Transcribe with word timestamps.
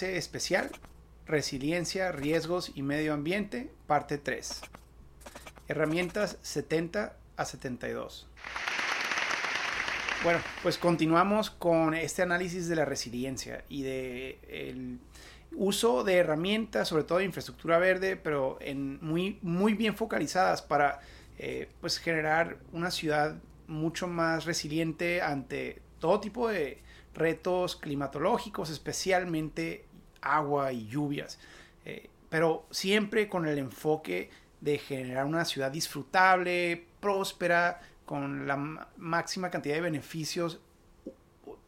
Especial, 0.00 0.70
resiliencia, 1.26 2.12
riesgos 2.12 2.72
y 2.74 2.82
medio 2.82 3.12
ambiente, 3.12 3.70
parte 3.86 4.16
3. 4.16 4.62
Herramientas 5.68 6.38
70 6.40 7.14
a 7.36 7.44
72. 7.44 8.26
Bueno, 10.24 10.40
pues 10.62 10.78
continuamos 10.78 11.50
con 11.50 11.92
este 11.92 12.22
análisis 12.22 12.68
de 12.68 12.76
la 12.76 12.86
resiliencia 12.86 13.64
y 13.68 13.82
de 13.82 14.38
el 14.48 14.98
uso 15.54 16.04
de 16.04 16.16
herramientas, 16.16 16.88
sobre 16.88 17.04
todo 17.04 17.18
de 17.18 17.24
infraestructura 17.24 17.78
verde, 17.78 18.16
pero 18.16 18.56
en 18.62 18.98
muy, 19.04 19.38
muy 19.42 19.74
bien 19.74 19.94
focalizadas 19.94 20.62
para 20.62 21.00
eh, 21.38 21.68
pues 21.82 21.98
generar 21.98 22.56
una 22.72 22.90
ciudad 22.90 23.36
mucho 23.66 24.08
más 24.08 24.46
resiliente 24.46 25.20
ante 25.20 25.82
todo 25.98 26.18
tipo 26.18 26.48
de 26.48 26.80
retos 27.14 27.76
climatológicos, 27.76 28.70
especialmente 28.70 29.86
agua 30.20 30.72
y 30.72 30.86
lluvias, 30.86 31.38
eh, 31.84 32.08
pero 32.28 32.66
siempre 32.70 33.28
con 33.28 33.46
el 33.46 33.58
enfoque 33.58 34.30
de 34.60 34.78
generar 34.78 35.26
una 35.26 35.44
ciudad 35.44 35.70
disfrutable, 35.70 36.86
próspera, 37.00 37.80
con 38.06 38.46
la 38.46 38.56
máxima 38.96 39.50
cantidad 39.50 39.74
de 39.74 39.80
beneficios 39.80 40.60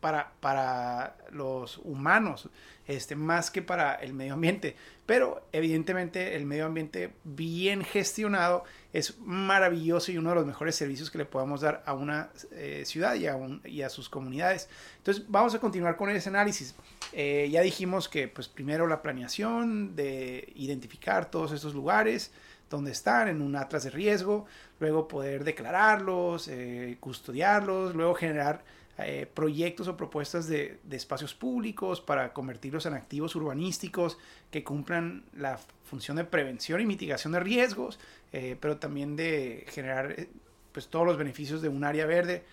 para, 0.01 0.33
para 0.41 1.17
los 1.31 1.79
humanos, 1.79 2.49
este, 2.87 3.17
más 3.17 3.51
que 3.51 3.63
para 3.63 3.95
el 3.95 4.13
medio 4.15 4.35
ambiente. 4.35 4.77
Pero 5.07 5.47
evidentemente 5.53 6.35
el 6.35 6.47
medio 6.47 6.65
ambiente 6.65 7.13
bien 7.25 7.85
gestionado 7.85 8.65
es 8.95 9.19
maravilloso 9.19 10.13
y 10.13 10.19
uno 10.19 10.31
de 10.31 10.37
los 10.37 10.47
mejores 10.47 10.77
servicios 10.77 11.11
que 11.11 11.19
le 11.19 11.27
podamos 11.27 11.61
dar 11.61 11.83
a 11.85 11.93
una 11.93 12.31
eh, 12.53 12.85
ciudad 12.87 13.15
y 13.15 13.83
a, 13.83 13.89
sus 13.91 14.09
comunidades. 14.09 14.71
Entonces 14.99 15.25
vamos 15.29 15.55
a 15.55 15.59
continuar 15.59 15.97
con 15.97 16.09
ese 16.09 16.31
análisis. 16.31 16.75
Eh, 17.13 17.49
ya 17.51 17.61
dijimos 17.61 18.09
que 18.09 18.29
pues 18.29 18.49
primero 18.49 18.87
la 18.87 19.03
planeación 19.03 19.95
de 19.95 20.51
identificar 20.55 21.31
todos 21.31 21.53
estos 21.53 21.75
lugares 21.75 22.33
donde 22.71 22.93
están 22.93 23.29
en 23.29 23.43
un 23.43 23.57
atlas 23.57 23.85
de 23.85 23.91
riesgo, 23.91 24.47
luego 24.81 25.07
poder 25.07 25.45
declararlos, 25.45 26.49
eh, 26.49 26.97
custodiarlos, 26.99 27.95
luego 27.95 28.15
generar 28.15 28.65
eh, 28.99 29.27
proyectos 29.33 29.89
o 29.89 29.97
propuestas 29.97 30.47
de, 30.47 30.79
espacios 30.93 31.35
públicos 31.35 32.01
para 32.01 32.33
convertirlos 32.33 32.87
en 32.87 32.95
activos 32.95 33.35
urbanísticos 33.35 34.19
que 34.53 34.63
cumplan 34.63 35.25
la 35.37 35.59
función 35.85 36.17
de 36.17 36.25
prevención 36.25 36.81
y 36.81 36.87
mitigación 36.87 37.33
de 37.33 37.41
riesgos, 37.41 37.99
eh, 38.33 38.57
pero 38.61 38.77
también 38.77 39.17
de 39.17 39.67
generar 39.69 40.13
eh, 40.13 40.29
pues, 40.71 40.87
todos 40.87 41.05
los 41.07 41.19
beneficios 41.19 41.61
de 41.61 41.69
un 41.69 41.83
área 41.83 42.07
verde, 42.07 42.45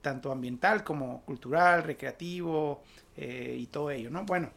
tanto 0.00 0.32
ambiental 0.32 0.82
como 0.82 1.20
cultural, 1.22 1.82
recreativo 1.82 2.82
y 3.16 3.66
todo 3.66 3.90
ello. 3.90 4.08
¿no? 4.08 4.24
Bueno, 4.24 4.50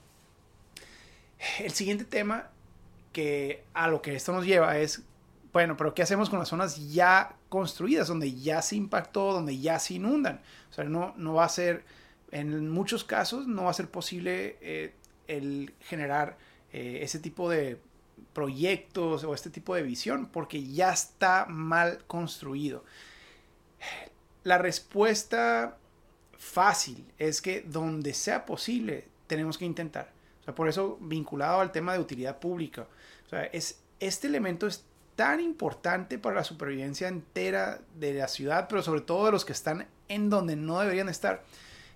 el 1.59 1.71
siguiente 1.71 2.05
tema 2.05 2.49
que 3.11 3.63
a 3.73 3.89
lo 3.89 4.01
que 4.01 4.15
esto 4.15 4.31
nos 4.31 4.45
lleva 4.45 4.77
es 4.77 5.03
bueno, 5.55 5.77
pero 5.77 5.93
¿qué 5.93 6.01
hacemos 6.01 6.29
con 6.29 6.37
las 6.37 6.49
zonas 6.49 6.91
ya 6.91 7.37
construidas, 7.47 8.09
donde 8.09 8.33
ya 8.33 8.61
se 8.61 8.75
impactó, 8.75 9.31
donde 9.31 9.57
ya 9.57 9.79
se 9.79 9.93
inundan? 9.93 10.41
O 10.69 10.73
sea, 10.73 10.83
no, 10.83 11.13
no 11.15 11.35
va 11.35 11.45
a 11.45 11.49
ser, 11.49 11.85
en 12.31 12.69
muchos 12.69 13.05
casos, 13.05 13.47
no 13.47 13.63
va 13.63 13.69
a 13.69 13.73
ser 13.73 13.89
posible 13.89 14.57
eh, 14.59 14.93
el 15.29 15.73
generar 15.79 16.37
eh, 16.73 16.99
ese 17.03 17.19
tipo 17.19 17.49
de 17.49 17.79
proyectos 18.33 19.23
o 19.23 19.33
este 19.33 19.49
tipo 19.49 19.73
de 19.75 19.83
visión 19.83 20.25
porque 20.25 20.61
ya 20.61 20.91
está 20.91 21.45
mal 21.45 22.03
construido. 22.05 22.83
La 24.43 24.57
respuesta 24.57 25.77
fácil 26.37 27.05
es 27.17 27.41
que 27.41 27.61
donde 27.61 28.13
sea 28.13 28.45
posible 28.45 29.07
tenemos 29.27 29.57
que 29.57 29.63
intentar. 29.63 30.11
O 30.41 30.43
sea, 30.43 30.53
por 30.53 30.67
eso 30.67 30.97
vinculado 30.99 31.61
al 31.61 31.71
tema 31.71 31.93
de 31.93 31.99
utilidad 31.99 32.39
pública. 32.39 32.89
O 33.25 33.29
sea, 33.29 33.45
es, 33.45 33.79
este 34.01 34.27
elemento 34.27 34.67
es 34.67 34.83
tan 35.15 35.39
importante 35.39 36.17
para 36.17 36.35
la 36.35 36.43
supervivencia 36.43 37.07
entera 37.07 37.79
de 37.95 38.13
la 38.13 38.27
ciudad, 38.27 38.67
pero 38.67 38.81
sobre 38.81 39.01
todo 39.01 39.25
de 39.25 39.31
los 39.31 39.45
que 39.45 39.53
están 39.53 39.87
en 40.07 40.29
donde 40.29 40.55
no 40.55 40.79
deberían 40.79 41.09
estar, 41.09 41.43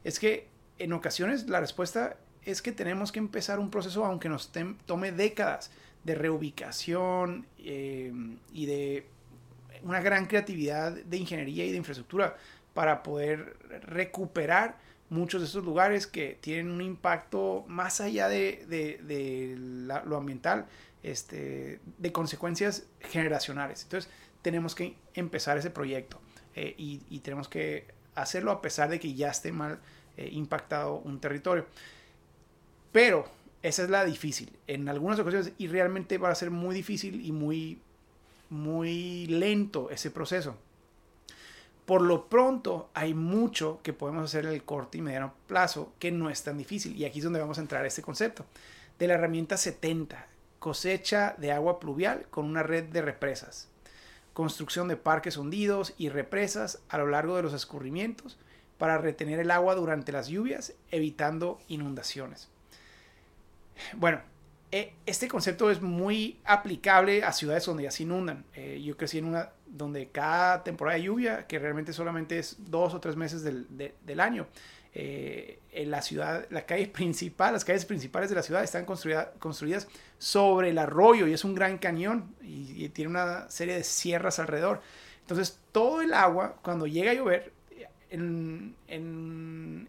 es 0.04 0.20
que 0.20 0.48
en 0.78 0.94
ocasiones 0.94 1.48
la 1.50 1.60
respuesta 1.60 2.16
es 2.46 2.62
que 2.62 2.72
tenemos 2.72 3.12
que 3.12 3.20
empezar 3.20 3.60
un 3.60 3.70
proceso, 3.70 4.06
aunque 4.06 4.30
nos 4.30 4.52
tome 4.86 5.12
décadas, 5.12 5.72
de 6.04 6.16
reubicación 6.16 7.46
eh, 7.60 8.14
y 8.54 8.66
de 8.66 9.06
una 9.84 10.00
gran 10.00 10.26
creatividad 10.28 10.94
de 10.94 11.18
ingeniería 11.18 11.66
y 11.66 11.72
de 11.72 11.78
infraestructura 11.78 12.38
para 12.74 13.04
poder 13.04 13.58
recuperar 13.84 14.78
muchos 15.10 15.42
de 15.42 15.48
estos 15.48 15.66
lugares 15.66 16.08
que 16.08 16.38
tienen 16.40 16.72
un 16.72 16.82
impacto 16.82 17.66
más 17.68 18.00
allá 18.00 18.30
de, 18.30 18.66
de, 18.68 19.56
lo 20.06 20.18
ambiental, 20.18 20.68
este, 21.04 21.80
de 21.98 22.12
consecuencias 22.12 22.84
generacionales. 23.00 23.84
Entonces, 23.84 24.12
tenemos 24.42 24.76
que 24.76 24.96
empezar 25.14 25.58
ese 25.58 25.70
proyecto 25.70 26.20
eh, 26.56 26.74
y, 26.78 27.20
tenemos 27.20 27.48
que 27.48 27.86
hacerlo 28.16 28.52
a 28.52 28.62
pesar 28.62 28.90
de 28.90 29.00
que 29.00 29.14
ya 29.14 29.30
esté 29.30 29.52
mal 29.52 29.80
eh, 30.18 30.30
impactado 30.32 30.96
un 30.96 31.20
territorio. 31.20 31.66
Pero 32.92 33.26
esa 33.62 33.84
es 33.84 33.90
la 33.90 34.06
difícil. 34.06 34.52
En 34.68 34.90
algunas 34.90 35.20
ocasiones, 35.20 35.54
y 35.58 35.68
realmente 35.68 36.18
va 36.18 36.30
a 36.30 36.36
ser 36.36 36.52
muy 36.52 36.74
difícil 36.76 37.26
y 37.26 37.32
muy, 37.32 37.82
muy 38.50 39.28
lento 39.28 39.90
ese 39.90 40.12
proceso. 40.12 40.56
Por 41.86 42.02
lo 42.02 42.30
pronto, 42.30 42.90
hay 42.94 43.14
mucho 43.14 43.80
que 43.82 43.94
podemos 43.94 44.24
hacer 44.24 44.46
en 44.46 44.54
el 44.54 44.64
corto 44.64 44.98
y 44.98 45.02
mediano 45.02 45.34
plazo 45.48 45.94
que 45.98 46.12
no 46.12 46.30
es 46.30 46.44
tan 46.44 46.58
difícil. 46.58 46.96
Y 46.96 47.06
aquí 47.06 47.20
es 47.20 47.24
donde 47.24 47.40
vamos 47.40 47.58
a 47.58 47.62
entrar 47.62 47.84
a 47.84 47.88
este 47.88 48.02
concepto 48.02 48.46
de 49.00 49.08
la 49.08 49.16
herramienta 49.16 49.58
70 49.58 50.29
cosecha 50.60 51.36
de 51.38 51.52
agua 51.52 51.80
pluvial 51.80 52.26
con 52.30 52.46
una 52.46 52.64
red 52.64 52.86
de 52.86 53.02
represas, 53.02 53.70
construcción 54.34 54.88
de 54.88 54.98
parques 54.98 55.38
hundidos 55.38 55.94
y 55.98 56.10
represas 56.10 56.80
a 56.90 56.98
lo 56.98 57.08
largo 57.08 57.36
de 57.36 57.44
los 57.44 57.54
escurrimientos 57.54 58.38
para 58.78 58.98
retener 58.98 59.40
el 59.40 59.52
agua 59.52 59.76
durante 59.76 60.12
las 60.12 60.28
lluvias, 60.28 60.74
evitando 60.92 61.60
inundaciones. 61.68 62.50
Bueno, 63.94 64.22
e, 64.72 64.94
este 65.06 65.28
concepto 65.28 65.72
es 65.72 65.82
muy 65.82 66.40
aplicable 66.46 67.24
a 67.24 67.34
ciudades 67.34 67.66
donde 67.66 67.84
ya 67.84 67.92
se 67.92 68.04
inundan. 68.04 68.46
Eh, 68.54 68.82
yo 68.84 68.96
crecí 68.98 69.18
en 69.18 69.26
una 69.26 69.50
donde 69.66 70.10
cada 70.10 70.64
temporada 70.64 70.98
de 70.98 71.04
lluvia, 71.04 71.48
que 71.48 71.60
realmente 71.60 71.94
solamente 71.94 72.40
es 72.40 72.58
dos 72.60 72.94
o 72.94 73.00
tres 73.00 73.16
meses 73.16 73.44
del, 73.44 73.68
del 73.70 74.20
año, 74.20 74.48
eh, 74.94 75.60
en 75.72 75.92
la 75.92 76.02
ciudad, 76.02 76.48
la 76.50 76.66
calle 76.66 76.88
principal, 76.94 77.54
las 77.54 77.66
calles 77.66 77.86
principales 77.86 78.30
de 78.30 78.36
la 78.36 78.44
ciudad 78.44 78.64
están 78.64 78.86
construidas 78.86 79.88
sobre 80.18 80.70
el 80.70 80.78
arroyo 80.78 81.28
y 81.28 81.34
es 81.34 81.44
un 81.44 81.54
gran 81.54 81.78
cañón 81.78 82.36
y, 82.42 82.90
tiene 82.90 83.12
una 83.12 83.50
serie 83.50 83.76
de 83.76 83.84
sierras 83.84 84.40
alrededor. 84.40 84.82
Entonces 85.22 85.60
todo 85.72 86.02
el 86.02 86.14
agua 86.14 86.56
cuando 86.64 86.88
llega 86.88 87.12
a 87.12 87.14
llover 87.14 87.54
en, 88.10 88.76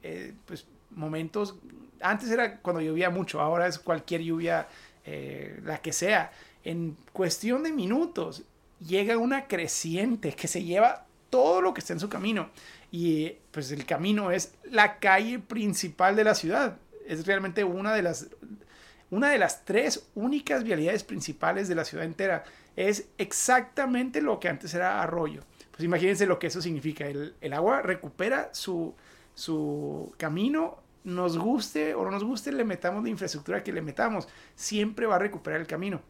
eh, 0.02 0.34
pues, 0.46 0.66
momentos, 0.90 1.56
antes 2.02 2.30
era 2.30 2.58
cuando 2.58 2.82
llovía 2.82 3.08
mucho, 3.08 3.40
ahora 3.40 3.66
es 3.66 3.78
cualquier 3.78 4.20
lluvia, 4.20 4.68
eh, 5.06 5.58
la 5.64 5.78
que 5.78 5.92
sea, 5.92 6.30
en 6.62 6.96
cuestión 7.12 7.62
de 7.62 7.72
minutos 7.72 8.42
llega 8.86 9.16
una 9.16 9.46
creciente 9.46 10.32
que 10.32 10.46
se 10.46 10.62
lleva 10.62 11.06
todo 11.30 11.62
lo 11.62 11.72
que 11.72 11.80
está 11.80 11.94
en 11.94 12.00
su 12.00 12.08
camino 12.08 12.50
y 12.90 13.36
pues 13.50 13.70
el 13.72 13.86
camino 13.86 14.30
es 14.30 14.54
la 14.64 14.98
calle 14.98 15.38
principal 15.38 16.16
de 16.16 16.24
la 16.24 16.34
ciudad. 16.34 16.78
Es 17.06 17.26
realmente 17.26 17.64
una 17.64 17.94
de 17.94 18.02
las, 18.02 18.28
una 19.10 19.30
de 19.30 19.38
las 19.38 19.64
tres 19.64 20.08
únicas 20.14 20.64
vialidades 20.64 21.04
principales 21.04 21.68
de 21.68 21.74
la 21.74 21.84
ciudad 21.84 22.04
entera. 22.04 22.44
Es 22.76 23.08
exactamente 23.18 24.20
lo 24.20 24.40
que 24.40 24.48
antes 24.48 24.74
era 24.74 25.02
arroyo. 25.02 25.42
Pues 25.70 25.84
imagínense 25.84 26.26
lo 26.26 26.38
que 26.38 26.48
eso 26.48 26.60
significa. 26.60 27.06
El, 27.06 27.34
el 27.40 27.52
agua 27.52 27.82
recupera 27.82 28.50
su, 28.52 28.94
su 29.34 30.12
camino 30.18 30.78
nos 31.04 31.38
guste 31.38 31.94
o 31.94 32.04
no 32.04 32.10
nos 32.10 32.24
guste, 32.24 32.52
le 32.52 32.64
metamos 32.64 33.02
la 33.02 33.08
infraestructura 33.08 33.62
que 33.62 33.72
le 33.72 33.80
metamos, 33.80 34.28
siempre 34.54 35.06
va 35.06 35.16
a 35.16 35.18
recuperar 35.18 35.60
el 35.60 35.66
camino. 35.66 36.02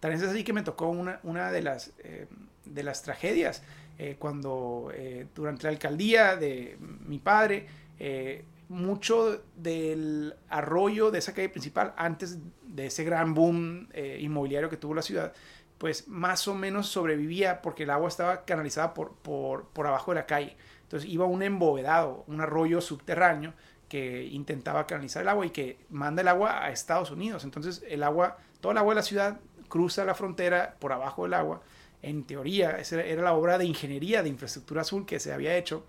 También 0.00 0.20
es 0.20 0.28
así 0.28 0.42
que 0.42 0.52
me 0.52 0.62
tocó 0.62 0.88
una, 0.88 1.20
una 1.22 1.52
de, 1.52 1.62
las, 1.62 1.92
eh, 1.98 2.26
de 2.64 2.82
las 2.82 3.02
tragedias 3.02 3.62
eh, 4.02 4.16
cuando 4.18 4.90
eh, 4.92 5.28
durante 5.32 5.62
la 5.62 5.68
alcaldía 5.70 6.34
de 6.34 6.76
mi 7.06 7.20
padre, 7.20 7.68
eh, 8.00 8.44
mucho 8.68 9.44
del 9.54 10.34
arroyo 10.48 11.12
de 11.12 11.20
esa 11.20 11.32
calle 11.32 11.48
principal, 11.48 11.94
antes 11.96 12.36
de 12.66 12.86
ese 12.86 13.04
gran 13.04 13.32
boom 13.32 13.88
inmobiliario 14.18 14.68
que 14.68 14.76
tuvo 14.76 14.94
la 14.94 15.02
ciudad, 15.02 15.32
pues 15.78 16.08
más 16.08 16.48
o 16.48 16.54
menos 16.56 16.88
sobrevivía 16.88 17.62
porque 17.62 17.84
el 17.84 17.90
agua 17.90 18.08
estaba 18.08 18.44
canalizada 18.44 18.92
por, 18.92 19.12
por, 19.12 19.68
por 19.68 19.86
abajo 19.86 20.10
de 20.10 20.16
la 20.16 20.26
calle. 20.26 20.56
Entonces 20.82 21.08
iba 21.08 21.24
un 21.24 21.44
embovedado, 21.44 22.24
un 22.26 22.40
arroyo 22.40 22.80
subterráneo 22.80 23.54
que 23.88 24.24
intentaba 24.24 24.84
canalizar 24.88 25.22
el 25.22 25.28
agua 25.28 25.46
y 25.46 25.50
que 25.50 25.78
manda 25.90 26.22
el 26.22 26.28
agua 26.28 26.64
a 26.64 26.72
Estados 26.72 27.12
Unidos. 27.12 27.44
Entonces 27.44 27.84
el 27.88 28.02
agua, 28.02 28.38
todo 28.60 28.72
el 28.72 28.78
agua 28.78 28.94
de 28.94 28.96
la 28.96 29.02
ciudad 29.02 29.38
cruza 29.72 30.04
la 30.04 30.14
frontera 30.14 30.76
por 30.78 30.92
abajo 30.92 31.22
del 31.22 31.32
agua 31.32 31.62
en 32.02 32.24
teoría, 32.24 32.72
esa 32.72 33.00
era 33.02 33.22
la 33.22 33.32
obra 33.32 33.56
de 33.56 33.64
ingeniería 33.64 34.22
de 34.22 34.28
infraestructura 34.28 34.82
azul 34.82 35.06
que 35.06 35.18
se 35.18 35.32
había 35.32 35.56
hecho 35.56 35.86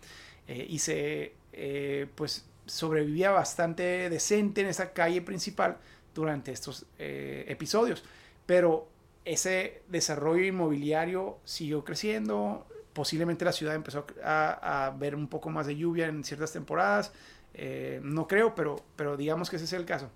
eh, 0.48 0.66
y 0.70 0.80
se, 0.80 1.34
eh, 1.52 2.08
pues, 2.16 2.46
sobrevivía 2.66 3.32
bastante 3.32 4.10
decente 4.10 4.62
en 4.62 4.68
esa 4.68 4.94
calle 4.94 5.22
principal 5.22 5.80
durante 6.16 6.54
estos 6.54 6.86
eh, 6.98 7.44
episodios. 7.50 8.06
Pero 8.46 8.88
ese 9.26 9.82
desarrollo 9.90 10.46
inmobiliario 10.46 11.40
siguió 11.44 11.84
creciendo, 11.84 12.66
posiblemente 12.94 13.44
la 13.44 13.52
ciudad 13.52 13.76
empezó 13.76 14.06
a, 14.24 14.96
ver 14.98 15.14
un 15.14 15.28
poco 15.28 15.50
más 15.50 15.68
de 15.68 15.76
lluvia 15.76 16.08
en 16.08 16.24
ciertas 16.24 16.54
temporadas, 16.54 17.12
eh, 17.54 18.00
no 18.02 18.30
creo, 18.30 18.56
pero, 18.56 18.78
pero 18.96 19.18
digamos 19.18 19.50
que 19.50 19.58
ese 19.58 19.66
es 19.66 19.74
el 19.74 19.84
caso. 19.84 20.10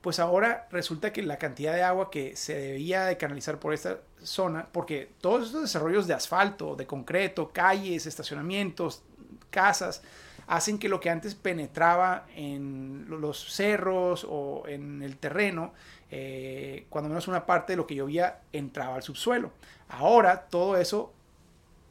Pues 0.00 0.20
ahora 0.20 0.68
resulta 0.70 1.12
que 1.12 1.22
la 1.22 1.38
cantidad 1.38 1.74
de 1.74 1.82
agua 1.82 2.10
que 2.10 2.36
se 2.36 2.54
debía 2.54 3.04
de 3.04 3.16
canalizar 3.16 3.58
por 3.58 3.74
esta 3.74 3.98
zona, 4.22 4.68
porque 4.70 5.10
todos 5.20 5.46
estos 5.46 5.62
desarrollos 5.62 6.06
de 6.06 6.14
asfalto, 6.14 6.76
de 6.76 6.86
concreto, 6.86 7.50
calles, 7.52 8.06
estacionamientos, 8.06 9.02
casas, 9.50 10.02
hacen 10.46 10.78
que 10.78 10.88
lo 10.88 10.98
que 10.98 11.10
antes 11.10 11.34
penetraba 11.34 12.26
en 12.34 13.06
los 13.08 13.52
cerros 13.52 14.26
o 14.28 14.64
en 14.66 15.02
el 15.02 15.18
terreno, 15.18 15.72
eh, 16.10 16.86
cuando 16.88 17.08
menos 17.10 17.28
una 17.28 17.44
parte 17.44 17.74
de 17.74 17.76
lo 17.76 17.86
que 17.86 17.94
llovía 17.94 18.40
entraba 18.52 18.96
al 18.96 19.02
subsuelo. 19.02 19.52
Ahora 19.88 20.46
todo 20.48 20.76
eso 20.76 21.12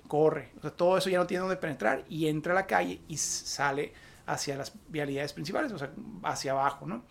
corre, 0.08 0.50
todo 0.76 0.98
eso 0.98 1.10
ya 1.10 1.20
no 1.20 1.28
tiene 1.28 1.42
donde 1.42 1.58
penetrar 1.58 2.04
y 2.10 2.28
entra 2.28 2.54
a 2.54 2.56
la 2.56 2.66
calle 2.66 3.02
y 3.08 3.18
sale 3.18 3.94
hacia 4.26 4.58
las 4.58 4.74
vialidades 4.88 5.34
principales, 5.34 5.72
o 5.72 5.78
sea, 5.78 5.92
hacia 6.24 6.54
abajo, 6.54 6.86
¿no? 6.86 7.04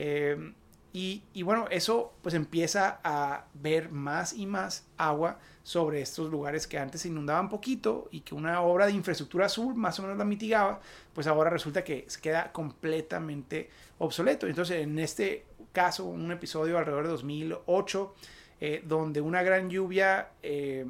Eh, 0.00 0.52
y, 0.92 1.42
bueno, 1.42 1.66
eso 1.70 2.12
pues 2.22 2.34
empieza 2.34 2.98
a 3.04 3.44
ver 3.54 3.90
más 3.90 4.32
y 4.32 4.46
más 4.46 4.86
agua 4.96 5.38
sobre 5.62 6.00
estos 6.00 6.28
lugares 6.28 6.66
que 6.66 6.76
antes 6.76 7.02
se 7.02 7.08
inundaban 7.08 7.48
poquito 7.48 8.08
y 8.10 8.20
que 8.20 8.34
una 8.34 8.62
obra 8.62 8.86
de 8.86 8.92
infraestructura 8.92 9.46
azul 9.46 9.76
más 9.76 9.98
o 9.98 10.02
menos 10.02 10.18
la 10.18 10.24
mitigaba, 10.24 10.80
pues 11.14 11.28
ahora 11.28 11.50
resulta 11.50 11.84
que 11.84 12.04
se 12.08 12.20
queda 12.20 12.50
completamente 12.50 13.70
obsoleto. 13.98 14.48
Entonces, 14.48 14.82
en 14.82 14.98
este 14.98 15.44
caso, 15.72 16.04
un 16.04 16.32
episodio 16.32 16.78
alrededor 16.78 17.04
de 17.04 17.10
2008, 17.10 18.14
eh, 18.60 18.82
donde 18.84 19.20
una 19.20 19.42
gran 19.44 19.70
lluvia 19.70 20.30
eh, 20.42 20.86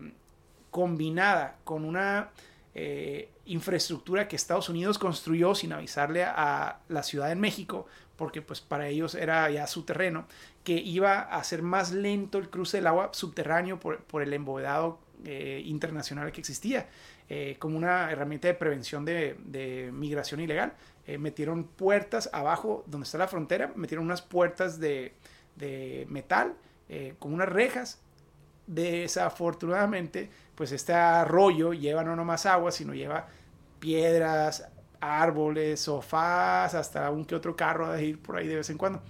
combinada 0.70 1.58
con 1.64 1.84
una 1.84 2.30
infraestructura 3.44 4.28
que 4.28 4.36
Estados 4.36 4.68
Unidos 4.68 5.00
construyó 5.00 5.52
sin 5.56 5.72
avisarle 5.72 6.22
a 6.22 6.78
la 6.88 7.02
Ciudad 7.02 7.28
de 7.28 7.34
México, 7.34 7.88
porque 8.18 8.42
pues 8.42 8.60
para 8.60 8.88
ellos 8.88 9.14
era 9.14 9.48
ya 9.48 9.66
su 9.68 9.84
terreno, 9.84 10.26
que 10.64 10.72
iba 10.72 11.20
a 11.20 11.36
hacer 11.36 11.62
más 11.62 11.92
lento 11.92 12.38
el 12.38 12.50
cruce 12.50 12.78
del 12.78 12.88
agua 12.88 13.10
subterráneo 13.12 13.78
por, 13.78 14.22
el 14.22 14.34
embovedado 14.34 14.98
eh, 15.24 15.62
internacional 15.64 16.32
que 16.32 16.40
existía, 16.40 16.88
eh, 17.28 17.54
como 17.60 17.78
una 17.78 18.10
herramienta 18.10 18.48
de 18.48 18.54
prevención 18.54 19.04
de, 19.04 19.90
migración 19.94 20.40
ilegal. 20.40 20.74
Eh, 21.06 21.16
metieron 21.16 21.64
puertas 21.64 22.28
abajo 22.32 22.84
donde 22.86 23.04
está 23.04 23.18
la 23.18 23.28
frontera, 23.28 23.72
metieron 23.76 24.04
unas 24.04 24.20
puertas 24.20 24.78
de, 24.78 25.14
de 25.56 26.04
metal 26.10 26.54
con 27.18 27.32
unas 27.32 27.48
rejas. 27.48 28.00
Desafortunadamente, 28.66 30.28
pues 30.54 30.72
este 30.72 30.92
arroyo 30.92 31.72
lleva 31.72 32.02
no 32.02 32.16
nomás 32.16 32.46
agua, 32.46 32.72
sino 32.72 32.94
lleva 32.94 33.28
piedras, 33.78 34.68
árboles, 35.00 35.80
sofás, 35.80 36.74
hasta 36.74 37.10
un 37.10 37.24
que 37.24 37.34
otro 37.34 37.56
carro 37.56 37.86
a 37.86 38.00
ir 38.00 38.20
por 38.20 38.36
ahí 38.36 38.46
de 38.46 38.56
vez 38.56 38.70
en 38.70 38.78
cuando. 38.78 39.02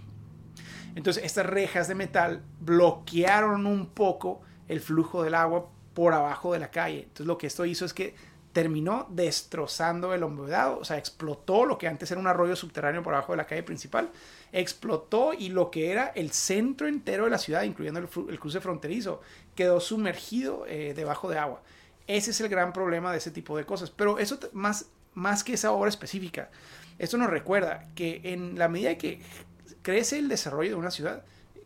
Entonces 0.94 1.24
estas 1.24 1.46
rejas 1.46 1.88
de 1.88 1.94
metal 1.94 2.42
bloquearon 2.60 3.66
un 3.66 3.86
poco 3.86 4.40
el 4.66 4.80
flujo 4.80 5.22
del 5.22 5.34
agua 5.34 5.68
por 5.94 6.12
abajo 6.12 6.52
de 6.52 6.58
la 6.58 6.70
calle. 6.70 7.02
Entonces 7.02 7.26
lo 7.26 7.38
que 7.38 7.46
esto 7.46 7.64
hizo 7.64 7.84
es 7.84 7.94
que 7.94 8.14
terminó 8.52 9.06
destrozando 9.10 10.14
el 10.14 10.22
embovedado, 10.22 10.78
o 10.78 10.84
sea, 10.84 10.98
explotó 10.98 11.64
lo 11.64 11.78
que 11.78 11.86
antes 11.86 12.10
era 12.10 12.20
un 12.20 12.26
arroyo 12.26 12.56
subterráneo 12.56 13.02
por 13.02 13.14
abajo 13.14 13.32
de 13.32 13.36
la 13.36 13.46
calle 13.46 13.62
principal, 13.62 14.10
explotó 14.52 15.32
y 15.34 15.50
lo 15.50 15.70
que 15.70 15.92
era 15.92 16.08
el 16.08 16.32
centro 16.32 16.88
entero 16.88 17.24
de 17.24 17.30
la 17.30 17.38
ciudad, 17.38 17.62
incluyendo 17.62 18.00
el, 18.00 18.38
cruce 18.40 18.60
fronterizo, 18.60 19.20
quedó 19.54 19.80
sumergido 19.80 20.64
eh, 20.66 20.94
debajo 20.94 21.28
de 21.30 21.38
agua. 21.38 21.62
Ese 22.08 22.30
es 22.30 22.40
el 22.40 22.48
gran 22.48 22.72
problema 22.72 23.12
de 23.12 23.18
ese 23.18 23.30
tipo 23.30 23.56
de 23.56 23.66
cosas. 23.66 23.90
Pero 23.90 24.18
eso 24.18 24.38
más, 24.52 24.86
más 25.18 25.44
que 25.44 25.54
esa 25.54 25.72
obra 25.72 25.88
específica, 25.88 26.48
esto 26.98 27.16
nos 27.16 27.28
recuerda 27.30 27.84
que 27.94 28.20
en 28.24 28.58
la 28.58 28.68
medida 28.68 28.96
que 28.96 29.20
crece 29.82 30.18
el 30.18 30.28
desarrollo 30.28 30.70
de 30.70 30.76
una 30.76 30.90
ciudad, 30.90 31.24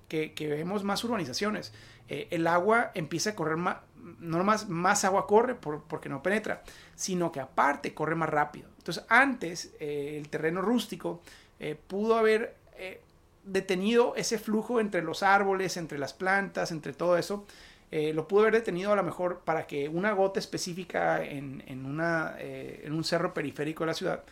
que, 0.09 0.35
vemos 0.49 0.85
más 0.85 1.03
urbanizaciones, 1.05 1.73
eh, 2.09 2.29
el 2.31 2.47
agua 2.47 2.91
empieza 2.95 3.31
a 3.31 3.35
correr 3.35 3.57
más, 3.57 3.79
no 4.19 4.45
más, 4.45 4.69
más 4.69 5.05
agua 5.05 5.27
corre 5.27 5.55
porque 5.55 6.11
no 6.11 6.23
penetra, 6.23 6.63
sino 6.95 7.33
que 7.33 7.41
aparte 7.41 7.95
corre 7.95 8.15
más 8.15 8.29
rápido. 8.29 8.69
Entonces 8.77 9.05
antes 9.09 9.73
eh, 9.81 10.19
el 10.19 10.29
terreno 10.29 10.61
rústico 10.61 11.23
eh, 11.61 11.77
pudo 11.87 12.17
haber 12.17 12.61
detenido 13.45 14.15
ese 14.17 14.39
flujo 14.39 14.81
entre 14.81 15.03
los 15.03 15.23
árboles, 15.23 15.77
entre 15.77 15.99
las 15.99 16.13
plantas, 16.13 16.73
entre 16.73 16.93
todo 16.93 17.17
eso. 17.17 17.47
Lo 17.93 18.27
pudo 18.27 18.43
haber 18.43 18.55
detenido 18.55 18.91
a 18.93 18.97
lo 18.97 19.03
mejor 19.03 19.41
para 19.45 19.67
que 19.67 19.89
una 19.89 20.13
gota 20.13 20.41
específica 20.41 21.23
en, 21.23 21.63
en, 21.67 21.85
una, 21.85 22.37
en 22.39 22.91
un 22.93 23.05
cerro 23.05 23.35
periférico 23.35 23.85
de 23.85 23.87
la 23.87 23.95
ciudad 23.95 24.25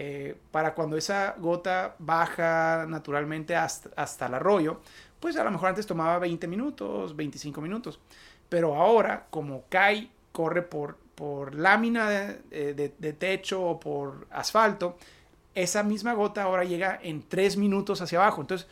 eh, 0.00 0.36
para 0.52 0.74
cuando 0.74 0.96
esa 0.96 1.34
gota 1.38 1.96
baja 1.98 2.86
naturalmente 2.88 3.56
hasta, 3.56 4.26
el 4.26 4.34
arroyo, 4.34 4.80
pues 5.18 5.36
a 5.36 5.42
lo 5.42 5.50
mejor 5.50 5.70
antes 5.70 5.86
tomaba 5.86 6.20
20 6.20 6.46
minutos, 6.46 7.16
25 7.16 7.60
minutos. 7.60 7.98
Pero 8.48 8.76
ahora, 8.76 9.26
como 9.30 9.64
cae, 9.68 10.08
corre 10.30 10.62
por, 10.62 10.98
por 11.16 11.56
lámina 11.56 12.08
de, 12.08 12.92
de, 12.96 13.12
techo 13.12 13.60
o 13.60 13.80
por 13.80 14.28
asfalto, 14.30 14.96
esa 15.54 15.82
misma 15.82 16.12
gota 16.12 16.44
ahora 16.44 16.62
llega 16.62 17.00
en 17.02 17.28
3 17.28 17.56
minutos 17.56 18.00
hacia 18.00 18.20
abajo. 18.20 18.40
Entonces, 18.42 18.68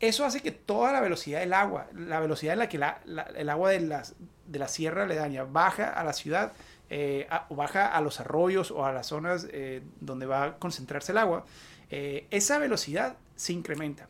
eso 0.00 0.24
hace 0.24 0.40
que 0.40 0.50
toda 0.50 0.92
la 0.92 1.00
velocidad 1.00 1.40
del 1.40 1.52
agua, 1.52 1.86
la 1.94 2.20
velocidad 2.20 2.54
en 2.54 2.58
la 2.58 2.68
que 2.68 2.76
el 2.76 3.48
agua 3.48 3.70
de, 3.70 3.80
las, 3.80 4.14
de 4.46 4.58
la 4.58 4.68
sierra 4.68 5.06
le 5.06 5.14
daña, 5.14 5.44
baja 5.44 5.88
a 5.88 6.04
la 6.04 6.12
ciudad, 6.12 6.52
eh, 6.90 7.26
o 7.48 7.56
baja 7.56 7.86
a 7.86 8.00
los 8.02 8.20
arroyos 8.20 8.70
o 8.70 8.84
a 8.84 8.92
las 8.92 9.06
zonas 9.06 9.48
eh, 9.50 9.82
donde 10.00 10.26
va 10.26 10.44
a 10.44 10.58
concentrarse 10.58 11.12
el 11.12 11.18
agua, 11.18 11.44
eh, 11.90 12.26
esa 12.30 12.58
velocidad 12.58 13.16
se 13.36 13.52
incrementa. 13.52 14.08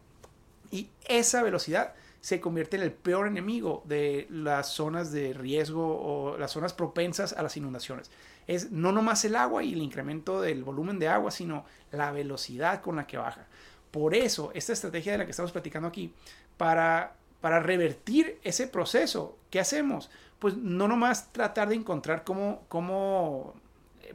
Y 0.70 0.90
esa 1.06 1.42
velocidad 1.42 1.94
se 2.20 2.40
convierte 2.40 2.76
en 2.76 2.82
el 2.82 2.92
peor 2.92 3.26
enemigo 3.26 3.82
de 3.84 4.26
las 4.30 4.70
zonas 4.70 5.12
de 5.12 5.34
riesgo 5.34 5.98
o 6.00 6.36
las 6.38 6.52
zonas 6.52 6.72
propensas 6.72 7.32
a 7.34 7.42
las 7.42 7.56
inundaciones. 7.56 8.10
Es 8.46 8.70
no 8.72 8.92
nomás 8.92 9.24
el 9.24 9.36
agua 9.36 9.62
y 9.62 9.74
el 9.74 9.82
incremento 9.82 10.40
del 10.40 10.64
volumen 10.64 10.98
de 10.98 11.08
agua, 11.08 11.30
sino 11.30 11.64
la 11.92 12.10
velocidad 12.12 12.80
con 12.80 12.96
la 12.96 13.06
que 13.06 13.18
baja. 13.18 13.46
Por 13.94 14.14
eso, 14.14 14.50
esta 14.54 14.72
estrategia 14.72 15.12
de 15.12 15.18
la 15.18 15.24
que 15.24 15.30
estamos 15.30 15.52
platicando 15.52 15.86
aquí, 15.86 16.12
para, 16.56 17.14
para 17.40 17.60
revertir 17.60 18.40
ese 18.42 18.66
proceso, 18.66 19.38
¿qué 19.50 19.60
hacemos? 19.60 20.10
pues 20.44 20.58
no 20.58 20.88
nomás 20.88 21.32
tratar 21.32 21.70
de 21.70 21.74
encontrar 21.74 22.22
cómo, 22.22 22.64
cómo, 22.68 23.54
eh, 24.02 24.12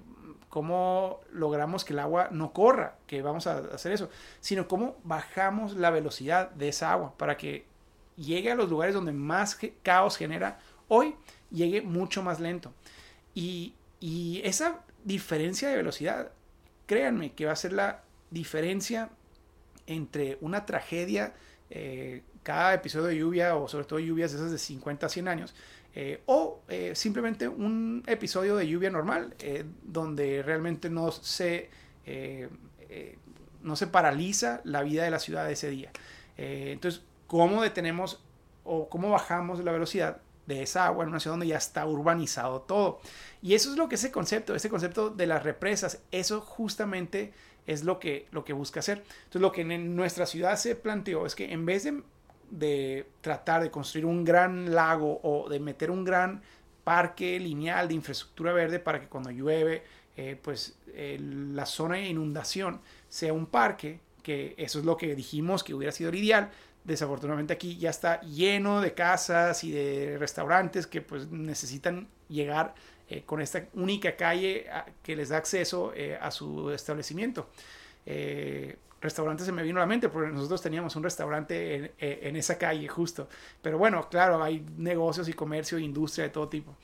cómo 0.48 1.22
logramos 1.32 1.84
que 1.84 1.94
el 1.94 1.98
agua 1.98 2.30
no 2.30 2.53
corra, 2.53 2.98
que 3.08 3.24
vamos 3.24 3.48
a 3.48 3.58
hacer 3.74 3.94
eso, 3.94 4.12
sino 4.39 4.68
cómo 4.68 4.98
bajamos 5.03 5.75
la 5.75 5.89
velocidad 5.89 6.51
de 6.51 6.70
esa 6.70 6.92
agua 6.92 7.15
para 7.18 7.36
que 7.36 7.65
llegue 8.15 8.51
a 8.51 8.56
los 8.56 8.70
lugares 8.70 8.94
donde 8.94 9.12
más 9.12 9.58
caos 9.82 10.18
genera 10.18 10.60
hoy, 10.88 11.15
llegue 11.50 11.82
mucho 11.82 12.22
más 12.22 12.39
lento. 12.39 12.75
Y, 13.34 13.74
esa 14.44 14.82
diferencia 15.03 15.68
de 15.70 15.77
velocidad, 15.77 16.32
créanme 16.86 17.34
que 17.34 17.48
va 17.48 17.53
a 17.53 17.56
ser 17.56 17.74
la 17.74 18.03
diferencia 18.30 19.10
entre 19.89 20.38
una 20.41 20.65
tragedia, 20.65 21.34
eh, 21.72 22.22
cada 22.43 22.75
episodio 22.75 23.08
de 23.08 23.17
lluvia 23.17 23.55
o 23.55 23.67
sobre 23.67 23.86
todo 23.86 24.00
lluvias 24.00 24.31
de 24.31 24.38
esas 24.38 24.51
de 24.51 24.58
50 24.58 25.05
a 25.08 25.10
100 25.10 25.27
años, 25.27 25.55
eh, 25.96 26.22
o 26.27 26.62
eh, 26.67 26.93
simplemente 26.96 27.48
un 27.48 28.03
episodio 28.05 28.55
de 28.55 28.67
lluvia 28.67 28.91
normal 28.91 29.36
donde 29.84 30.43
realmente 30.43 30.89
no 30.89 31.12
se, 31.12 31.69
no 33.63 33.75
se 33.75 33.88
paraliza 33.88 34.62
la 34.63 34.84
vida 34.84 35.03
de 35.03 35.12
la 35.12 35.19
ciudad 35.19 35.50
ese 35.51 35.69
día. 35.69 35.91
entonces, 36.38 37.01
¿cómo 37.27 37.63
detenemos 37.63 38.24
o 38.63 38.88
cómo 38.89 39.10
bajamos 39.10 39.63
la 39.63 39.72
velocidad 39.72 40.22
de 40.46 40.63
esa 40.63 40.86
agua 40.86 41.03
en 41.03 41.10
una 41.10 41.19
ciudad 41.19 41.34
donde 41.34 41.48
ya 41.48 41.58
está 41.58 41.86
urbanizado 41.88 42.62
todo? 42.62 43.00
Y 43.41 43.55
eso 43.55 43.72
es 43.72 43.77
lo 43.77 43.89
que 43.89 43.96
ese 43.96 44.12
concepto, 44.12 44.53
ese 44.53 44.69
concepto 44.69 45.10
de 45.10 45.25
las 45.25 45.43
represas, 45.43 46.01
eso 46.12 46.41
justamente 46.41 47.34
es 47.72 47.84
lo 47.84 48.00
que, 48.00 48.28
lo 48.32 48.44
que 48.44 48.54
busca 48.54 48.80
hacer. 48.80 49.00
Entonces, 49.00 49.42
lo 49.42 49.52
que 49.52 49.62
en 49.62 49.96
nuestra 49.96 50.26
ciudad 50.26 50.58
se 50.58 50.76
planteó 50.76 51.26
es 51.26 51.36
que 51.36 51.52
en 51.52 51.66
vez 51.66 51.84
de 51.84 52.02
de 52.50 53.08
tratar 53.22 53.62
de 53.62 53.72
construir 53.72 54.06
un 54.06 54.24
gran 54.24 54.74
lago 54.74 55.20
o 55.24 55.50
de 55.50 55.60
meter 55.60 55.92
un 55.92 56.04
gran 56.04 56.42
parque 56.84 57.40
lineal 57.40 57.88
de 57.88 57.94
infraestructura 57.94 58.54
verde 58.54 58.80
para 58.80 59.00
que 59.00 59.08
cuando 59.08 59.30
llueve, 59.30 59.84
eh, 60.18 60.40
pues 60.42 60.78
la 60.96 61.66
zona 61.66 61.96
de 61.96 62.08
inundación 62.08 62.82
sea 63.08 63.34
un 63.34 63.46
parque, 63.46 64.00
que 64.24 64.56
eso 64.58 64.80
es 64.80 64.86
lo 64.86 64.98
que 64.98 65.16
dijimos 65.16 65.64
que 65.64 65.74
hubiera 65.74 65.92
sido 65.92 66.10
el 66.10 66.18
ideal. 66.18 66.50
Desafortunadamente 66.84 67.54
aquí 67.54 67.78
ya 67.78 67.90
está 67.90 68.22
lleno 68.22 68.82
de 68.82 68.94
casas 68.94 69.64
y 69.64 69.72
de 69.72 70.18
restaurantes 70.18 70.88
que 70.88 71.02
pues 71.02 71.30
necesitan 71.30 72.08
llegar 72.28 72.74
eh, 73.10 73.24
con 73.25 73.42
esta 73.42 73.66
única 73.74 74.16
calle 74.16 74.68
que 75.01 75.16
les 75.16 75.30
da 75.30 75.38
acceso 75.38 75.92
eh, 75.96 76.18
a 76.20 76.30
su 76.32 76.70
establecimiento. 76.72 77.50
restaurante 79.01 79.46
se 79.46 79.51
me 79.51 79.63
vino 79.63 79.80
a 79.80 79.82
la 79.82 79.88
mente 79.88 80.10
porque 80.10 80.30
nosotros 80.32 80.62
teníamos 80.62 80.96
un 80.96 81.04
restaurante 81.04 81.94
en, 81.98 82.36
esa 82.36 82.58
calle 82.58 82.88
justo. 82.88 83.28
Pero 83.62 83.78
bueno, 83.78 84.08
claro, 84.10 84.44
hay 84.44 84.63
negocios 84.78 85.28
y 85.28 85.34
comercio 85.34 85.80
industria 85.80 86.25
de 86.25 86.30
todo 86.30 86.50
tipo. 86.50 86.75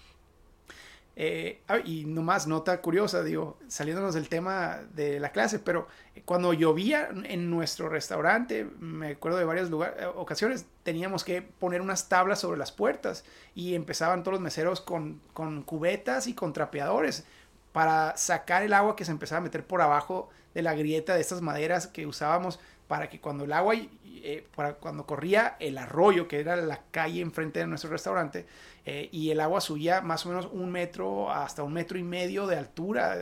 Eh, 1.17 1.61
ah, 1.69 1.79
y 1.83 2.03
nomás 2.05 2.45
nota 2.45 2.81
curiosa, 2.81 3.23
digo, 3.23 3.57
saliéndonos 3.67 4.15
del 4.15 4.27
tema 4.27 4.81
de 4.93 5.19
la 5.19 5.31
clase, 5.31 5.59
pero 5.59 5.87
cuando 6.25 6.51
llovía 6.51 7.09
en 7.23 7.49
nuestro 7.49 7.87
restaurante, 7.87 8.65
me 8.79 9.11
acuerdo 9.11 9.37
de 9.37 9.45
varias 9.45 9.69
eh, 9.69 10.05
ocasiones, 10.15 10.65
teníamos 10.83 11.23
que 11.23 11.41
poner 11.41 11.81
unas 11.81 12.09
tablas 12.09 12.39
sobre 12.39 12.57
las 12.57 12.73
puertas 12.73 13.23
y 13.53 13.75
empezaban 13.75 14.23
todos 14.23 14.33
los 14.33 14.41
meseros 14.41 14.81
con, 14.81 15.21
con 15.33 15.63
cubetas 15.63 16.27
y 16.27 16.33
con 16.33 16.51
trapeadores 16.51 17.25
para 17.71 18.17
sacar 18.17 18.63
el 18.63 18.73
agua 18.73 18.95
que 18.95 19.05
se 19.05 19.11
empezaba 19.11 19.39
a 19.39 19.43
meter 19.43 19.65
por 19.65 19.81
abajo 19.81 20.29
de 20.53 20.61
la 20.61 20.73
grieta 20.75 21.15
de 21.15 21.21
estas 21.21 21.41
maderas 21.41 21.87
que 21.87 22.05
usábamos 22.05 22.59
para 22.87 23.09
que 23.09 23.19
cuando 23.19 23.45
el 23.45 23.53
agua, 23.53 23.75
eh, 24.05 24.47
cuando 24.79 25.05
corría 25.05 25.55
el 25.59 25.77
arroyo, 25.77 26.27
que 26.27 26.39
era 26.39 26.55
la 26.55 26.81
calle 26.91 27.21
enfrente 27.21 27.59
de 27.59 27.67
nuestro 27.67 27.89
restaurante, 27.89 28.45
eh, 28.85 29.09
y 29.11 29.31
el 29.31 29.39
agua 29.39 29.61
subía 29.61 30.01
más 30.01 30.25
o 30.25 30.29
menos 30.29 30.47
un 30.51 30.71
metro 30.71 31.31
hasta 31.31 31.63
un 31.63 31.73
metro 31.73 31.97
y 31.97 32.03
medio 32.03 32.45
de 32.45 32.57
altura, 32.57 33.17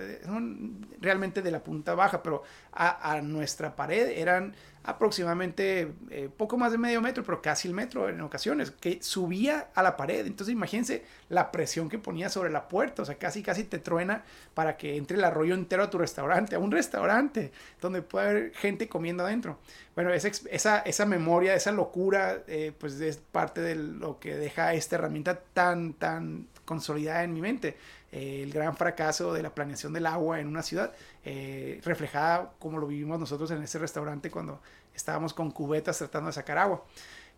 realmente 0.99 1.41
de 1.41 1.51
la 1.51 1.63
punta 1.63 1.95
baja, 1.95 2.21
pero 2.21 2.43
a 2.71 3.21
nuestra 3.21 3.75
pared 3.75 4.09
eran 4.17 4.53
aproximadamente 4.83 5.93
eh, 6.09 6.29
poco 6.35 6.57
más 6.57 6.71
de 6.71 6.77
medio 6.77 7.01
metro, 7.01 7.23
pero 7.23 7.41
casi 7.41 7.67
el 7.67 7.73
metro 7.73 8.09
en 8.09 8.19
ocasiones, 8.21 8.71
que 8.71 9.01
subía 9.01 9.69
a 9.73 9.81
la 9.81 9.95
pared. 9.95 10.25
Entonces 10.25 10.53
imagínense 10.53 11.03
la 11.29 11.51
presión 11.51 11.89
que 11.89 11.97
ponía 11.97 12.29
sobre 12.29 12.49
la 12.49 12.67
puerta, 12.67 13.01
o 13.01 13.05
sea, 13.05 13.15
casi 13.15 13.41
casi 13.43 13.63
te 13.63 13.79
truena 13.79 14.23
para 14.53 14.75
que 14.75 14.97
entre 14.97 15.17
el 15.17 15.23
arroyo 15.23 15.53
entero 15.53 15.83
a 15.83 15.89
tu 15.89 15.97
restaurante, 15.97 16.55
a 16.55 16.59
un 16.59 16.71
restaurante 16.71 17.51
donde 17.81 18.01
puede 18.01 18.29
haber 18.29 18.53
gente 18.55 18.89
comiendo 18.89 19.23
adentro. 19.23 19.57
Bueno, 19.95 20.11
esa, 20.11 20.29
esa, 20.49 20.79
esa 20.79 21.05
memoria, 21.05 21.53
esa 21.53 21.71
locura, 21.71 22.43
eh, 22.47 22.73
pues 22.77 22.99
es 22.99 23.17
parte 23.17 23.61
de 23.61 23.75
lo 23.75 24.19
que 24.19 24.35
deja 24.35 24.73
esta 24.73 24.95
herramienta 24.95 25.39
tan, 25.53 25.93
tan 25.93 26.47
consolidada 26.65 27.23
en 27.23 27.33
mi 27.33 27.41
mente. 27.41 27.77
Eh, 28.13 28.43
el 28.43 28.53
gran 28.53 28.77
fracaso 28.77 29.33
de 29.33 29.41
la 29.41 29.55
planeación 29.55 29.91
del 29.91 30.05
agua 30.05 30.39
en 30.39 30.47
una 30.47 30.61
ciudad, 30.61 30.93
eh, 31.25 31.81
reflejada 31.83 32.53
como 32.59 32.77
lo 32.77 32.85
vivimos 32.85 33.19
nosotros 33.19 33.49
en 33.49 33.63
ese 33.63 33.79
restaurante 33.79 34.29
cuando 34.29 34.61
estábamos 34.93 35.33
con 35.33 35.49
cubetas 35.49 35.97
tratando 35.97 36.27
de 36.27 36.33
sacar 36.33 36.59
agua. 36.59 36.85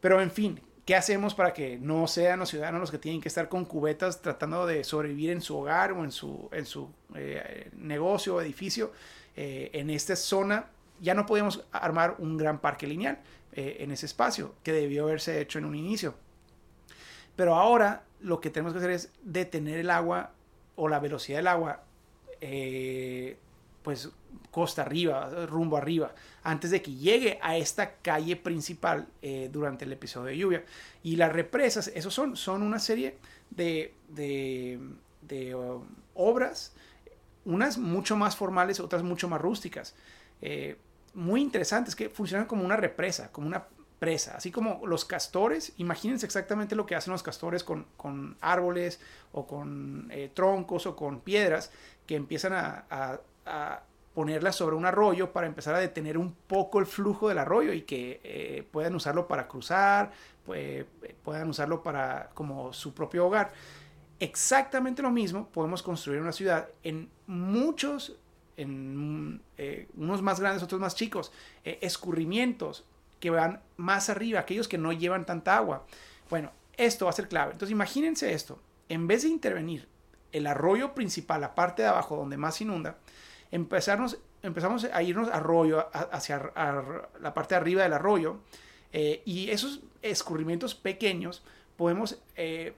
Pero 0.01 0.21
en 0.21 0.29
fin, 0.29 0.59
¿qué 0.85 0.97
hacemos 0.97 1.33
para 1.33 1.53
que 1.53 1.77
no 1.77 2.07
sean 2.07 2.39
los 2.39 2.49
ciudadanos 2.49 2.81
los 2.81 2.91
que 2.91 2.97
tienen 2.97 3.21
que 3.21 3.29
estar 3.29 3.47
con 3.47 3.63
cubetas 3.63 4.21
tratando 4.21 4.67
de 4.67 4.83
sobrevivir 4.83 5.29
en 5.29 5.39
su 5.39 5.57
hogar 5.57 5.93
o 5.93 6.03
en 6.03 6.11
su, 6.11 6.49
en 6.51 6.65
su 6.65 6.89
eh, 7.15 7.71
negocio 7.77 8.35
o 8.35 8.41
edificio? 8.41 8.91
en 9.37 9.89
esta 9.89 10.15
zona 10.15 10.67
ya 11.01 11.13
no 11.13 11.25
podíamos 11.25 11.65
armar 11.73 12.15
un 12.19 12.37
gran 12.37 12.59
parque 12.59 12.87
lineal 12.87 13.19
en 13.51 13.91
ese 13.91 14.05
espacio 14.05 14.55
que 14.63 14.71
debió 14.71 15.03
haberse 15.03 15.41
hecho 15.41 15.59
en 15.59 15.65
un 15.65 15.75
inicio. 15.75 16.15
Pero 17.35 17.55
ahora 17.55 18.05
lo 18.21 18.39
que 18.39 18.49
tenemos 18.49 18.71
que 18.71 18.79
hacer 18.79 18.91
es 18.91 19.11
detener 19.23 19.79
el 19.79 19.89
agua 19.89 20.34
o 20.75 20.87
la 20.87 20.99
velocidad 20.99 21.39
del 21.39 21.47
agua, 21.47 21.83
eh, 22.41 23.37
pues 23.83 24.09
costa 24.51 24.83
arriba, 24.83 25.45
rumbo 25.47 25.77
arriba, 25.77 26.13
antes 26.43 26.71
de 26.71 26.81
que 26.81 26.93
llegue 26.93 27.39
a 27.41 27.57
esta 27.57 27.95
calle 27.95 28.35
principal 28.35 29.07
eh, 29.21 29.49
durante 29.51 29.85
el 29.85 29.91
episodio 29.91 30.27
de 30.27 30.37
lluvia. 30.37 30.65
Y 31.03 31.17
las 31.17 31.31
represas, 31.31 31.91
esos 31.93 32.13
son, 32.13 32.37
son 32.37 32.63
una 32.63 32.79
serie 32.79 33.17
de, 33.49 33.93
de, 34.09 35.55
uh, 35.55 35.83
obras, 36.13 36.73
unas 37.43 37.77
mucho 37.77 38.15
más 38.15 38.35
formales, 38.35 38.79
otras 38.79 39.03
mucho 39.03 39.27
más 39.27 39.41
rústicas. 39.41 39.93
Eh, 40.41 40.77
muy 41.13 41.41
interesantes 41.41 41.95
que 41.95 42.09
funcionan 42.09 42.47
como 42.47 42.63
una 42.65 42.75
represa, 42.75 43.31
como 43.31 43.47
una 43.47 43.65
presa. 43.99 44.35
Así 44.35 44.51
como 44.51 44.85
los 44.85 45.05
castores, 45.05 45.73
imagínense 45.77 46.25
exactamente 46.25 46.75
lo 46.75 46.85
que 46.85 46.95
hacen 46.95 47.11
los 47.11 47.23
castores 47.23 47.63
con, 47.63 48.37
árboles 48.41 48.99
o 49.31 49.47
con 49.47 50.07
eh, 50.11 50.29
troncos 50.33 50.85
o 50.85 50.95
con 50.95 51.21
piedras 51.21 51.71
que 52.05 52.15
empiezan 52.15 52.53
a, 52.53 53.19
ponerlas 54.13 54.55
sobre 54.55 54.77
un 54.77 54.85
arroyo 54.85 55.33
para 55.33 55.45
empezar 55.45 55.75
a 55.75 55.79
detener 55.79 56.17
un 56.17 56.33
poco 56.47 56.79
el 56.79 56.85
flujo 56.85 57.27
del 57.27 57.37
arroyo 57.37 57.73
y 57.73 57.81
que 57.81 58.21
eh, 58.23 58.65
puedan 58.71 58.95
usarlo 58.95 59.27
para 59.27 59.45
cruzar, 59.47 60.13
puedan 61.23 61.49
usarlo 61.49 61.83
para 61.83 62.29
como 62.33 62.71
su 62.71 62.93
propio 62.93 63.27
hogar. 63.27 63.51
Exactamente 64.19 65.01
lo 65.01 65.11
mismo 65.11 65.49
podemos 65.49 65.83
construir 65.83 66.21
una 66.21 66.31
ciudad 66.31 66.69
en 66.81 67.09
muchos 67.27 68.15
en 68.55 69.41
eh, 69.57 69.89
unos 69.97 70.21
más 70.21 70.39
grandes, 70.39 70.63
otros 70.63 70.79
más 70.79 70.95
chicos, 70.95 71.33
escurrimientos, 71.65 72.85
que 73.19 73.29
van 73.29 73.61
más 73.77 74.09
arriba, 74.09 74.39
aquellos 74.39 74.67
que 74.67 74.77
no 74.77 74.93
llevan 74.93 75.25
tanta 75.25 75.57
agua. 75.57 75.85
Bueno, 76.29 76.51
esto 76.77 77.05
va 77.05 77.11
a 77.11 77.15
ser 77.15 77.27
clave. 77.27 77.53
Entonces 77.53 77.71
imagínense 77.71 78.33
esto, 78.33 78.59
en 78.89 79.07
vez 79.07 79.23
de 79.23 79.29
intervenir 79.29 79.87
el 80.31 80.47
arroyo 80.47 80.93
principal, 80.93 81.41
la 81.41 81.55
parte 81.55 81.81
de 81.81 81.87
abajo 81.87 82.17
donde 82.17 82.37
más 82.37 82.59
inunda, 82.61 82.97
empezarnos, 83.51 84.19
empezamos 84.43 84.83
a 84.85 85.01
irnos 85.01 85.29
arroyo 85.29 85.87
hacia 86.11 86.51
la 87.21 87.33
parte 87.33 87.55
de 87.55 87.61
arriba 87.61 87.83
del 87.83 87.93
arroyo 87.93 88.39
eh, 88.91 89.21
y 89.25 89.49
esos 89.49 89.81
escurrimientos 90.01 90.75
pequeños 90.75 91.43
podemos 91.77 92.19
eh, 92.35 92.73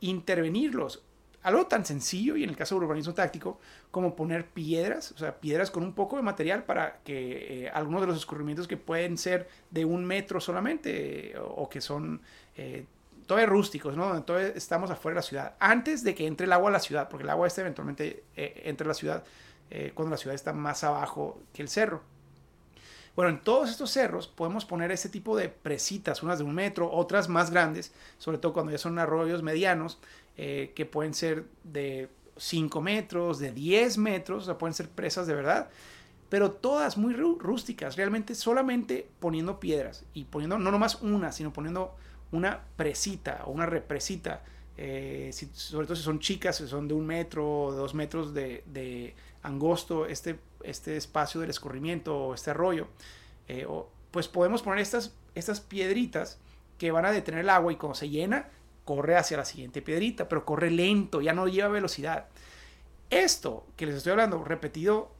intervenirlos 0.00 1.02
algo 1.44 1.66
tan 1.66 1.84
sencillo 1.84 2.36
y 2.36 2.42
en 2.42 2.50
el 2.50 2.56
caso 2.56 2.74
de 2.74 2.86
urbanismo 2.86 3.12
táctico 3.12 3.60
como 3.90 4.16
poner 4.16 4.46
piedras, 4.46 5.12
o 5.12 5.18
sea, 5.18 5.38
piedras 5.40 5.70
con 5.70 5.82
un 5.82 5.92
poco 5.92 6.16
de 6.16 6.22
material 6.22 6.64
para 6.64 7.00
que 7.04 7.66
eh, 7.66 7.70
algunos 7.70 8.00
de 8.00 8.06
los 8.06 8.16
escurrimientos 8.16 8.66
que 8.66 8.78
pueden 8.78 9.18
ser 9.18 9.46
de 9.70 9.84
un 9.84 10.06
metro 10.06 10.40
solamente 10.40 11.32
eh, 11.32 11.38
o, 11.38 11.68
que 11.68 11.82
son 11.82 12.22
eh, 12.56 12.86
todavía 13.26 13.46
rústicos, 13.46 13.94
¿no? 13.94 14.16
Entonces 14.16 14.56
estamos 14.56 14.90
afuera 14.90 15.16
de 15.16 15.18
la 15.18 15.22
ciudad, 15.22 15.54
antes 15.60 16.02
de 16.02 16.14
que 16.14 16.26
entre 16.26 16.46
el 16.46 16.52
agua 16.52 16.70
a 16.70 16.72
la 16.72 16.80
ciudad, 16.80 17.10
porque 17.10 17.24
el 17.24 17.30
agua 17.30 17.46
este 17.46 17.60
eventualmente 17.60 18.24
entra 18.34 18.86
a 18.86 18.88
la 18.88 18.94
ciudad 18.94 19.24
cuando 19.94 20.12
la 20.12 20.16
ciudad 20.16 20.34
está 20.34 20.52
más 20.52 20.84
abajo 20.84 21.40
que 21.52 21.60
el 21.60 21.68
cerro. 21.68 22.02
Bueno, 23.16 23.30
en 23.30 23.40
todos 23.40 23.70
estos 23.70 23.90
cerros 23.90 24.26
podemos 24.26 24.64
poner 24.64 24.90
ese 24.90 25.08
tipo 25.08 25.36
de 25.36 25.48
presitas, 25.48 26.22
unas 26.22 26.38
de 26.38 26.44
un 26.44 26.54
metro, 26.54 26.90
otras 26.90 27.28
más 27.28 27.50
grandes, 27.50 27.92
sobre 28.18 28.38
todo 28.38 28.52
cuando 28.52 28.72
ya 28.72 28.78
son 28.78 28.98
arroyos 28.98 29.42
medianos, 29.42 29.98
eh, 30.36 30.72
que 30.74 30.84
pueden 30.84 31.14
ser 31.14 31.44
de 31.62 32.08
5 32.36 32.80
metros, 32.80 33.38
de 33.38 33.52
10 33.52 33.98
metros, 33.98 34.42
o 34.42 34.46
sea, 34.46 34.58
pueden 34.58 34.74
ser 34.74 34.88
presas 34.88 35.28
de 35.28 35.34
verdad, 35.34 35.68
pero 36.28 36.50
todas 36.50 36.96
muy 36.96 37.14
rústicas, 37.14 37.96
realmente 37.96 38.34
solamente 38.34 39.08
poniendo 39.20 39.60
piedras 39.60 40.04
y 40.14 40.24
poniendo 40.24 40.58
no 40.58 40.72
nomás 40.72 41.00
una, 41.02 41.30
sino 41.30 41.52
poniendo 41.52 41.94
una 42.32 42.64
presita 42.76 43.42
o 43.46 43.52
una 43.52 43.66
represita, 43.66 44.42
eh, 44.76 45.30
sobre 45.52 45.86
todo 45.86 45.94
si 45.94 46.02
son 46.02 46.18
chicas, 46.18 46.56
si 46.56 46.66
son 46.66 46.88
de 46.88 46.94
un 46.94 47.06
metro 47.06 47.48
o 47.48 47.72
dos 47.72 47.94
metros 47.94 48.34
de, 48.34 49.14
angosto 49.44 50.06
este, 50.06 50.40
este 50.62 50.96
espacio 50.96 51.40
del 51.40 51.50
escurrimiento 51.50 52.16
o 52.16 52.34
este 52.34 52.50
arroyo, 52.50 52.88
eh, 53.46 53.66
pues 54.10 54.26
podemos 54.26 54.62
poner 54.62 54.80
estas, 54.80 55.14
estas 55.34 55.60
piedritas 55.60 56.38
que 56.78 56.90
van 56.90 57.04
a 57.04 57.12
detener 57.12 57.40
el 57.40 57.50
agua 57.50 57.72
y 57.72 57.76
cuando 57.76 57.94
se 57.94 58.08
llena 58.08 58.48
corre 58.84 59.16
hacia 59.16 59.36
la 59.36 59.44
siguiente 59.44 59.82
piedrita, 59.82 60.28
pero 60.28 60.44
corre 60.44 60.70
lento, 60.70 61.20
ya 61.20 61.32
no 61.32 61.46
lleva 61.46 61.68
velocidad. 61.68 62.26
Esto 63.10 63.66
que 63.76 63.86
les 63.86 63.96
estoy 63.96 64.12
hablando, 64.12 64.42
repetido 64.44 65.12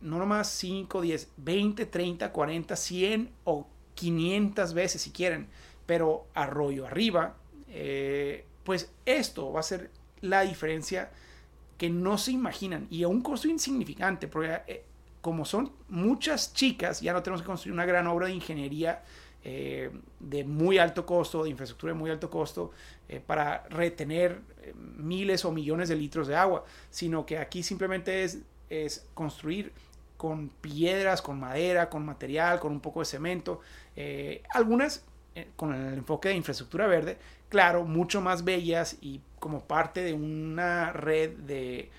no 0.00 0.18
nomás 0.18 0.48
5, 0.48 1.00
10, 1.00 1.28
20, 1.36 1.86
30, 1.86 2.32
40, 2.32 2.76
100 2.76 3.30
o 3.44 3.66
500 3.94 4.74
veces 4.74 5.02
si 5.02 5.10
quieren, 5.10 5.48
pero 5.86 6.26
arroyo 6.34 6.86
arriba, 6.86 7.36
eh, 7.68 8.46
pues 8.64 8.90
esto 9.06 9.52
va 9.52 9.60
a 9.60 9.64
ser 9.64 9.90
la 10.20 10.42
diferencia 10.42 11.10
que 11.82 11.90
no 11.90 12.16
se 12.16 12.30
imaginan 12.30 12.86
y 12.90 13.02
a 13.02 13.08
un 13.08 13.22
costo 13.22 13.48
insignificante, 13.48 14.28
porque 14.28 14.60
eh, 14.68 14.84
como 15.20 15.44
son 15.44 15.72
muchas 15.88 16.54
chicas, 16.54 17.00
ya 17.00 17.12
no 17.12 17.24
tenemos 17.24 17.42
que 17.42 17.46
construir 17.46 17.72
una 17.72 17.84
gran 17.84 18.06
obra 18.06 18.28
de 18.28 18.34
ingeniería 18.34 19.02
eh, 19.42 19.90
de 20.20 20.44
muy 20.44 20.78
alto 20.78 21.04
costo, 21.04 21.42
de 21.42 21.50
infraestructura 21.50 21.92
de 21.92 21.98
muy 21.98 22.08
alto 22.08 22.30
costo, 22.30 22.70
eh, 23.08 23.18
para 23.18 23.64
retener 23.64 24.42
miles 24.76 25.44
o 25.44 25.50
millones 25.50 25.88
de 25.88 25.96
litros 25.96 26.28
de 26.28 26.36
agua, 26.36 26.64
sino 26.88 27.26
que 27.26 27.38
aquí 27.38 27.64
simplemente 27.64 28.22
es, 28.22 28.38
es 28.70 29.04
construir 29.12 29.72
con 30.16 30.50
piedras, 30.50 31.20
con 31.20 31.40
madera, 31.40 31.90
con 31.90 32.06
material, 32.06 32.60
con 32.60 32.70
un 32.70 32.80
poco 32.80 33.00
de 33.00 33.06
cemento, 33.06 33.58
algunas 34.54 35.04
con 35.56 35.74
el 35.74 35.94
enfoque 35.94 36.28
de 36.28 36.36
infraestructura 36.36 36.86
verde, 36.86 37.18
claro, 37.48 37.82
mucho 37.82 38.20
más 38.20 38.44
bellas 38.44 38.98
y 39.00 39.20
como 39.42 39.64
parte 39.64 40.04
de 40.04 40.12
una 40.12 40.92
red 40.92 41.30
de 41.30 41.90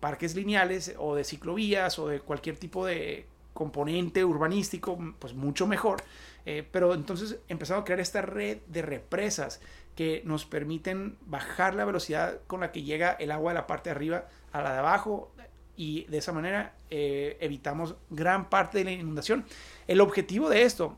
parques 0.00 0.34
lineales 0.34 0.94
o 0.98 1.14
de 1.14 1.22
ciclovías 1.22 1.98
o 1.98 2.08
de 2.08 2.20
cualquier 2.20 2.56
tipo 2.56 2.86
de 2.86 3.26
componente 3.52 4.24
urbanístico, 4.24 4.98
pues 5.18 5.34
mucho 5.34 5.66
mejor. 5.66 6.02
Eh, 6.46 6.66
pero 6.70 6.94
entonces 6.94 7.38
empezamos 7.48 7.82
a 7.82 7.84
crear 7.84 8.00
esta 8.00 8.20
red 8.22 8.58
de 8.66 8.82
represas 8.82 9.60
que 9.94 10.22
nos 10.24 10.44
permiten 10.44 11.16
bajar 11.24 11.74
la 11.74 11.84
velocidad 11.84 12.40
con 12.46 12.60
la 12.60 12.72
que 12.72 12.82
llega 12.82 13.12
el 13.12 13.30
agua 13.30 13.52
de 13.52 13.58
la 13.60 13.66
parte 13.66 13.90
de 13.90 13.96
arriba 13.96 14.28
a 14.52 14.60
la 14.60 14.72
de 14.72 14.78
abajo 14.78 15.30
y 15.76 16.04
de 16.04 16.18
esa 16.18 16.32
manera 16.32 16.74
eh, 16.90 17.36
evitamos 17.40 17.94
gran 18.10 18.50
parte 18.50 18.78
de 18.78 18.84
la 18.84 18.92
inundación. 18.92 19.44
El 19.86 20.00
objetivo 20.00 20.48
de 20.48 20.62
esto 20.62 20.96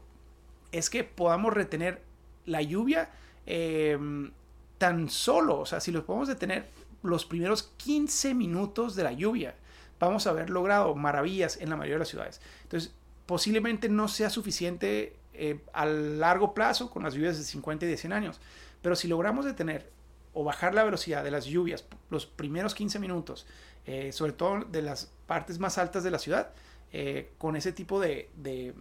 es 0.73 0.91
que 0.91 1.05
podamos 1.05 1.53
retener 1.53 2.03
la 2.45 2.63
lluvia 2.63 3.11
em, 3.45 4.33
tan 4.79 5.09
solo, 5.09 5.61
o 5.61 5.67
sea, 5.67 5.81
si 5.81 5.93
los 5.93 6.05
podemos 6.05 6.29
detener 6.29 6.69
los 7.03 7.25
primeros 7.25 7.63
15 7.77 8.35
minutos 8.35 8.97
de 8.97 9.05
la 9.05 9.13
lluvia, 9.13 9.55
vamos 9.99 10.27
a 10.27 10.31
haber 10.31 10.51
logrado 10.51 10.95
maravillas 10.95 11.59
en 11.61 11.71
la 11.71 11.77
mayoría 11.77 11.97
de 11.97 12.01
las 12.01 12.09
ciudades. 12.09 12.41
Entonces, 12.63 12.95
posiblemente 13.27 13.89
no 13.89 14.09
sea 14.09 14.31
suficiente 14.31 15.17
eh, 15.35 15.61
a 15.73 15.85
largo 15.85 16.55
plazo 16.55 16.91
con 16.91 17.03
las 17.03 17.15
lluvias 17.15 17.37
de 17.37 17.45
50 17.45 17.85
y 17.87 17.89
de 17.89 17.97
100 17.97 18.13
años, 18.13 18.41
pero 18.83 18.97
si 18.97 19.09
logramos 19.09 19.45
detener 19.45 19.91
o 20.33 20.45
bajar 20.45 20.75
la 20.75 20.85
velocidad 20.85 21.25
de 21.25 21.31
las 21.31 21.47
lluvias 21.47 21.85
los 22.11 22.27
primeros 22.27 22.75
15 22.75 22.99
minutos, 22.99 23.47
eh, 23.87 24.13
sobre 24.13 24.33
todo 24.33 24.65
de 24.65 24.83
las 24.83 25.11
partes 25.27 25.59
más 25.59 25.79
altas 25.79 26.05
de 26.05 26.11
la 26.11 26.19
ciudad, 26.19 26.51
eh, 26.93 27.31
con 27.39 27.57
ese 27.57 27.73
tipo 27.73 28.01
de, 28.01 28.75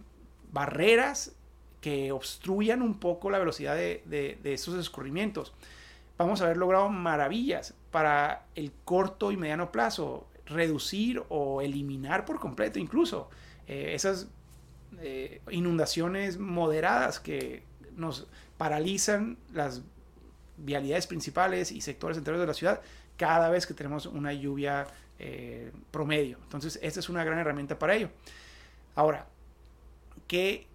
barreras 0.52 1.32
que 1.80 2.12
obstruyan 2.12 2.80
un 2.80 2.98
poco 2.98 3.30
la 3.30 3.38
velocidad 3.38 3.74
de, 3.74 4.02
de, 4.06 4.54
esos 4.54 4.78
escurrimientos, 4.78 5.52
vamos 6.18 6.40
a 6.40 6.44
haber 6.44 6.56
logrado 6.56 6.88
maravillas 6.88 7.74
para 7.90 8.46
el 8.54 8.72
corto 8.84 9.32
y 9.32 9.36
mediano 9.36 9.72
plazo, 9.72 10.28
reducir 10.46 11.22
o 11.28 11.60
eliminar 11.60 12.24
por 12.24 12.38
completo 12.38 12.78
incluso 12.78 13.28
eh, 13.66 13.92
esas 13.94 14.28
inundaciones 15.50 16.38
moderadas 16.38 17.20
que 17.20 17.64
nos 17.96 18.28
paralizan 18.56 19.36
las 19.52 19.82
vialidades 20.56 21.06
principales 21.06 21.70
y 21.72 21.80
sectores 21.80 22.16
enteros 22.16 22.40
de 22.40 22.46
la 22.46 22.54
ciudad 22.54 22.80
cada 23.16 23.50
vez 23.50 23.66
que 23.66 23.74
tenemos 23.74 24.06
una 24.06 24.32
lluvia 24.32 24.86
eh, 25.18 25.72
promedio. 25.90 26.38
Entonces, 26.42 26.78
esta 26.82 27.00
es 27.00 27.08
una 27.08 27.24
gran 27.24 27.38
herramienta 27.38 27.78
para 27.78 27.94
ello. 27.94 28.10
Ahora, 28.94 29.26
¿qué, 30.26 30.66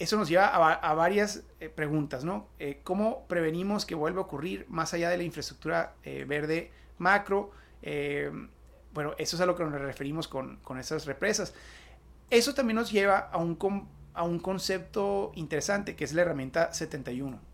eso 0.00 0.16
nos 0.16 0.28
lleva 0.28 0.48
a, 0.48 0.94
varias 0.94 1.44
eh, 1.60 1.68
preguntas, 1.68 2.24
¿no? 2.24 2.48
Eh, 2.58 2.80
¿Cómo 2.82 3.26
prevenimos 3.28 3.86
que 3.86 3.94
vuelva 3.94 4.20
a 4.20 4.24
ocurrir 4.24 4.66
más 4.68 4.92
allá 4.94 5.10
de 5.10 5.16
la 5.16 5.22
infraestructura 5.22 5.94
verde 6.26 6.72
macro? 6.98 7.52
bueno, 8.92 9.14
eso 9.18 9.36
es 9.36 9.40
a 9.40 9.46
lo 9.46 9.54
que 9.54 9.62
nos 9.62 9.80
referimos 9.80 10.26
con, 10.26 10.56
con 10.56 10.78
esas 10.78 11.06
represas. 11.06 11.54
Eso 12.28 12.54
también 12.54 12.76
nos 12.76 12.90
lleva 12.90 13.18
a 13.18 13.38
un, 13.38 13.56
a 14.14 14.24
un 14.24 14.40
concepto 14.40 15.30
interesante, 15.36 15.94
que 15.94 16.04
es 16.04 16.12
la 16.12 16.22
herramienta 16.22 16.72
71 16.72 17.50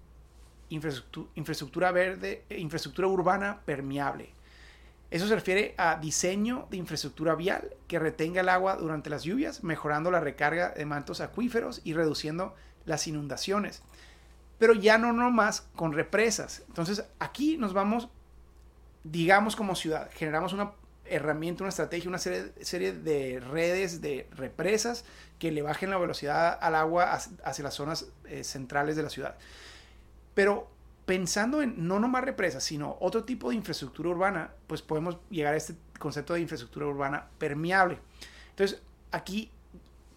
infraestructura, 0.69 1.93
verde, 1.93 2.45
eh, 2.49 2.59
infraestructura 2.59 3.09
urbana 3.09 3.61
permeable. 3.65 4.31
Eso 5.17 5.29
se 5.29 5.35
refiere 5.35 5.75
a 5.79 5.97
diseño 5.97 6.67
de 6.71 6.77
infraestructura 6.77 7.35
vial 7.35 7.75
que 7.89 7.99
retenga 7.99 8.43
el 8.43 8.51
agua 8.51 8.77
durante 8.77 9.09
las 9.09 9.23
lluvias, 9.23 9.65
mejorando 9.65 10.11
la 10.11 10.21
recarga 10.21 10.75
de 10.77 10.85
mantos 10.85 11.23
acuíferos 11.23 11.81
y 11.85 11.95
reduciendo 11.95 12.55
las 12.85 13.07
inundaciones. 13.07 13.83
Pero 14.59 14.75
ya 14.75 14.99
no 14.99 15.15
nomás 15.15 15.63
con 15.75 15.95
represas. 15.95 16.65
Entonces 16.69 17.03
aquí 17.19 17.57
nos 17.57 17.73
vamos, 17.73 18.11
digamos 19.05 19.57
como 19.57 19.75
ciudad, 19.75 20.11
generamos 20.13 20.53
una 20.53 20.73
herramienta, 21.07 21.65
una 21.65 21.71
estrategia, 21.71 22.11
una 22.11 22.19
serie, 22.19 22.93
de 22.93 23.41
redes 23.41 24.03
de 24.03 24.29
represas 24.33 25.07
que 25.39 25.51
le 25.51 25.63
bajen 25.63 25.89
la 25.89 25.97
velocidad 25.97 26.59
al 26.61 26.75
agua 26.75 27.15
hacia 27.15 27.65
las 27.65 27.73
zonas 27.73 28.05
eh, 28.27 28.45
centrales 28.45 28.97
de 28.97 29.03
la 29.03 29.09
ciudad. 29.09 29.39
Pero 30.35 30.76
pensando 31.07 31.63
en 31.63 31.87
no 31.87 32.01
nomás 32.01 32.25
represas, 32.25 32.65
sino 32.65 32.97
otro 33.01 33.25
tipo 33.25 33.51
de 33.51 33.57
infraestructura 33.57 34.11
urbana, 34.11 34.51
pues 34.67 34.83
podemos 34.83 35.19
llegar 35.31 35.55
a 35.55 35.57
este 35.57 35.75
concepto 35.99 36.35
de 36.35 36.41
infraestructura 36.41 36.87
urbana 36.87 37.29
permeable. 37.39 37.99
Entonces, 38.51 38.83
aquí 39.13 39.51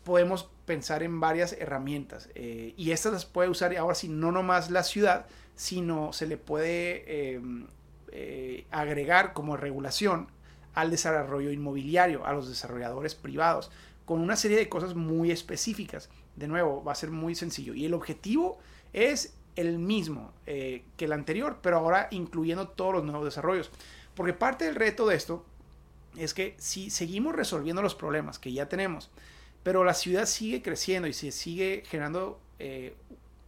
podemos 0.03 0.49
pensar 0.65 1.03
en 1.03 1.19
varias 1.19 1.53
herramientas 1.53 2.29
eh, 2.35 2.73
y 2.75 2.91
estas 2.91 3.13
las 3.13 3.25
puede 3.25 3.49
usar 3.49 3.75
ahora 3.77 3.95
sí 3.95 4.07
no 4.07 4.31
nomás 4.31 4.71
la 4.71 4.83
ciudad, 4.83 5.27
sino 5.55 6.13
se 6.13 6.25
le 6.25 6.37
puede 6.37 7.33
em, 7.35 7.67
eh, 8.11 8.65
agregar 8.71 9.33
como 9.33 9.57
regulación 9.57 10.27
al 10.73 10.89
desarrollo 10.89 11.51
inmobiliario, 11.51 12.25
a 12.25 12.33
los 12.33 12.49
desarrolladores 12.49 13.13
privados, 13.13 13.69
con 14.05 14.21
una 14.21 14.35
serie 14.35 14.57
de 14.57 14.69
cosas 14.69 14.95
muy 14.95 15.29
específicas. 15.29 16.09
De 16.35 16.47
nuevo, 16.47 16.83
va 16.83 16.93
a 16.93 16.95
ser 16.95 17.11
muy 17.11 17.35
sencillo. 17.35 17.73
Y 17.73 17.85
el 17.85 17.93
objetivo 17.93 18.57
es 18.93 19.35
el 19.55 19.79
mismo 19.79 20.33
eh, 20.45 20.83
que 20.97 21.05
el 21.05 21.13
anterior, 21.13 21.59
pero 21.61 21.77
ahora 21.77 22.07
incluyendo 22.11 22.67
todos 22.69 22.93
los 22.93 23.03
nuevos 23.03 23.25
desarrollos. 23.25 23.71
Porque 24.15 24.33
parte 24.33 24.65
del 24.65 24.75
reto 24.75 25.07
de 25.07 25.15
esto 25.15 25.45
es 26.17 26.33
que 26.33 26.55
si 26.57 26.89
seguimos 26.89 27.35
resolviendo 27.35 27.81
los 27.81 27.95
problemas 27.95 28.39
que 28.39 28.53
ya 28.53 28.67
tenemos, 28.67 29.09
pero 29.63 29.83
la 29.83 29.93
ciudad 29.93 30.25
sigue 30.25 30.61
creciendo 30.61 31.07
y 31.07 31.13
se 31.13 31.31
sigue 31.31 31.83
generando 31.85 32.39
eh, 32.59 32.95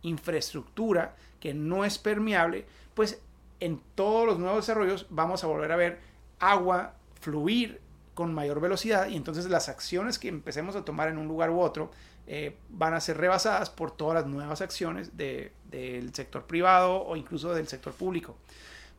infraestructura 0.02 1.16
que 1.40 1.54
no 1.54 1.86
es 1.86 1.98
permeable, 1.98 2.66
pues 2.94 3.20
en 3.60 3.82
todos 3.96 4.26
los 4.26 4.40
nuevos 4.40 4.66
desarrollos 4.66 5.08
vamos 5.10 5.44
a 5.44 5.48
volver 5.48 5.72
a 5.72 5.76
ver 5.76 6.00
agua 6.40 6.96
fluir 7.20 7.80
con 8.14 8.34
mayor 8.34 8.60
velocidad 8.60 9.08
y 9.08 9.16
entonces 9.16 9.46
las 9.46 9.70
acciones 9.70 10.20
que 10.20 10.28
empecemos 10.28 10.76
a 10.76 10.84
tomar 10.84 11.08
en 11.08 11.18
un 11.18 11.28
lugar 11.28 11.50
u 11.50 11.60
otro 11.60 11.92
eh, 12.34 12.56
van 12.70 12.94
a 12.94 13.02
ser 13.02 13.18
rebasadas 13.18 13.70
por 13.70 13.92
todas 13.92 14.16
las 14.16 14.26
nuevas 14.26 14.62
acciones 14.62 15.18
del 15.18 16.14
sector 16.14 16.46
privado 16.46 17.04
o 17.04 17.18
incluso 17.18 17.54
del 17.54 17.68
sector 17.68 17.92
público. 17.92 18.38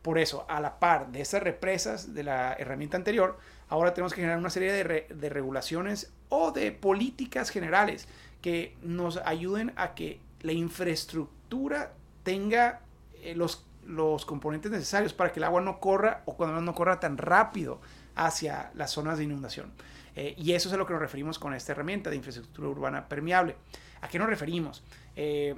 Por 0.03 0.19
eso, 0.19 0.45
a 0.47 0.61
la 0.61 0.77
par 0.77 1.07
de 1.07 1.21
estas 1.21 1.41
represas 1.41 2.13
de 2.13 2.21
la 2.21 2.53
herramienta 2.53 2.95
anterior, 2.95 3.39
ahora 3.69 3.95
tenemos 3.95 4.13
que 4.13 4.21
generar 4.21 4.37
una 4.37 4.51
serie 4.51 4.71
de, 4.71 5.29
regulaciones 5.29 6.13
o 6.29 6.51
de 6.51 6.71
políticas 6.71 7.49
generales 7.49 8.07
que 8.43 8.77
nos 8.83 9.17
ayuden 9.17 9.73
a 9.77 9.95
que 9.95 10.19
la 10.41 10.51
infraestructura 10.51 11.91
tenga 12.21 12.81
eh, 13.15 13.33
los, 13.33 13.65
los 13.87 14.27
componentes 14.27 14.71
necesarios 14.71 15.11
para 15.11 15.31
que 15.31 15.39
el 15.39 15.45
agua 15.45 15.59
no 15.59 15.79
corra 15.79 16.21
o 16.25 16.37
cuando 16.37 16.61
no 16.61 16.75
corra 16.75 16.99
tan 16.99 17.17
rápido 17.17 17.81
hacia 18.15 18.71
las 18.75 18.91
zonas 18.91 19.17
de 19.17 19.25
inundación. 19.25 19.71
Eh, 20.15 20.35
y 20.37 20.53
eso 20.53 20.69
es 20.69 20.73
a 20.73 20.77
lo 20.77 20.85
que 20.85 20.93
nos 20.93 21.01
referimos 21.01 21.39
con 21.39 21.53
esta 21.53 21.71
herramienta 21.71 22.09
de 22.09 22.15
infraestructura 22.15 22.67
urbana 22.67 23.07
permeable. 23.07 23.55
¿A 24.01 24.07
qué 24.07 24.19
nos 24.19 24.27
referimos? 24.27 24.83
Eh, 25.15 25.55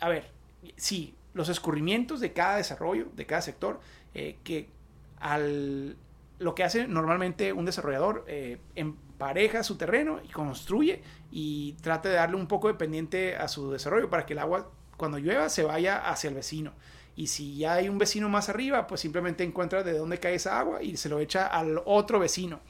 a 0.00 0.08
ver, 0.08 0.30
sí, 0.76 1.14
los 1.34 1.48
escurrimientos 1.48 2.20
de 2.20 2.32
cada 2.32 2.56
desarrollo, 2.56 3.08
de 3.14 3.26
cada 3.26 3.42
sector, 3.42 3.80
eh, 4.14 4.38
que 4.44 4.68
al, 5.18 5.96
lo 6.38 6.54
que 6.54 6.64
hace 6.64 6.86
normalmente 6.86 7.52
un 7.52 7.64
desarrollador 7.64 8.24
empareja 8.74 9.62
su 9.62 9.76
terreno 9.76 10.20
y 10.22 10.28
construye 10.28 11.02
y 11.30 11.74
trata 11.74 12.08
de 12.08 12.16
darle 12.16 12.36
un 12.36 12.46
poco 12.46 12.68
de 12.68 12.74
pendiente 12.74 13.36
a 13.36 13.48
su 13.48 13.70
desarrollo 13.70 14.10
para 14.10 14.26
que 14.26 14.34
el 14.34 14.38
agua 14.38 14.70
cuando 14.96 15.18
llueva 15.18 15.48
se 15.48 15.64
vaya 15.64 16.08
hacia 16.08 16.28
el 16.28 16.34
vecino. 16.34 16.72
Y 17.16 17.28
si 17.28 17.56
ya 17.56 17.74
hay 17.74 17.88
un 17.88 17.98
vecino 17.98 18.28
más 18.28 18.48
arriba, 18.48 18.86
pues 18.86 19.00
simplemente 19.00 19.44
encuentra 19.44 19.82
de 19.82 19.96
dónde 19.96 20.18
cae 20.18 20.34
esa 20.34 20.58
agua 20.58 20.82
y 20.82 20.96
se 20.96 21.08
lo 21.08 21.20
echa 21.20 21.46
al 21.46 21.80
otro 21.84 22.18
vecino. 22.18 22.60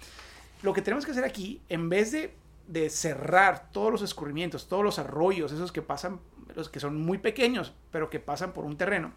Lo 0.62 0.72
que 0.72 0.82
tenemos 0.82 1.04
que 1.04 1.12
hacer 1.12 1.24
aquí, 1.24 1.60
en 1.68 1.88
vez 1.88 2.12
de, 2.12 2.34
cerrar 2.90 3.70
todos 3.72 3.92
los 3.92 4.02
escurrimientos, 4.02 4.68
todos 4.68 4.82
los 4.82 4.98
arroyos, 4.98 5.52
esos 5.52 5.72
que 5.72 5.82
pasan, 5.82 6.20
los 6.54 6.68
que 6.68 6.80
son 6.80 7.00
muy 7.00 7.18
pequeños, 7.18 7.74
pero 7.90 8.10
que 8.10 8.20
pasan 8.20 8.52
por 8.52 8.64
un 8.64 8.76
terreno, 8.76 9.12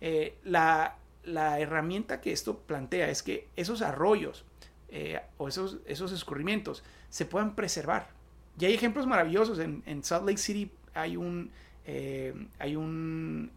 eh, 0.00 0.36
la, 0.44 0.96
herramienta 1.24 2.20
que 2.20 2.32
esto 2.32 2.58
plantea 2.58 3.10
es 3.10 3.24
que 3.24 3.48
esos 3.56 3.82
arroyos 3.82 4.44
eh, 4.88 5.20
o 5.38 5.48
esos, 5.48 5.78
esos 5.86 6.12
escurrimientos 6.12 6.84
se 7.10 7.24
puedan 7.24 7.56
preservar. 7.56 8.10
Y 8.58 8.64
hay 8.64 8.74
ejemplos 8.74 9.06
maravillosos. 9.06 9.58
En, 9.58 10.04
Salt 10.04 10.24
Lake 10.26 10.38
City 10.38 10.70
hay 10.94 11.16
un, 11.16 11.50
eh, 11.84 12.32
hay 12.58 12.76
un 12.76 13.50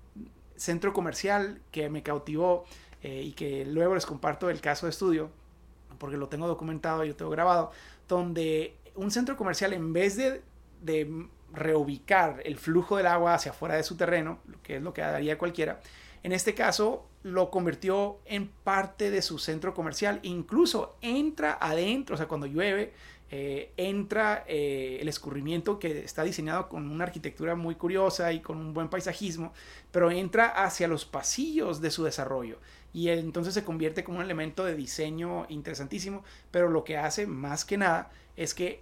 centro 0.59 0.93
comercial 0.93 1.61
que 1.71 1.89
me 1.89 2.03
cautivó 2.03 2.65
y 3.01 3.31
que 3.31 3.65
luego 3.65 3.95
les 3.95 4.05
comparto 4.05 4.49
el 4.49 4.59
caso 4.59 4.85
de 4.85 4.91
estudio 4.91 5.31
porque 5.99 6.17
lo 6.17 6.29
tengo 6.29 6.47
documentado, 6.47 7.03
yo 7.03 7.15
tengo 7.15 7.29
grabado, 7.29 7.71
donde 8.07 8.75
un 8.95 9.11
centro 9.11 9.37
comercial 9.37 9.73
en 9.73 9.93
vez 9.93 10.17
de, 10.17 10.41
reubicar 11.51 12.41
el 12.45 12.59
flujo 12.59 12.97
del 12.97 13.07
agua 13.07 13.33
hacia 13.33 13.51
afuera 13.51 13.75
de 13.75 13.81
su 13.81 13.97
terreno, 13.97 14.39
que 14.61 14.75
es 14.75 14.83
lo 14.83 14.93
que 14.93 15.01
haría 15.01 15.37
cualquiera, 15.39 15.81
en 16.21 16.31
este 16.31 16.53
caso 16.53 17.08
lo 17.23 17.49
convirtió 17.49 18.19
en 18.25 18.47
parte 18.47 19.11
de 19.11 19.21
su 19.21 19.39
centro 19.39 19.73
comercial, 19.73 20.19
incluso 20.23 20.95
entra 21.01 21.57
adentro, 21.59 22.15
o 22.15 22.17
sea, 22.17 22.27
cuando 22.27 22.47
llueve, 22.47 22.93
eh, 23.31 23.71
entra 23.77 24.43
eh, 24.47 24.97
el 25.01 25.07
escurrimiento 25.07 25.77
que 25.77 25.99
está 25.99 26.23
diseñado 26.23 26.67
con 26.67 26.89
una 26.89 27.03
arquitectura 27.03 27.53
muy 27.53 27.75
curiosa 27.75 28.33
y 28.33 28.39
con 28.39 28.57
un 28.57 28.73
buen 28.73 28.89
paisajismo, 28.89 29.53
pero 29.91 30.09
entra 30.09 30.47
hacia 30.47 30.87
los 30.87 31.05
pasillos 31.05 31.81
de 31.81 31.91
su 31.91 32.03
desarrollo. 32.03 32.57
Y 32.91 33.09
entonces 33.09 33.53
se 33.53 33.63
convierte 33.63 34.03
como 34.03 34.17
un 34.17 34.23
elemento 34.23 34.65
de 34.65 34.75
diseño 34.75 35.45
interesantísimo, 35.49 36.23
pero 36.49 36.69
lo 36.69 36.83
que 36.83 36.97
hace 36.97 37.27
más 37.27 37.65
que 37.65 37.77
nada 37.77 38.09
es 38.35 38.55
que 38.55 38.81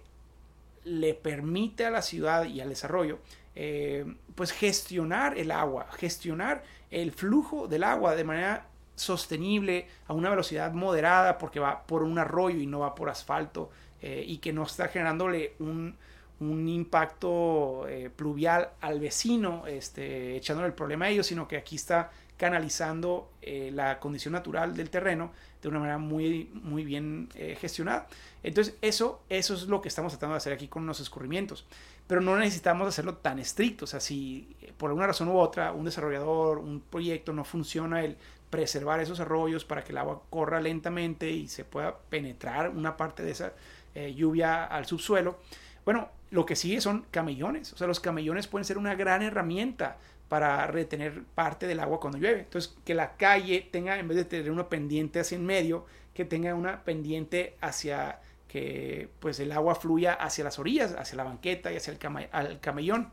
le 0.84 1.12
permite 1.12 1.84
a 1.84 1.90
la 1.90 2.00
ciudad 2.00 2.44
y 2.46 2.60
al 2.62 2.70
desarrollo 2.70 3.18
eh, 3.60 4.06
pues 4.34 4.52
gestionar 4.52 5.36
el 5.36 5.50
agua, 5.50 5.88
gestionar 5.98 6.62
el 6.90 7.12
flujo 7.12 7.68
del 7.68 7.84
agua 7.84 8.14
de 8.14 8.24
manera 8.24 8.66
sostenible 8.98 9.86
a 10.06 10.12
una 10.12 10.30
velocidad 10.30 10.72
moderada 10.72 11.38
porque 11.38 11.60
va 11.60 11.86
por 11.86 12.02
un 12.02 12.18
arroyo 12.18 12.58
y 12.58 12.66
no 12.66 12.80
va 12.80 12.94
por 12.94 13.08
asfalto 13.08 13.70
eh, 14.02 14.24
y 14.26 14.38
que 14.38 14.52
no 14.52 14.64
está 14.64 14.88
generándole 14.88 15.54
un, 15.60 15.96
un 16.40 16.68
impacto 16.68 17.86
eh, 17.88 18.10
pluvial 18.14 18.70
al 18.80 19.00
vecino, 19.00 19.66
este, 19.66 20.36
echándole 20.36 20.68
el 20.68 20.74
problema 20.74 21.06
a 21.06 21.08
ellos, 21.08 21.26
sino 21.26 21.46
que 21.46 21.56
aquí 21.56 21.76
está 21.76 22.10
canalizando 22.36 23.30
eh, 23.42 23.70
la 23.72 23.98
condición 23.98 24.32
natural 24.32 24.76
del 24.76 24.90
terreno 24.90 25.32
de 25.60 25.68
una 25.68 25.80
manera 25.80 25.98
muy, 25.98 26.50
muy 26.54 26.84
bien 26.84 27.28
gestionada. 27.60 28.06
Entonces, 28.44 28.76
eso, 28.80 29.20
eso 29.28 29.54
es 29.54 29.64
lo 29.64 29.80
que 29.80 29.88
estamos 29.88 30.12
tratando 30.12 30.34
de 30.34 30.38
hacer 30.38 30.52
aquí 30.52 30.68
con 30.68 30.86
los 30.86 31.00
escurrimientos. 31.00 31.66
Pero 32.08 32.20
no 32.20 32.36
necesitamos 32.36 32.88
hacerlo 32.88 33.18
tan 33.18 33.38
estricto. 33.38 33.84
O 33.84 33.88
sea, 33.88 34.00
si 34.00 34.56
por 34.76 34.90
alguna 34.90 35.06
razón 35.06 35.28
u 35.28 35.38
otra 35.38 35.70
un 35.72 35.84
desarrollador, 35.84 36.58
un 36.58 36.80
proyecto 36.80 37.32
no 37.32 37.44
funciona 37.44 38.02
el 38.02 38.16
preservar 38.50 38.98
esos 39.00 39.20
arroyos 39.20 39.64
para 39.64 39.84
que 39.84 39.92
el 39.92 39.98
agua 39.98 40.22
corra 40.30 40.60
lentamente 40.60 41.30
y 41.30 41.46
se 41.46 41.64
pueda 41.64 41.96
penetrar 42.08 42.70
una 42.70 42.96
parte 42.96 43.22
de 43.22 43.30
esa 43.30 43.52
lluvia 43.94 44.64
al 44.64 44.86
subsuelo, 44.86 45.38
bueno, 45.84 46.08
lo 46.30 46.46
que 46.46 46.56
sigue 46.56 46.80
son 46.80 47.06
camellones. 47.10 47.72
O 47.72 47.76
sea, 47.76 47.86
los 47.86 48.00
camellones 48.00 48.46
pueden 48.46 48.64
ser 48.64 48.78
una 48.78 48.94
gran 48.94 49.22
herramienta 49.22 49.96
para 50.28 50.66
retener 50.66 51.24
parte 51.34 51.66
del 51.66 51.80
agua 51.80 52.00
cuando 52.00 52.18
llueve. 52.18 52.40
Entonces, 52.40 52.76
que 52.84 52.94
la 52.94 53.16
calle 53.16 53.66
tenga, 53.70 53.98
en 53.98 54.06
vez 54.06 54.18
de 54.18 54.24
tener 54.24 54.50
una 54.50 54.68
pendiente 54.68 55.20
hacia 55.20 55.36
en 55.36 55.46
medio, 55.46 55.86
que 56.12 56.24
tenga 56.24 56.54
una 56.54 56.84
pendiente 56.84 57.56
hacia 57.60 58.20
que 58.48 59.10
pues 59.20 59.38
el 59.40 59.52
agua 59.52 59.74
fluya 59.74 60.14
hacia 60.14 60.42
las 60.42 60.58
orillas, 60.58 60.94
hacia 60.98 61.16
la 61.16 61.24
banqueta 61.24 61.72
y 61.72 61.76
hacia 61.76 61.92
el, 61.92 62.60
camellón. 62.60 63.10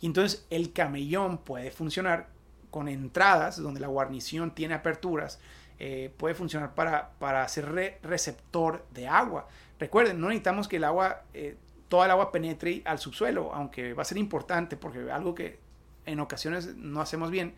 Y 0.00 0.06
entonces 0.06 0.44
el 0.50 0.72
camellón 0.72 1.38
puede 1.38 1.70
funcionar 1.70 2.28
con 2.70 2.88
entradas 2.88 3.62
donde 3.62 3.80
la 3.80 3.86
guarnición 3.86 4.54
tiene 4.54 4.74
aperturas, 4.74 5.38
eh, 5.78 6.12
puede 6.16 6.34
funcionar 6.34 6.74
para, 6.74 7.12
para 7.18 7.46
ser 7.48 7.98
receptor 8.02 8.84
de 8.90 9.06
agua. 9.06 9.48
Recuerden, 9.78 10.20
no 10.20 10.28
necesitamos 10.28 10.66
que 10.68 10.76
el 10.76 10.84
agua 10.84 11.22
eh, 11.32 11.56
toda 11.88 12.06
el 12.06 12.10
agua 12.10 12.32
penetre 12.32 12.82
al 12.84 12.98
subsuelo, 12.98 13.54
aunque 13.54 13.94
va 13.94 14.02
a 14.02 14.04
ser 14.04 14.18
importante 14.18 14.76
porque 14.76 15.12
algo 15.12 15.34
que 15.34 15.60
en 16.06 16.18
ocasiones 16.18 16.74
no 16.76 17.00
hacemos 17.00 17.30
bien 17.30 17.54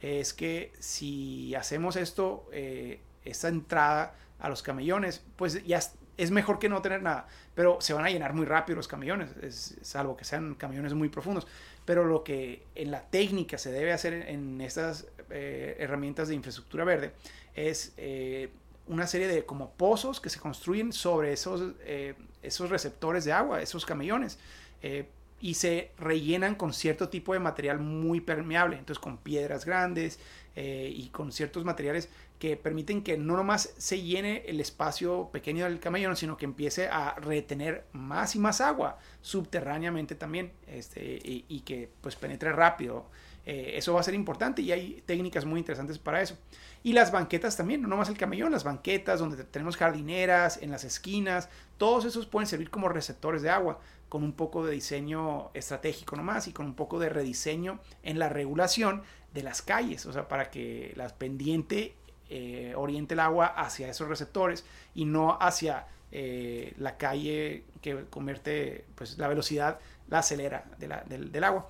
es 0.00 0.32
que 0.32 0.72
si 0.78 1.54
hacemos 1.56 1.96
esto, 1.96 2.48
eh, 2.52 3.00
esta 3.24 3.48
entrada 3.48 4.14
a 4.38 4.48
los 4.48 4.62
camellones, 4.62 5.24
pues 5.36 5.64
ya 5.66 5.80
es 6.22 6.30
mejor 6.30 6.58
que 6.58 6.68
no 6.68 6.82
tener 6.82 7.02
nada, 7.02 7.26
pero 7.54 7.80
se 7.80 7.94
van 7.94 8.04
a 8.04 8.10
llenar 8.10 8.34
muy 8.34 8.44
rápido 8.44 8.76
los 8.76 8.88
camellones, 8.88 9.30
es, 9.42 9.78
salvo 9.80 10.16
que 10.16 10.24
sean 10.24 10.54
camellones 10.54 10.94
muy 10.94 11.08
profundos. 11.08 11.46
Pero 11.84 12.04
lo 12.04 12.22
que 12.22 12.62
en 12.74 12.90
la 12.90 13.00
técnica 13.00 13.56
se 13.56 13.72
debe 13.72 13.92
hacer 13.92 14.12
en, 14.12 14.60
estas 14.60 15.06
eh, 15.30 15.76
herramientas 15.78 16.28
de 16.28 16.34
infraestructura 16.34 16.84
verde 16.84 17.12
es 17.54 17.92
eh, 17.96 18.50
una 18.86 19.06
serie 19.06 19.28
de 19.28 19.44
como 19.44 19.70
pozos 19.72 20.20
que 20.20 20.30
se 20.30 20.40
construyen 20.40 20.92
sobre 20.92 21.32
esos, 21.32 21.72
eh, 21.84 22.14
esos 22.42 22.70
receptores 22.70 23.24
de 23.24 23.32
agua, 23.32 23.62
esos 23.62 23.86
camellones, 23.86 24.38
eh, 24.82 25.06
y 25.40 25.54
se 25.54 25.92
rellenan 25.98 26.54
con 26.54 26.74
cierto 26.74 27.08
tipo 27.08 27.32
de 27.32 27.38
material 27.38 27.78
muy 27.78 28.20
permeable, 28.20 28.76
entonces 28.76 29.00
con 29.00 29.16
piedras 29.16 29.64
grandes 29.64 30.18
y 30.54 31.08
con 31.08 31.32
ciertos 31.32 31.64
materiales 31.64 32.10
que 32.40 32.56
permiten 32.56 33.02
que 33.02 33.18
no 33.18 33.36
nomás 33.36 33.74
se 33.76 34.00
llene 34.00 34.44
el 34.46 34.60
espacio 34.60 35.28
pequeño 35.30 35.66
del 35.66 35.78
camellón, 35.78 36.16
sino 36.16 36.38
que 36.38 36.46
empiece 36.46 36.88
a 36.88 37.14
retener 37.16 37.84
más 37.92 38.34
y 38.34 38.38
más 38.38 38.62
agua 38.62 38.98
subterráneamente 39.20 40.14
también, 40.14 40.50
este, 40.66 41.20
y, 41.22 41.60
que 41.60 41.90
pues 42.00 42.16
penetre 42.16 42.50
rápido. 42.52 43.04
eso 43.44 43.92
va 43.92 44.00
a 44.00 44.02
ser 44.02 44.14
importante 44.14 44.62
y 44.62 44.72
hay 44.72 45.02
técnicas 45.04 45.44
muy 45.44 45.60
interesantes 45.60 45.98
para 45.98 46.22
eso. 46.22 46.38
Y 46.82 46.94
las 46.94 47.12
banquetas 47.12 47.58
también, 47.58 47.82
no 47.82 47.88
nomás 47.88 48.08
el 48.08 48.16
camellón, 48.16 48.52
las 48.52 48.64
banquetas 48.64 49.20
donde 49.20 49.44
tenemos 49.44 49.76
jardineras, 49.76 50.62
en 50.62 50.70
las 50.70 50.84
esquinas, 50.84 51.50
todos 51.76 52.06
esos 52.06 52.24
pueden 52.24 52.46
servir 52.46 52.70
como 52.70 52.88
receptores 52.88 53.42
de 53.42 53.50
agua, 53.50 53.80
con 54.08 54.24
un 54.24 54.32
poco 54.32 54.64
de 54.64 54.72
diseño 54.72 55.50
estratégico 55.52 56.16
nomás 56.16 56.48
y 56.48 56.52
con 56.52 56.64
un 56.66 56.74
poco 56.74 56.98
de 56.98 57.10
rediseño 57.10 57.80
en 58.02 58.18
la 58.18 58.30
regulación 58.30 59.02
de 59.32 59.42
las 59.42 59.62
calles, 59.62 60.06
o 60.06 60.12
sea, 60.12 60.26
para 60.26 60.50
que 60.50 60.92
la 60.96 61.08
pendiente 61.08 61.94
eh, 62.30 62.74
oriente 62.76 63.14
el 63.14 63.20
agua 63.20 63.46
hacia 63.46 63.88
esos 63.88 64.08
receptores 64.08 64.64
y 64.94 65.04
no 65.04 65.36
hacia 65.40 65.86
eh, 66.12 66.74
la 66.78 66.96
calle 66.96 67.64
que 67.82 68.04
convierte, 68.08 68.84
pues 68.94 69.18
la 69.18 69.28
velocidad 69.28 69.80
la 70.08 70.20
acelera 70.20 70.64
del 70.78 71.44
agua. 71.44 71.68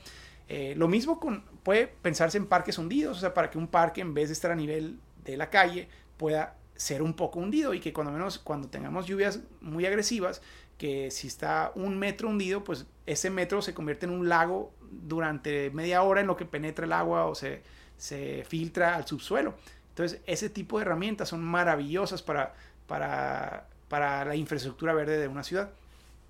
Eh, 0.49 0.75
lo 0.77 0.88
mismo 0.88 1.20
puede 1.62 1.87
pensarse 1.87 2.37
en 2.37 2.46
parques 2.46 2.77
hundidos, 2.77 3.18
o 3.18 3.20
sea, 3.20 3.33
para 3.33 3.51
que 3.51 3.57
un 3.57 3.68
parque 3.68 4.01
en 4.01 4.14
vez 4.14 4.29
de 4.29 4.33
estar 4.33 4.51
a 4.51 4.55
nivel 4.55 4.99
de 5.25 5.37
la 5.37 5.49
calle 5.49 5.88
pueda 6.16 6.57
ser 6.75 7.03
un 7.03 7.14
poco 7.14 7.38
hundido 7.38 7.73
y 7.73 7.81
que 7.81 7.92
cuando 7.92 8.12
menos 8.12 8.38
cuando 8.38 8.68
tengamos 8.68 9.07
lluvias 9.07 9.40
muy 9.61 9.87
agresivas, 9.87 10.42
que 10.77 11.11
si 11.11 11.27
está 11.27 11.73
un 11.75 11.99
metro 11.99 12.29
hundido, 12.29 12.64
pues 12.64 12.87
ese 13.07 13.31
metro 13.31 13.62
se 13.62 13.75
convierte 13.75 14.07
en 14.07 14.12
un 14.12 14.29
lago 14.29 14.73
durante 14.90 15.70
media 15.70 16.03
hora 16.03 16.20
en 16.20 16.27
lo 16.27 16.37
que 16.37 16.46
penetra 16.46 16.85
el 16.85 16.92
agua 16.92 17.27
o 17.27 17.35
se, 17.35 17.62
se 17.96 18.44
filtra 18.49 18.96
al 18.96 19.07
subsuelo. 19.07 19.55
Entonces, 20.01 20.23
ese 20.27 20.49
tipo 20.49 20.79
de 20.79 20.83
herramientas 20.83 21.29
son 21.29 21.43
maravillosas 21.43 22.23
para, 22.23 22.55
para, 22.87 23.67
para 23.89 24.25
la 24.25 24.35
infraestructura 24.35 24.95
verde 24.95 25.19
de 25.19 25.29
una 25.29 25.45
ciudad. 25.45 25.71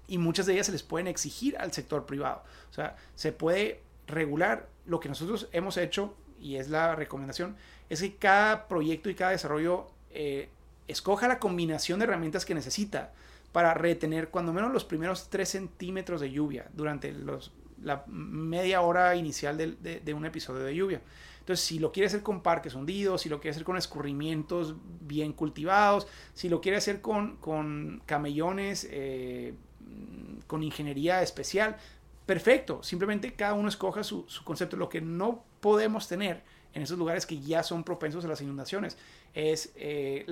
Y 0.09 0.19
muchas 0.19 0.47
de 0.47 0.55
ellas 0.55 0.67
se 0.67 0.73
les 0.73 0.83
pueden 0.83 1.07
exigir 1.07 1.57
al 1.57 1.73
sector 1.73 2.05
privado. 2.05 2.43
O 2.71 2.75
sea, 2.75 2.97
se 3.15 3.31
puede 3.31 3.81
regular, 4.09 4.67
lo 4.87 4.99
que 4.99 5.09
nosotros 5.09 5.49
hemos 5.53 5.77
hecho, 5.77 6.17
y 6.41 6.57
es 6.57 6.69
la 6.69 6.97
recomendación, 6.97 7.57
es 7.89 8.01
que 8.01 8.17
cada 8.17 8.67
proyecto 8.67 9.09
y 9.09 9.15
cada 9.15 9.31
desarrollo 9.31 9.87
eh, 10.11 10.49
escoja 10.89 11.29
la 11.29 11.39
combinación 11.39 12.01
de 12.01 12.07
herramientas 12.07 12.45
que 12.45 12.57
necesita 12.57 13.13
para 13.53 13.75
retener 13.75 14.31
cuando 14.31 14.53
menos 14.53 14.73
los 14.73 14.85
primeros 14.85 15.31
3 15.31 15.49
centímetros 15.49 16.21
de 16.21 16.33
lluvia 16.33 16.67
durante 16.73 17.13
los, 17.13 17.53
la 17.83 18.05
media 18.07 18.83
hora 18.83 19.17
inicial 19.17 19.57
de, 19.57 20.15
un 20.15 20.25
episodio 20.25 20.63
de 20.63 20.75
lluvia. 20.75 21.01
Entonces, 21.41 21.65
si 21.65 21.79
lo 21.79 21.91
quiere 21.91 22.07
hacer 22.07 22.23
con 22.23 22.43
parques 22.43 22.75
hundidos, 22.75 23.23
si 23.23 23.29
lo 23.29 23.41
quiere 23.41 23.53
hacer 23.53 23.65
con 23.65 23.77
escurrimientos 23.77 24.77
bien 25.01 25.33
cultivados, 25.33 26.07
si 26.35 26.49
lo 26.49 26.61
quiere 26.61 26.79
hacer 26.79 27.01
con, 27.01 28.03
camellones, 28.07 28.87
eh, 28.91 29.55
con 30.47 30.63
ingeniería 30.63 31.23
especial, 31.23 31.77
perfecto, 32.27 32.83
simplemente 32.83 33.33
cada 33.33 33.55
uno 33.55 33.69
escoja 33.69 34.05
su, 34.05 34.25
concepto. 34.45 34.77
Lo 34.77 34.89
que 34.89 35.01
no 35.01 35.43
podemos 35.61 36.07
tener 36.07 36.43
en 36.75 36.83
esos 36.83 36.99
lugares 36.99 37.27
que 37.27 37.41
ya 37.41 37.63
son 37.63 37.83
propensos 37.83 38.25
a 38.25 38.29
las 38.29 38.41
inundaciones 38.41 38.97
es 39.35 39.73
eh, 39.75 40.25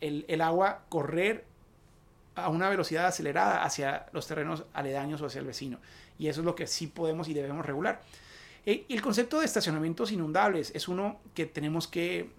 el, 0.00 0.40
agua 0.40 0.84
correr 0.88 1.44
a 2.44 2.48
una 2.48 2.68
velocidad 2.68 3.06
acelerada 3.06 3.62
hacia 3.62 4.06
los 4.12 4.26
terrenos 4.26 4.64
aledaños 4.72 5.20
o 5.22 5.26
hacia 5.26 5.40
el 5.40 5.46
vecino. 5.46 5.78
Y 6.18 6.28
eso 6.28 6.40
es 6.40 6.44
lo 6.44 6.54
que 6.54 6.66
sí 6.66 6.86
podemos 6.86 7.28
y 7.28 7.34
debemos 7.34 7.64
regular. 7.64 8.00
Eh, 8.66 8.84
y 8.88 8.94
el 8.94 9.02
concepto 9.02 9.38
de 9.38 9.46
estacionamientos 9.46 10.12
inundables 10.12 10.72
es 10.74 10.88
uno 10.88 11.20
que 11.34 11.46
tenemos 11.46 11.88
que 11.88 12.30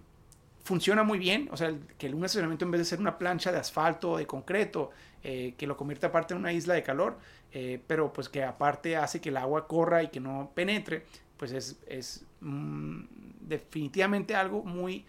funciona 0.62 1.02
muy 1.02 1.18
bien, 1.18 1.48
o 1.50 1.56
sea, 1.56 1.74
que 1.98 2.08
un 2.08 2.24
estacionamiento 2.24 2.64
en 2.64 2.70
vez 2.70 2.82
de 2.82 2.84
ser 2.84 3.00
una 3.00 3.18
plancha 3.18 3.50
de 3.50 3.58
asfalto 3.58 4.12
o 4.12 4.18
de 4.18 4.26
concreto, 4.26 4.90
eh, 5.24 5.54
que 5.56 5.66
lo 5.66 5.76
convierte 5.76 6.06
aparte 6.06 6.34
en 6.34 6.40
una 6.40 6.52
isla 6.52 6.74
de 6.74 6.82
calor, 6.82 7.18
eh, 7.52 7.80
pero 7.86 8.12
pues 8.12 8.28
que 8.28 8.44
aparte 8.44 8.96
hace 8.96 9.20
que 9.20 9.30
el 9.30 9.38
agua 9.38 9.66
corra 9.66 10.02
y 10.02 10.08
que 10.08 10.20
no 10.20 10.52
penetre, 10.54 11.04
pues 11.36 11.50
es, 11.52 11.80
es 11.88 12.24
mm, 12.40 13.02
definitivamente 13.40 14.34
algo 14.34 14.62
muy 14.62 15.04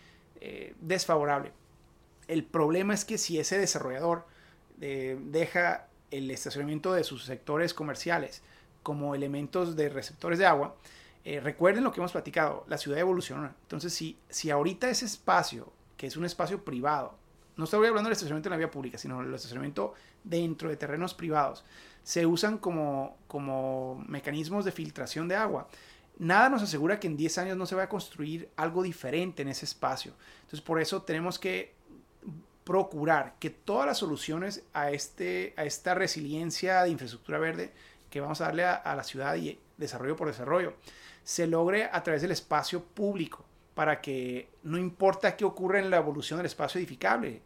desfavorable. 0.80 1.52
El 2.28 2.44
problema 2.44 2.96
es 2.96 3.06
que 3.06 3.20
si 3.20 3.38
ese 3.38 3.60
desarrollador 3.60 4.26
deja 4.82 5.88
el 6.12 6.30
estacionamiento 6.32 6.94
de 6.94 7.04
sus 7.04 7.24
sectores 7.24 7.74
comerciales 7.74 8.42
como 8.84 9.16
elementos 9.16 9.76
de 9.76 9.90
receptores 9.90 10.40
de 10.40 10.46
agua, 10.46 10.76
eh, 11.24 11.40
recuerden 11.40 11.84
lo 11.84 11.92
que 11.92 12.00
hemos 12.00 12.12
platicado, 12.12 12.66
la 12.68 12.78
ciudad 12.78 13.00
evoluciona. 13.00 13.56
Entonces, 13.62 13.94
si, 13.94 14.18
si 14.30 14.50
ahorita 14.50 14.90
ese 14.90 15.06
espacio, 15.06 15.72
que 15.98 16.08
es 16.08 16.18
un 16.18 16.26
espacio 16.26 16.64
privado, 16.64 17.16
no 17.58 17.66
estoy 17.66 17.88
hablando 17.88 18.08
del 18.08 18.14
estacionamiento 18.14 18.50
en 18.50 18.52
la 18.52 18.58
vía 18.58 18.72
pública, 18.72 18.98
sino 18.98 19.22
del 19.22 19.34
estacionamiento 19.34 19.94
dentro 20.24 20.70
de 20.70 20.78
terrenos 20.78 21.14
privados, 21.14 21.64
se 22.04 22.26
usan 22.26 22.58
como, 22.58 23.18
como 23.28 24.04
mecanismos 24.08 24.66
de 24.66 24.72
filtración 24.72 25.28
de 25.28 25.36
agua. 25.36 25.68
Nada 26.18 26.50
nos 26.50 26.64
asegura 26.64 27.00
que 27.00 27.08
en 27.08 27.18
10 27.18 27.38
años 27.38 27.58
no 27.58 27.66
se 27.66 27.76
va 27.76 27.84
a 27.84 27.90
construir 27.90 28.50
algo 28.56 28.82
diferente 28.82 29.44
en 29.44 29.50
ese 29.50 29.66
espacio. 29.66 30.14
Entonces, 30.42 30.62
por 30.62 30.82
eso 30.82 31.04
tenemos 31.04 31.38
que 31.38 31.76
procurar 32.64 33.36
que 33.40 33.50
todas 33.50 33.86
las 33.86 33.98
soluciones 33.98 34.64
a, 34.74 34.92
este, 34.92 35.54
a 35.58 35.66
esta 35.66 35.94
resiliencia 35.94 36.84
de 36.84 36.90
infraestructura 36.90 37.40
verde 37.40 37.72
que 38.10 38.22
vamos 38.22 38.42
a 38.42 38.46
darle 38.46 38.66
a, 38.66 38.96
la 38.96 39.04
ciudad 39.04 39.36
y 39.36 39.58
desarrollo 39.78 40.16
por 40.16 40.28
desarrollo, 40.28 40.74
se 41.24 41.48
logre 41.48 41.90
a 41.92 42.04
través 42.04 42.22
del 42.22 42.32
espacio 42.32 42.84
público, 42.84 43.46
para 43.74 44.02
que 44.02 44.50
no 44.64 44.78
importa 44.78 45.38
qué 45.38 45.46
ocurra 45.46 45.80
en 45.80 45.90
la 45.90 45.98
evolución 45.98 46.38
del 46.38 46.46
espacio 46.46 46.78
edificable, 46.80 47.42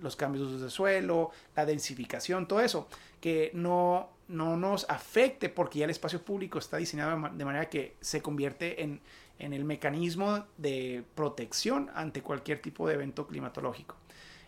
los 0.00 0.16
cambios 0.16 0.60
de 0.60 0.70
suelo, 0.70 1.30
la 1.54 1.64
densificación, 1.64 2.48
todo 2.48 2.60
eso, 2.60 2.88
que 3.20 3.50
no, 3.54 4.10
no 4.26 4.56
nos 4.56 4.88
afecte 4.90 5.48
porque 5.48 5.78
ya 5.78 5.84
el 5.84 5.90
espacio 5.90 6.22
público 6.22 6.58
está 6.58 6.76
diseñado 6.76 7.30
de 7.32 7.44
manera 7.44 7.68
que 7.68 7.96
se 8.00 8.20
convierte 8.20 8.82
en, 8.82 9.00
en 9.38 9.52
el 9.52 9.64
mecanismo 9.64 10.44
de 10.56 11.04
protección 11.14 11.90
ante 11.94 12.22
cualquier 12.22 12.60
tipo 12.60 12.88
de 12.88 12.94
evento 12.94 13.26
climatológico. 13.26 13.96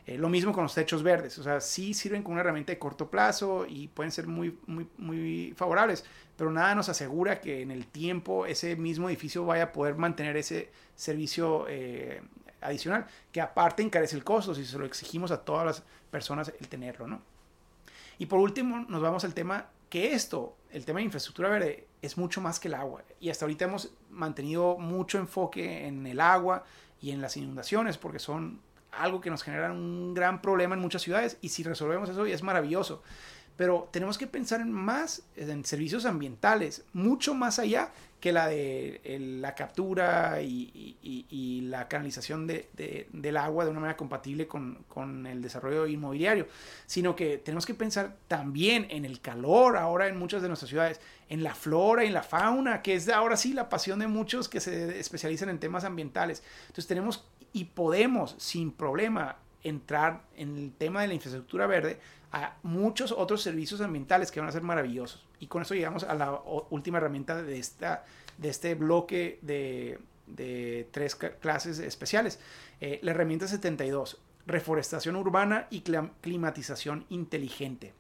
Eh, 0.06 0.18
lo 0.18 0.28
mismo 0.28 0.52
con 0.52 0.62
los 0.64 0.74
techos 0.74 1.02
verdes, 1.02 1.38
o 1.38 1.42
sea, 1.42 1.60
sí 1.60 1.94
sirven 1.94 2.22
como 2.22 2.34
una 2.34 2.40
herramienta 2.40 2.72
de 2.72 2.78
corto 2.78 3.10
plazo 3.10 3.66
y 3.68 3.88
pueden 3.88 4.10
ser 4.10 4.26
muy, 4.26 4.58
muy, 4.66 4.88
muy 4.96 5.54
favorables, 5.56 6.04
pero 6.36 6.50
nada 6.50 6.74
nos 6.74 6.88
asegura 6.88 7.40
que 7.40 7.62
en 7.62 7.70
el 7.70 7.86
tiempo 7.86 8.46
ese 8.46 8.76
mismo 8.76 9.08
edificio 9.08 9.44
vaya 9.44 9.64
a 9.64 9.72
poder 9.72 9.96
mantener 9.96 10.36
ese 10.36 10.70
servicio 10.96 11.66
eh, 11.68 12.22
adicional, 12.60 13.06
que 13.30 13.40
aparte 13.40 13.82
encarece 13.82 14.16
el 14.16 14.24
costo 14.24 14.54
si 14.54 14.64
se 14.64 14.78
lo 14.78 14.84
exigimos 14.84 15.30
a 15.30 15.44
todas 15.44 15.66
las 15.66 15.82
personas 16.10 16.52
el 16.58 16.68
tenerlo, 16.68 17.06
¿no? 17.06 17.22
Y 18.18 18.26
por 18.26 18.38
último, 18.38 18.84
nos 18.88 19.00
vamos 19.00 19.24
al 19.24 19.32
tema 19.32 19.66
que 19.88 20.12
esto, 20.12 20.56
el 20.70 20.84
tema 20.84 20.98
de 20.98 21.06
infraestructura 21.06 21.48
verde, 21.48 21.86
es 22.02 22.18
mucho 22.18 22.40
más 22.40 22.60
que 22.60 22.68
el 22.68 22.74
agua. 22.74 23.02
Y 23.18 23.30
hasta 23.30 23.44
ahorita 23.44 23.64
hemos 23.64 23.92
mantenido 24.10 24.76
mucho 24.76 25.18
enfoque 25.18 25.86
en 25.86 26.06
el 26.06 26.20
agua 26.20 26.64
y 27.00 27.10
en 27.10 27.20
las 27.22 27.36
inundaciones, 27.36 27.96
porque 27.96 28.18
son 28.18 28.60
algo 28.92 29.20
que 29.20 29.30
nos 29.30 29.42
genera 29.42 29.72
un 29.72 30.14
gran 30.14 30.42
problema 30.42 30.74
en 30.74 30.80
muchas 30.80 31.02
ciudades. 31.02 31.38
Y 31.40 31.50
si 31.50 31.62
resolvemos 31.62 32.08
eso, 32.08 32.26
es 32.26 32.42
maravilloso 32.42 33.02
pero 33.60 33.90
tenemos 33.92 34.16
que 34.16 34.26
pensar 34.26 34.62
en 34.62 34.72
más 34.72 35.22
en 35.36 35.66
servicios 35.66 36.06
ambientales, 36.06 36.82
mucho 36.94 37.34
más 37.34 37.58
allá 37.58 37.92
que 38.18 38.32
la 38.32 38.48
de 38.48 39.02
la 39.38 39.54
captura 39.54 40.40
y, 40.40 41.66
la 41.68 41.86
canalización 41.86 42.46
del 42.46 43.36
agua 43.36 43.66
de 43.66 43.70
una 43.70 43.80
manera 43.80 43.98
compatible 43.98 44.48
con, 44.48 45.26
el 45.26 45.42
desarrollo 45.42 45.86
inmobiliario, 45.86 46.46
sino 46.86 47.14
que 47.14 47.36
tenemos 47.36 47.66
que 47.66 47.74
pensar 47.74 48.16
también 48.28 48.86
en 48.88 49.04
el 49.04 49.20
calor 49.20 49.76
ahora 49.76 50.08
en 50.08 50.16
muchas 50.16 50.40
de 50.40 50.48
nuestras 50.48 50.70
ciudades, 50.70 50.98
en 51.28 51.42
la 51.42 51.54
flora 51.54 52.02
y 52.02 52.06
en 52.06 52.14
la 52.14 52.22
fauna, 52.22 52.80
que 52.80 52.94
es 52.94 53.10
ahora 53.10 53.36
sí 53.36 53.52
la 53.52 53.68
pasión 53.68 53.98
de 53.98 54.06
muchos 54.06 54.48
que 54.48 54.60
se 54.60 54.98
especializan 54.98 55.50
en 55.50 55.58
temas 55.58 55.84
ambientales. 55.84 56.42
Entonces 56.62 56.86
tenemos 56.86 57.28
y 57.52 57.64
podemos 57.64 58.34
sin 58.38 58.72
problema 58.72 59.36
entrar 59.62 60.22
en 60.36 60.56
el 60.56 60.72
tema 60.72 61.02
de 61.02 61.08
la 61.08 61.14
infraestructura 61.14 61.66
verde 61.66 61.98
a 62.32 62.56
muchos 62.62 63.12
otros 63.12 63.42
servicios 63.42 63.80
ambientales 63.80 64.30
que 64.30 64.40
van 64.40 64.48
a 64.48 64.52
ser 64.52 64.62
maravillosos. 64.62 65.24
Y 65.40 65.46
con 65.46 65.62
eso 65.62 65.74
llegamos 65.74 66.04
a 66.04 66.14
la 66.14 66.40
última 66.70 66.98
herramienta 66.98 67.42
de, 67.42 67.58
esta, 67.58 68.04
de 68.38 68.48
este 68.48 68.74
bloque 68.74 69.38
de, 69.42 69.98
tres 70.92 71.16
clases 71.16 71.78
especiales. 71.80 72.38
Eh, 72.80 73.00
la 73.02 73.10
herramienta 73.10 73.48
72, 73.48 74.20
reforestación 74.46 75.16
urbana 75.16 75.66
y 75.70 75.82
climatización 76.20 77.04
inteligente. 77.08 77.92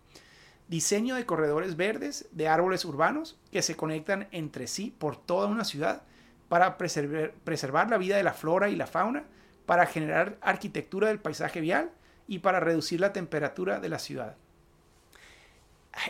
Diseño 0.68 1.16
de 1.16 1.26
corredores 1.26 1.76
verdes 1.76 2.28
de 2.30 2.46
árboles 2.46 2.84
urbanos 2.84 3.36
que 3.50 3.62
se 3.62 3.74
conectan 3.74 4.28
entre 4.30 4.68
sí 4.68 4.94
por 4.96 5.16
toda 5.16 5.48
una 5.48 5.64
ciudad 5.64 6.02
para 6.48 6.78
preservar, 6.78 7.32
preservar 7.42 7.90
la 7.90 7.98
vida 7.98 8.16
de 8.16 8.22
la 8.22 8.32
flora 8.32 8.68
y 8.68 8.76
la 8.76 8.86
fauna, 8.86 9.24
para 9.70 9.86
generar 9.86 10.36
arquitectura 10.40 11.06
del 11.06 11.20
paisaje 11.20 11.60
vial 11.60 11.92
y 12.26 12.40
para 12.40 12.58
reducir 12.58 12.98
la 12.98 13.12
temperatura 13.12 13.78
de 13.78 13.88
la 13.88 14.00
ciudad. 14.00 14.34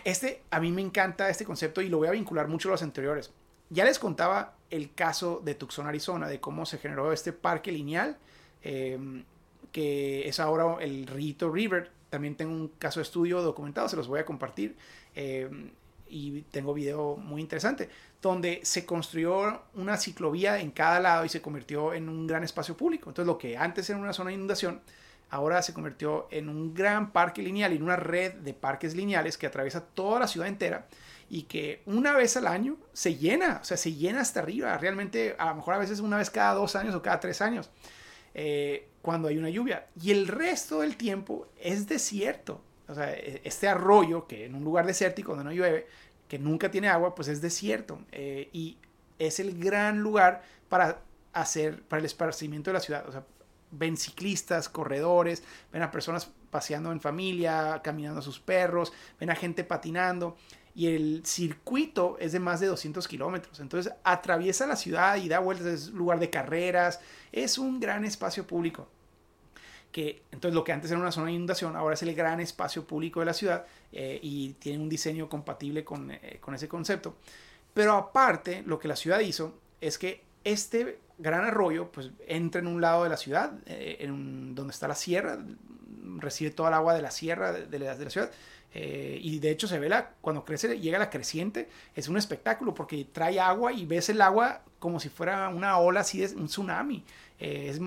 Este, 0.03 0.41
a 0.51 0.61
mí 0.61 0.73
me 0.73 0.81
encanta 0.81 1.29
este 1.29 1.45
concepto 1.45 1.83
y 1.83 1.91
lo 1.91 1.99
voy 1.99 2.09
a 2.09 2.13
vincular 2.13 2.49
mucho 2.49 2.71
a 2.71 2.73
los 2.73 2.83
anteriores. 2.83 3.35
Ya 3.69 3.85
les 3.85 3.99
contaba 3.99 4.55
el 4.71 4.95
caso 4.95 5.43
de 5.45 5.55
Tucson, 5.55 5.87
Arizona, 5.87 6.27
de 6.27 6.41
cómo 6.41 6.65
se 6.65 6.79
generó 6.79 7.13
este 7.13 7.35
parque 7.35 7.71
lineal, 7.71 8.17
em, 8.63 9.25
que 9.73 10.27
es 10.27 10.41
ahora 10.41 10.83
el 10.83 11.07
Rito 11.07 11.53
River. 11.53 11.91
También 12.09 12.37
tengo 12.37 12.55
un 12.55 12.69
caso 12.69 13.01
de 13.01 13.03
estudio 13.03 13.43
documentado, 13.43 13.91
se 13.91 13.97
los 13.97 14.09
voy 14.09 14.21
a 14.21 14.25
compartir. 14.25 14.75
Em, 15.15 15.71
y 16.11 16.43
tengo 16.51 16.75
video 16.75 17.17
muy 17.17 17.41
interesante, 17.41 17.89
donde 18.21 18.61
se 18.65 18.85
construyó 18.85 19.63
una 19.75 19.97
ciclovía 19.97 20.61
en 20.61 20.71
cada 20.71 21.01
lado 21.01 21.25
y 21.25 21.29
se 21.29 21.41
convirtió 21.41 21.95
en 21.95 22.09
un 22.09 22.27
gran 22.27 22.45
espacio 22.45 22.77
público. 22.77 23.11
Entonces, 23.11 23.27
lo 23.27 23.39
que 23.39 23.57
antes 23.57 23.89
era 23.89 23.99
una 23.99 24.13
zona 24.13 24.29
de 24.29 24.35
inundación, 24.35 24.81
ahora 25.31 25.63
se 25.63 25.73
convirtió 25.73 26.27
en 26.31 26.49
un 26.49 26.75
gran 26.75 27.13
parque 27.13 27.43
lineal 27.43 27.73
y 27.73 27.77
en 27.77 27.85
una 27.85 27.97
red 27.97 28.35
de 28.35 28.53
parques 28.53 28.95
lineales 28.95 29.39
que 29.39 29.47
atraviesa 29.47 29.85
toda 29.85 30.21
la 30.21 30.27
ciudad 30.27 30.49
entera 30.49 30.89
y 31.31 31.45
que 31.45 31.83
una 31.87 32.13
vez 32.13 32.37
al 32.37 32.49
año 32.49 32.77
se 32.93 33.15
llena, 33.15 33.61
o 33.63 33.65
sea, 33.65 33.77
se 33.77 33.95
llena 33.95 34.21
hasta 34.21 34.41
arriba, 34.41 34.77
realmente 34.79 35.37
a 35.39 35.51
lo 35.51 35.55
mejor 35.57 35.75
a 35.75 35.79
veces 35.79 36.01
una 36.01 36.17
vez 36.17 36.29
cada 36.29 36.55
dos 36.55 36.75
años 36.75 36.95
o 36.95 37.03
cada 37.03 37.21
tres 37.21 37.41
años, 37.41 37.71
eh, 38.35 38.89
cuando 39.01 39.29
hay 39.29 39.39
una 39.39 39.49
lluvia. 39.49 39.87
Y 40.01 40.11
el 40.11 40.27
resto 40.27 40.81
del 40.81 40.97
tiempo 40.97 41.47
es 41.61 41.87
desierto. 41.87 42.63
O 42.91 42.95
sea, 42.95 43.13
e, 43.13 43.41
este 43.45 43.69
arroyo, 43.69 44.27
que 44.27 44.47
en 44.47 44.55
un 44.55 44.65
lugar 44.65 44.87
desértico 44.87 45.33
donde 45.33 45.45
no 45.45 45.53
llueve, 45.53 45.87
que 46.29 46.39
nunca 46.39 46.71
tiene 46.71 46.89
agua, 46.89 47.15
pues 47.15 47.29
es 47.29 47.41
desierto. 47.41 48.01
Eh, 48.13 48.49
y 48.53 48.79
es 49.19 49.41
el 49.41 49.59
gran 49.59 50.01
lugar 50.01 50.43
para 50.69 51.03
hacer, 51.33 51.83
para 51.83 52.01
el 52.01 52.07
esparcimiento 52.07 52.71
de 52.71 52.75
la 52.75 52.81
ciudad. 52.81 53.05
Ven 53.73 53.97
ciclistas, 53.97 54.69
corredores, 54.69 55.43
ven 55.73 55.83
a 55.83 55.91
personas 55.91 56.31
paseando 56.51 56.91
en 56.91 57.01
familia, 57.01 57.81
caminando 57.85 58.21
a 58.21 58.23
sus 58.23 58.41
perros, 58.41 58.93
ven 59.21 59.31
a 59.31 59.37
gente 59.37 59.63
patinando 59.63 60.37
y 60.75 60.89
el 60.89 61.23
circuito 61.25 62.17
es 62.19 62.33
de 62.33 62.41
más 62.41 62.61
de 62.61 62.67
200 62.67 63.07
kilómetros. 63.09 63.61
Entonces 63.61 63.93
atraviesa 64.05 64.67
la 64.67 64.77
ciudad 64.77 65.17
y 65.17 65.29
da 65.29 65.39
vueltas, 65.39 65.67
es 65.67 65.89
lugar 65.89 66.19
de 66.19 66.31
carreras, 66.31 67.01
es 67.33 67.59
un 67.59 67.81
gran 67.81 68.05
espacio 68.05 68.47
público. 68.47 68.89
Que 69.93 70.23
entonces 70.31 70.55
lo 70.55 70.63
que 70.63 70.73
antes 70.73 70.91
era 70.91 71.01
una 71.01 71.13
zona 71.13 71.27
de 71.27 71.33
inundación, 71.33 71.77
ahora 71.77 71.95
es 71.95 72.03
el 72.03 72.15
gran 72.15 72.41
espacio 72.41 72.87
público 72.87 73.21
de 73.21 73.27
la 73.27 73.35
ciudad 73.35 73.67
eh, 73.93 74.19
y 74.23 74.55
tiene 74.55 74.79
un 74.79 74.89
diseño 74.89 75.29
compatible 75.29 75.85
con, 75.85 76.11
eh, 76.11 76.39
con 76.41 76.55
ese 76.55 76.69
concepto. 76.69 77.17
Pero 77.75 77.95
aparte, 77.95 78.63
lo 78.67 78.79
que 78.79 78.89
la 78.89 78.97
ciudad 78.97 79.21
hizo 79.21 79.55
es 79.81 79.99
que 79.99 80.23
este 80.45 80.99
gran 81.21 81.45
arroyo 81.45 81.91
pues 81.93 82.11
entra 82.27 82.61
en 82.61 82.67
un 82.67 82.81
lado 82.81 83.05
de 83.05 83.11
la 83.11 83.17
ciudad, 83.17 83.53
eh, 83.67 83.99
en 84.01 84.55
donde 84.55 84.73
está 84.73 84.89
la 84.89 84.95
sierra, 84.95 85.39
recibe 86.17 86.51
toda 86.51 86.71
el 86.71 86.75
agua 86.75 86.95
de 86.95 87.03
la 87.03 87.11
sierra 87.11 87.53
de, 87.53 87.79
la, 87.79 87.97
de 87.97 88.05
la, 88.05 88.11
ciudad. 88.11 88.31
Eh, 88.73 89.19
y 89.21 89.39
de 89.39 89.51
hecho 89.51 89.69
se 89.69 89.79
ve 89.79 89.89
la, 89.89 90.11
cuando 90.21 90.45
crece, 90.45 90.79
llega 90.79 90.99
la 90.99 91.11
creciente, 91.11 91.69
es 91.95 92.09
un 92.09 92.17
espectáculo 92.17 92.73
porque 92.73 93.07
trae 93.13 93.39
agua 93.39 93.73
y 93.73 93.85
ves 93.85 94.09
el 94.09 94.23
agua 94.23 94.63
como 94.79 94.99
si 95.01 95.09
fuera 95.09 95.49
una 95.49 95.79
ola 95.79 96.01
así, 96.01 96.23
es 96.23 96.33
un 96.33 96.47
tsunami. 96.47 97.05
Eh, 97.39 97.79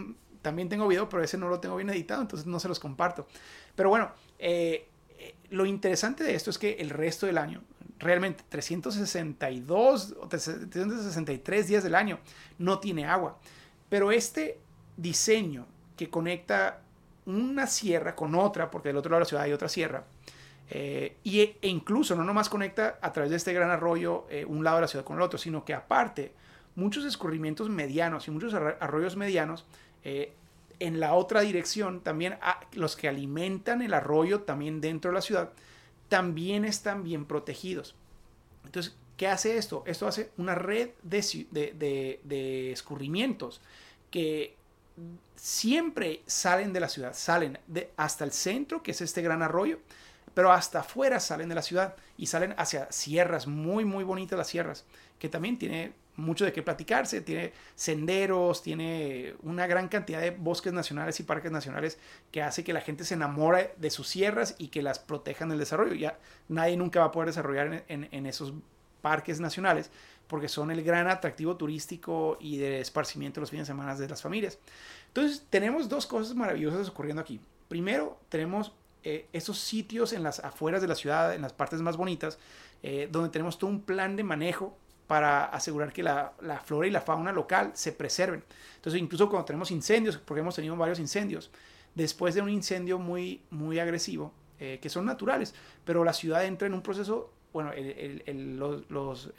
también 0.43 0.69
tengo 0.69 0.88
video, 0.88 1.10
pero 1.10 1.23
ese 1.23 1.39
no 1.39 1.49
lo 1.49 1.60
tengo 1.60 1.75
bien 1.75 1.89
editado, 1.89 2.21
entonces 2.21 2.45
no 2.45 2.60
se 2.60 2.67
los 2.67 2.79
comparto. 2.79 3.27
Pero 3.75 3.89
bueno, 3.89 4.12
lo 5.49 5.65
interesante 5.65 6.23
de 6.23 6.36
esto 6.36 6.51
es 6.51 6.60
que 6.60 6.73
el 6.73 6.91
resto 6.91 7.25
del 7.25 7.39
año, 7.39 7.63
realmente 7.99 8.43
362 8.49 10.15
o 10.19 10.27
363 10.27 11.67
días 11.67 11.84
del 11.84 11.95
año 11.95 12.19
no 12.60 12.79
tiene 12.79 13.06
agua. 13.06 13.39
Pero 13.89 14.12
este 14.12 14.60
diseño 14.97 15.65
que 15.97 16.10
conecta 16.10 16.82
una 17.25 17.67
sierra 17.67 18.15
con 18.15 18.36
otra, 18.36 18.69
porque 18.69 18.89
del 18.89 18.97
otro 18.97 19.12
lado 19.12 19.19
de 19.19 19.25
la 19.25 19.29
ciudad 19.29 19.43
hay 19.43 19.53
otra 19.53 19.69
sierra, 19.69 20.03
eh, 20.69 21.17
y, 21.23 21.41
e 21.41 21.67
incluso 21.67 22.15
no 22.15 22.23
nomás 22.23 22.49
conecta 22.49 22.97
a 23.01 23.12
través 23.12 23.29
de 23.29 23.38
este 23.38 23.53
gran 23.53 23.69
arroyo 23.69 24.25
eh, 24.29 24.45
un 24.45 24.63
lado 24.63 24.77
de 24.77 24.82
la 24.82 24.88
ciudad 24.88 25.06
con 25.06 25.17
el 25.17 25.21
otro, 25.21 25.38
sino 25.38 25.63
que 25.65 25.73
aparte 25.73 26.34
muchos 26.75 27.06
escurrimientos 27.06 27.69
medianos 27.69 28.27
y 28.27 28.32
muchos 28.32 28.53
arroyos 28.53 29.15
medianos 29.15 29.65
eh, 30.03 30.33
en 30.79 30.99
la 30.99 31.13
otra 31.13 31.41
dirección 31.41 32.01
también 32.01 32.37
los 32.73 32.95
que 32.95 33.07
alimentan 33.07 33.81
el 33.81 33.93
arroyo 33.93 34.41
también 34.41 34.81
dentro 34.81 35.11
de 35.11 35.15
la 35.15 35.21
ciudad 35.21 35.51
también 36.09 36.65
están 36.65 37.03
bien 37.03 37.25
protegidos. 37.25 37.95
Entonces, 38.65 38.95
¿qué 39.17 39.27
hace 39.27 39.57
esto? 39.57 39.83
Esto 39.87 40.07
hace 40.07 40.31
una 40.37 40.55
red 40.55 40.89
de, 41.01 42.71
escurrimientos 42.71 43.61
que 44.11 44.55
siempre 45.35 46.21
salen 46.27 46.71
de 46.71 46.79
la 46.79 46.89
ciudad, 46.89 47.13
salen 47.15 47.57
de, 47.67 47.91
hasta 47.97 48.23
el 48.25 48.31
centro, 48.31 48.83
que 48.83 48.91
es 48.91 49.01
este 49.01 49.21
gran 49.21 49.41
arroyo, 49.41 49.79
pero 50.33 50.51
hasta 50.51 50.81
afuera 50.81 51.19
salen 51.19 51.49
de 51.49 51.55
la 51.55 51.63
ciudad 51.63 51.95
y 52.17 52.27
salen 52.27 52.53
hacia 52.57 52.91
sierras, 52.91 53.47
muy, 53.47 53.85
muy 53.85 54.03
bonitas 54.03 54.37
las 54.37 54.47
sierras, 54.47 54.85
que 55.17 55.29
también 55.29 55.57
tiene 55.57 55.93
mucho 56.15 56.45
de 56.45 56.54
qué 56.54 56.62
platicarse, 56.62 57.21
tiene 57.21 57.54
senderos, 57.76 58.62
tiene 58.62 59.36
una 59.41 59.65
gran 59.67 59.88
cantidad 59.88 60.21
de 60.21 60.32
bosques 60.32 60.73
nacionales 60.73 61.19
y 61.19 61.23
parques 61.23 61.52
nacionales 61.52 61.97
que 62.32 62.41
hace 62.41 62.63
que 62.63 62.73
la 62.73 62.82
gente 62.82 63.04
se 63.04 63.15
enamore 63.15 63.73
de 63.78 63.89
sus 63.89 64.08
sierras 64.08 64.56
y 64.58 64.67
que 64.67 64.84
las 64.84 64.99
protejan 64.99 65.49
del 65.49 65.60
desarrollo. 65.60 65.93
Ya 65.95 66.19
nadie 66.47 66.78
nunca 66.78 66.99
va 66.99 67.08
a 67.08 67.12
poder 67.12 67.28
desarrollar 67.28 67.84
en, 67.88 68.26
esos 68.26 68.54
parques 69.02 69.39
nacionales 69.39 69.89
porque 70.28 70.47
son 70.47 70.71
el 70.71 70.84
gran 70.84 71.08
atractivo 71.08 71.58
turístico 71.58 72.38
y 72.39 72.58
de 72.58 72.80
esparcimiento 72.80 73.41
los 73.41 73.49
fines 73.49 73.67
de 73.67 73.73
semana 73.73 73.95
de 73.95 74.08
las 74.08 74.21
familias. 74.21 74.60
Entonces 75.08 75.45
tenemos 75.49 75.89
dos 75.89 76.06
cosas 76.06 76.36
maravillosas 76.36 76.88
ocurriendo 76.89 77.21
aquí. 77.21 77.39
Primero, 77.67 78.19
tenemos 78.30 78.73
eh, 79.04 79.28
esos 79.34 79.60
sitios 79.60 80.13
en 80.13 80.23
las 80.23 80.39
afueras 80.39 80.82
de 80.82 80.88
la 80.88 80.95
ciudad, 80.95 81.34
en 81.34 81.41
las 81.41 81.54
partes 81.54 81.82
más 81.82 81.97
bonitas, 81.97 82.39
eh, 82.84 83.10
donde 83.12 83.30
tenemos 83.30 83.58
todo 83.58 83.69
un 83.69 83.82
plan 83.82 84.15
de 84.15 84.23
manejo 84.23 84.78
para 85.07 85.45
asegurar 85.45 85.91
que 85.91 86.03
la, 86.03 86.33
flora 86.65 86.87
y 86.87 86.91
la 86.91 87.01
fauna 87.01 87.31
local 87.31 87.71
se 87.73 87.91
preserven. 87.91 88.43
Entonces, 88.75 89.01
incluso 89.01 89.29
cuando 89.29 89.45
tenemos 89.45 89.71
incendios, 89.71 90.17
porque 90.17 90.41
hemos 90.41 90.55
tenido 90.55 90.75
varios 90.75 90.99
incendios, 90.99 91.51
después 91.95 92.35
de 92.35 92.41
un 92.41 92.49
incendio 92.49 92.99
muy, 92.99 93.41
muy 93.49 93.79
agresivo, 93.79 94.33
eh, 94.59 94.79
que 94.81 94.89
son 94.89 95.05
naturales, 95.05 95.53
pero 95.85 96.03
la 96.03 96.13
ciudad 96.13 96.45
entra 96.45 96.67
en 96.67 96.73
un 96.73 96.81
proceso 96.81 97.31
bueno, 97.51 97.71
los, 98.25 99.31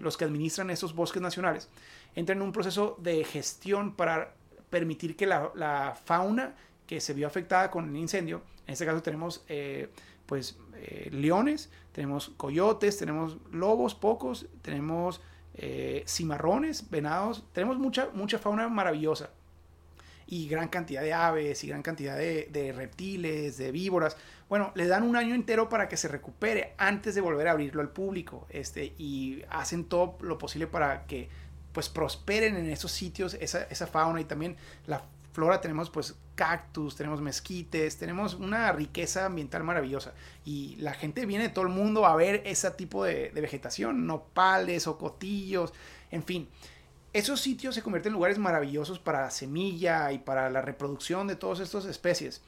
los 0.00 0.16
que 0.16 0.24
administran 0.24 0.70
estos 0.70 0.94
bosques 0.94 1.20
nacionales 1.20 1.68
entran 2.14 2.38
en 2.38 2.42
un 2.42 2.52
proceso 2.52 2.96
de 3.00 3.22
gestión 3.22 3.94
para 3.94 4.34
permitir 4.70 5.14
que 5.14 5.26
la, 5.26 5.50
la 5.54 5.94
fauna 6.06 6.54
que 6.86 7.02
se 7.02 7.12
vio 7.12 7.26
afectada 7.26 7.70
con 7.70 7.90
el 7.90 7.96
incendio, 7.96 8.40
en 8.66 8.72
este 8.72 8.86
caso 8.86 9.02
tenemos 9.02 9.44
pues 10.32 10.56
eh, 10.76 11.10
leones, 11.12 11.70
tenemos 11.92 12.30
coyotes, 12.36 12.96
tenemos 12.96 13.38
lobos 13.50 13.94
pocos, 13.94 14.46
tenemos 14.62 15.20
eh, 15.54 16.04
cimarrones, 16.06 16.90
venados, 16.90 17.44
tenemos 17.52 17.78
mucha, 17.78 18.08
mucha 18.14 18.38
fauna 18.38 18.68
maravillosa 18.68 19.30
y 20.26 20.48
gran 20.48 20.68
cantidad 20.68 21.02
de 21.02 21.12
aves 21.12 21.62
y 21.62 21.68
gran 21.68 21.82
cantidad 21.82 22.16
de, 22.16 22.72
reptiles, 22.74 23.58
de 23.58 23.70
víboras. 23.70 24.16
Bueno, 24.48 24.72
le 24.74 24.86
dan 24.86 25.02
un 25.02 25.14
año 25.14 25.34
entero 25.34 25.68
para 25.68 25.88
que 25.88 25.98
se 25.98 26.08
recupere 26.08 26.72
antes 26.78 27.14
de 27.14 27.20
volver 27.20 27.48
a 27.48 27.50
abrirlo 27.50 27.82
al 27.82 27.90
público. 27.90 28.46
Este, 28.48 28.94
y 28.96 29.42
hacen 29.50 29.84
todo 29.84 30.16
lo 30.22 30.38
posible 30.38 30.66
para 30.66 31.04
que 31.06 31.28
pues 31.72 31.90
prosperen 31.90 32.56
en 32.56 32.70
esos 32.70 32.92
sitios 32.92 33.34
esa, 33.34 33.64
esa 33.64 33.86
fauna 33.86 34.22
y 34.22 34.24
también 34.24 34.56
la 34.86 35.02
flora 35.32 35.60
tenemos 35.60 35.90
pues 35.90 36.14
cactus, 36.34 36.96
tenemos 36.96 37.20
mezquites, 37.20 37.98
tenemos 37.98 38.34
una 38.34 38.72
riqueza 38.72 39.26
ambiental 39.26 39.64
maravillosa. 39.64 40.12
Y 40.44 40.76
la 40.76 40.94
gente 40.94 41.26
viene 41.26 41.44
de 41.44 41.50
todo 41.50 41.64
el 41.64 41.72
mundo 41.72 42.06
a 42.06 42.16
ver 42.16 42.42
ese 42.44 42.70
tipo 42.72 43.04
de, 43.04 43.30
vegetación, 43.34 44.06
nopales 44.06 44.86
o 44.86 44.98
cotillos, 44.98 45.72
en 46.10 46.22
fin. 46.22 46.48
Esos 47.12 47.40
sitios 47.40 47.74
se 47.74 47.82
convierten 47.82 48.10
en 48.10 48.14
lugares 48.14 48.38
maravillosos 48.38 48.98
para 48.98 49.20
la 49.20 49.30
semilla 49.30 50.12
y 50.12 50.18
para 50.18 50.48
la 50.48 50.62
reproducción 50.62 51.26
de 51.26 51.36
todas 51.36 51.60
estas 51.60 51.84
especies. 51.84 52.42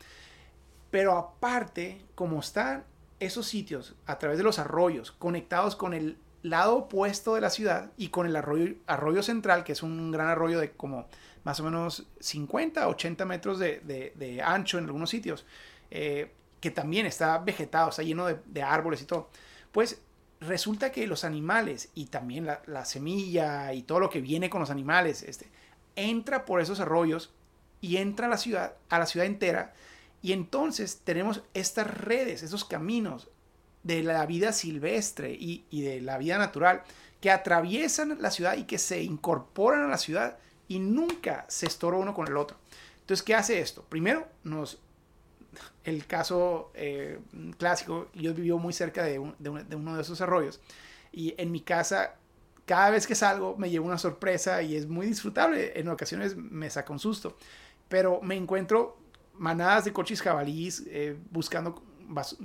Pero 0.90 1.18
aparte, 1.18 2.00
como 2.14 2.40
están 2.40 2.84
esos 3.20 3.46
sitios 3.46 3.94
a 4.06 4.18
través 4.18 4.38
de 4.38 4.44
los 4.44 4.58
arroyos 4.58 5.12
conectados 5.12 5.76
con 5.76 5.92
el 5.92 6.18
lado 6.42 6.76
opuesto 6.76 7.34
de 7.34 7.40
la 7.40 7.50
ciudad 7.50 7.90
y 7.96 8.08
con 8.08 8.26
el 8.26 8.36
arroyo, 8.36 8.74
arroyo 8.86 9.22
central, 9.22 9.64
que 9.64 9.72
es 9.72 9.82
un 9.82 10.12
gran 10.12 10.28
arroyo 10.28 10.60
de 10.60 10.72
como 10.72 11.06
más 11.44 11.60
o 11.60 11.64
menos 11.64 12.06
50, 12.20 12.88
80 12.88 13.24
metros 13.26 13.58
de, 13.58 14.42
ancho 14.44 14.78
en 14.78 14.84
algunos 14.84 15.10
sitios, 15.10 15.44
eh, 15.90 16.32
que 16.60 16.70
también 16.70 17.06
está 17.06 17.38
vegetado, 17.38 17.90
está 17.90 18.02
lleno 18.02 18.26
de, 18.26 18.62
árboles 18.62 19.02
y 19.02 19.04
todo, 19.04 19.28
pues 19.70 20.00
resulta 20.40 20.90
que 20.90 21.06
los 21.06 21.24
animales 21.24 21.90
y 21.94 22.06
también 22.06 22.46
la, 22.46 22.84
semilla 22.84 23.72
y 23.74 23.82
todo 23.82 24.00
lo 24.00 24.10
que 24.10 24.20
viene 24.20 24.50
con 24.50 24.60
los 24.60 24.70
animales, 24.70 25.22
este, 25.22 25.48
entra 25.96 26.46
por 26.46 26.60
esos 26.60 26.80
arroyos 26.80 27.32
y 27.80 27.98
entra 27.98 28.26
a 28.26 28.30
la 28.30 28.38
ciudad, 28.38 28.76
a 28.88 28.98
la 28.98 29.06
ciudad 29.06 29.26
entera, 29.26 29.74
y 30.22 30.32
entonces 30.32 31.02
tenemos 31.04 31.42
estas 31.52 31.86
redes, 31.86 32.42
esos 32.42 32.64
caminos 32.64 33.28
de 33.82 34.02
la 34.02 34.24
vida 34.24 34.52
silvestre 34.52 35.34
y, 35.34 35.66
y 35.68 35.82
de 35.82 36.00
la 36.00 36.16
vida 36.16 36.38
natural 36.38 36.82
que 37.20 37.30
atraviesan 37.30 38.16
la 38.22 38.30
ciudad 38.30 38.56
y 38.56 38.64
que 38.64 38.78
se 38.78 39.02
incorporan 39.02 39.82
a 39.84 39.88
la 39.88 39.98
ciudad 39.98 40.38
y 40.68 40.78
nunca 40.78 41.44
se 41.48 41.66
estorba 41.66 41.98
uno 41.98 42.14
con 42.14 42.28
el 42.28 42.36
otro. 42.36 42.56
Entonces, 43.00 43.22
¿qué 43.22 43.34
hace 43.34 43.60
esto? 43.60 43.84
Primero, 43.88 44.26
nos, 44.44 44.78
el 45.84 46.06
caso 46.06 46.70
eh, 46.74 47.20
clásico, 47.58 48.08
yo 48.14 48.34
vivo 48.34 48.58
muy 48.58 48.72
cerca 48.72 49.04
de, 49.04 49.18
uno 49.18 49.96
de 49.96 50.02
esos 50.02 50.20
arroyos 50.20 50.60
y 51.12 51.34
en 51.38 51.52
mi 51.52 51.60
casa, 51.60 52.16
cada 52.66 52.90
vez 52.90 53.06
que 53.06 53.14
salgo, 53.14 53.56
me 53.56 53.70
llevo 53.70 53.86
una 53.86 53.98
sorpresa 53.98 54.62
y 54.62 54.74
es 54.74 54.86
muy 54.86 55.06
disfrutable. 55.06 55.78
En 55.78 55.88
ocasiones 55.88 56.36
me 56.36 56.68
saca 56.70 56.92
un 56.92 56.98
susto, 56.98 57.36
pero 57.88 58.20
me 58.22 58.36
encuentro 58.36 58.98
manadas 59.34 59.84
de 59.84 59.92
coches 59.92 60.22
jabalíes 60.22 60.82
eh, 60.86 61.16
buscando 61.30 61.82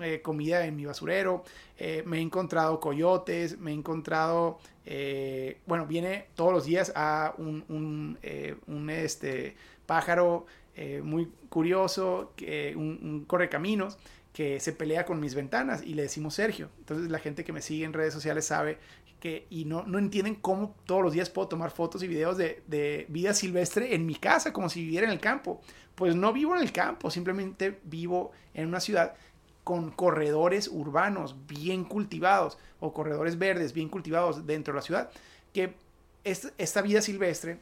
eh, 0.01 0.21
comida 0.21 0.65
en 0.65 0.75
mi 0.75 0.85
basurero, 0.85 1.43
eh, 1.77 2.03
me 2.05 2.17
he 2.17 2.21
encontrado 2.21 2.79
coyotes, 2.79 3.57
me 3.57 3.71
he 3.71 3.73
encontrado, 3.73 4.59
eh, 4.85 5.59
bueno, 5.65 5.85
viene 5.85 6.27
todos 6.35 6.53
los 6.53 6.65
días 6.65 6.91
a 6.95 7.33
un, 7.37 7.63
un, 7.69 8.89
este, 8.89 9.55
pájaro 9.85 10.45
muy 11.03 11.29
curioso, 11.49 12.31
un, 12.75 12.99
un 13.01 13.25
correcaminos 13.25 13.97
que 14.31 14.59
se 14.61 14.71
pelea 14.71 15.05
con 15.05 15.19
mis 15.19 15.35
ventanas 15.35 15.83
y 15.83 15.93
le 15.93 16.03
decimos 16.03 16.35
Sergio. 16.35 16.69
Entonces 16.79 17.11
la 17.11 17.19
gente 17.19 17.43
que 17.43 17.51
me 17.51 17.61
sigue 17.61 17.83
en 17.83 17.93
redes 17.93 18.13
sociales 18.13 18.45
sabe 18.45 18.77
que 19.19 19.45
y 19.49 19.65
no, 19.65 19.83
no 19.83 19.99
entienden 19.99 20.35
cómo 20.35 20.75
todos 20.85 21.03
los 21.03 21.13
días 21.13 21.29
puedo 21.29 21.47
tomar 21.47 21.71
fotos 21.71 22.01
y 22.03 22.07
videos 22.07 22.37
de, 22.37 22.63
de, 22.67 23.05
vida 23.09 23.33
silvestre 23.33 23.93
en 23.93 24.05
mi 24.05 24.15
casa, 24.15 24.53
como 24.53 24.69
si 24.69 24.81
viviera 24.81 25.05
en 25.05 25.11
el 25.11 25.19
campo. 25.19 25.61
Pues 25.95 26.15
no 26.15 26.31
vivo 26.31 26.55
en 26.55 26.61
el 26.61 26.71
campo, 26.71 27.11
simplemente 27.11 27.79
vivo 27.83 28.31
en 28.53 28.67
una 28.67 28.79
ciudad 28.79 29.15
con 29.69 29.91
corredores 29.91 30.67
urbanos 30.67 31.45
bien 31.45 31.83
cultivados 31.83 32.57
o 32.79 32.91
corredores 32.91 33.37
verdes 33.37 33.71
bien 33.71 33.87
cultivados 33.87 34.47
dentro 34.47 34.73
de 34.73 34.79
la 34.79 34.81
ciudad, 34.81 35.11
que 35.53 35.75
esta 36.23 36.81
vida 36.81 37.01
silvestre 37.01 37.59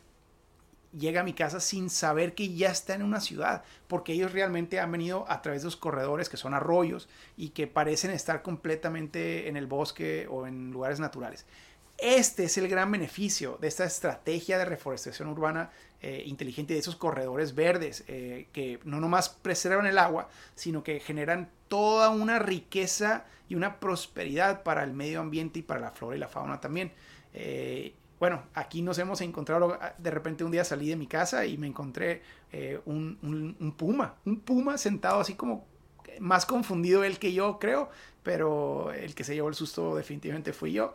llega 0.97 1.19
a 1.19 1.25
mi 1.25 1.33
casa 1.33 1.59
sin 1.59 1.89
saber 1.89 2.33
que 2.33 2.53
ya 2.53 2.71
está 2.71 2.95
en 2.95 3.03
una 3.03 3.19
ciudad, 3.19 3.65
porque 3.89 4.13
ellos 4.13 4.31
realmente 4.31 4.79
han 4.79 4.89
venido 4.89 5.25
a 5.27 5.41
través 5.41 5.63
de 5.63 5.65
los 5.65 5.75
corredores 5.75 6.29
que 6.29 6.37
son 6.37 6.53
arroyos 6.53 7.09
y 7.35 7.49
que 7.49 7.67
parecen 7.67 8.11
estar 8.11 8.41
completamente 8.41 9.49
en 9.49 9.57
el 9.57 9.67
bosque 9.67 10.27
o 10.29 10.47
en 10.47 10.71
lugares 10.71 11.01
naturales. 11.01 11.45
Este 11.97 12.45
es 12.45 12.57
el 12.57 12.69
gran 12.69 12.89
beneficio 12.89 13.57
de 13.59 13.67
esta 13.67 13.83
estrategia 13.83 14.57
de 14.57 14.63
reforestación 14.63 15.27
urbana 15.27 15.71
eh, 15.99 16.23
inteligente 16.27 16.75
de 16.75 16.79
esos 16.79 16.95
corredores 16.95 17.55
verdes 17.55 18.03
eh, 18.07 18.47
que 18.53 18.79
no 18.83 18.99
nomás 18.99 19.29
preservan 19.29 19.87
el 19.87 19.97
agua, 19.97 20.29
sino 20.53 20.83
que 20.83 20.99
generan 20.99 21.49
toda 21.69 22.11
una 22.11 22.37
riqueza 22.37 23.25
y 23.49 23.55
una 23.55 23.79
prosperidad 23.79 24.61
para 24.61 24.83
el 24.83 24.93
medio 24.93 25.21
ambiente 25.21 25.57
y 25.57 25.61
para 25.63 25.79
la 25.79 25.89
flora 25.89 26.15
y 26.15 26.19
la 26.19 26.27
fauna 26.27 26.61
también. 26.61 26.91
Eh, 27.33 27.95
bueno, 28.19 28.43
aquí 28.53 28.83
nos 28.83 28.99
hemos 28.99 29.21
encontrado, 29.21 29.79
de 29.97 30.11
repente 30.11 30.43
un 30.43 30.51
día 30.51 30.63
salí 30.63 30.87
de 30.87 30.95
mi 30.95 31.07
casa 31.07 31.47
y 31.47 31.57
me 31.57 31.65
encontré 31.65 32.21
un, 32.85 33.73
puma, 33.75 34.15
un 34.25 34.39
puma 34.39 34.77
sentado 34.77 35.19
así 35.19 35.33
como 35.33 35.65
más 36.19 36.45
confundido 36.45 37.03
él 37.03 37.17
que 37.17 37.33
yo 37.33 37.57
creo, 37.57 37.89
pero 38.21 38.91
el 38.91 39.15
que 39.15 39.23
se 39.23 39.33
llevó 39.33 39.49
el 39.49 39.55
susto 39.55 39.95
definitivamente 39.95 40.53
fui 40.53 40.73
yo. 40.73 40.93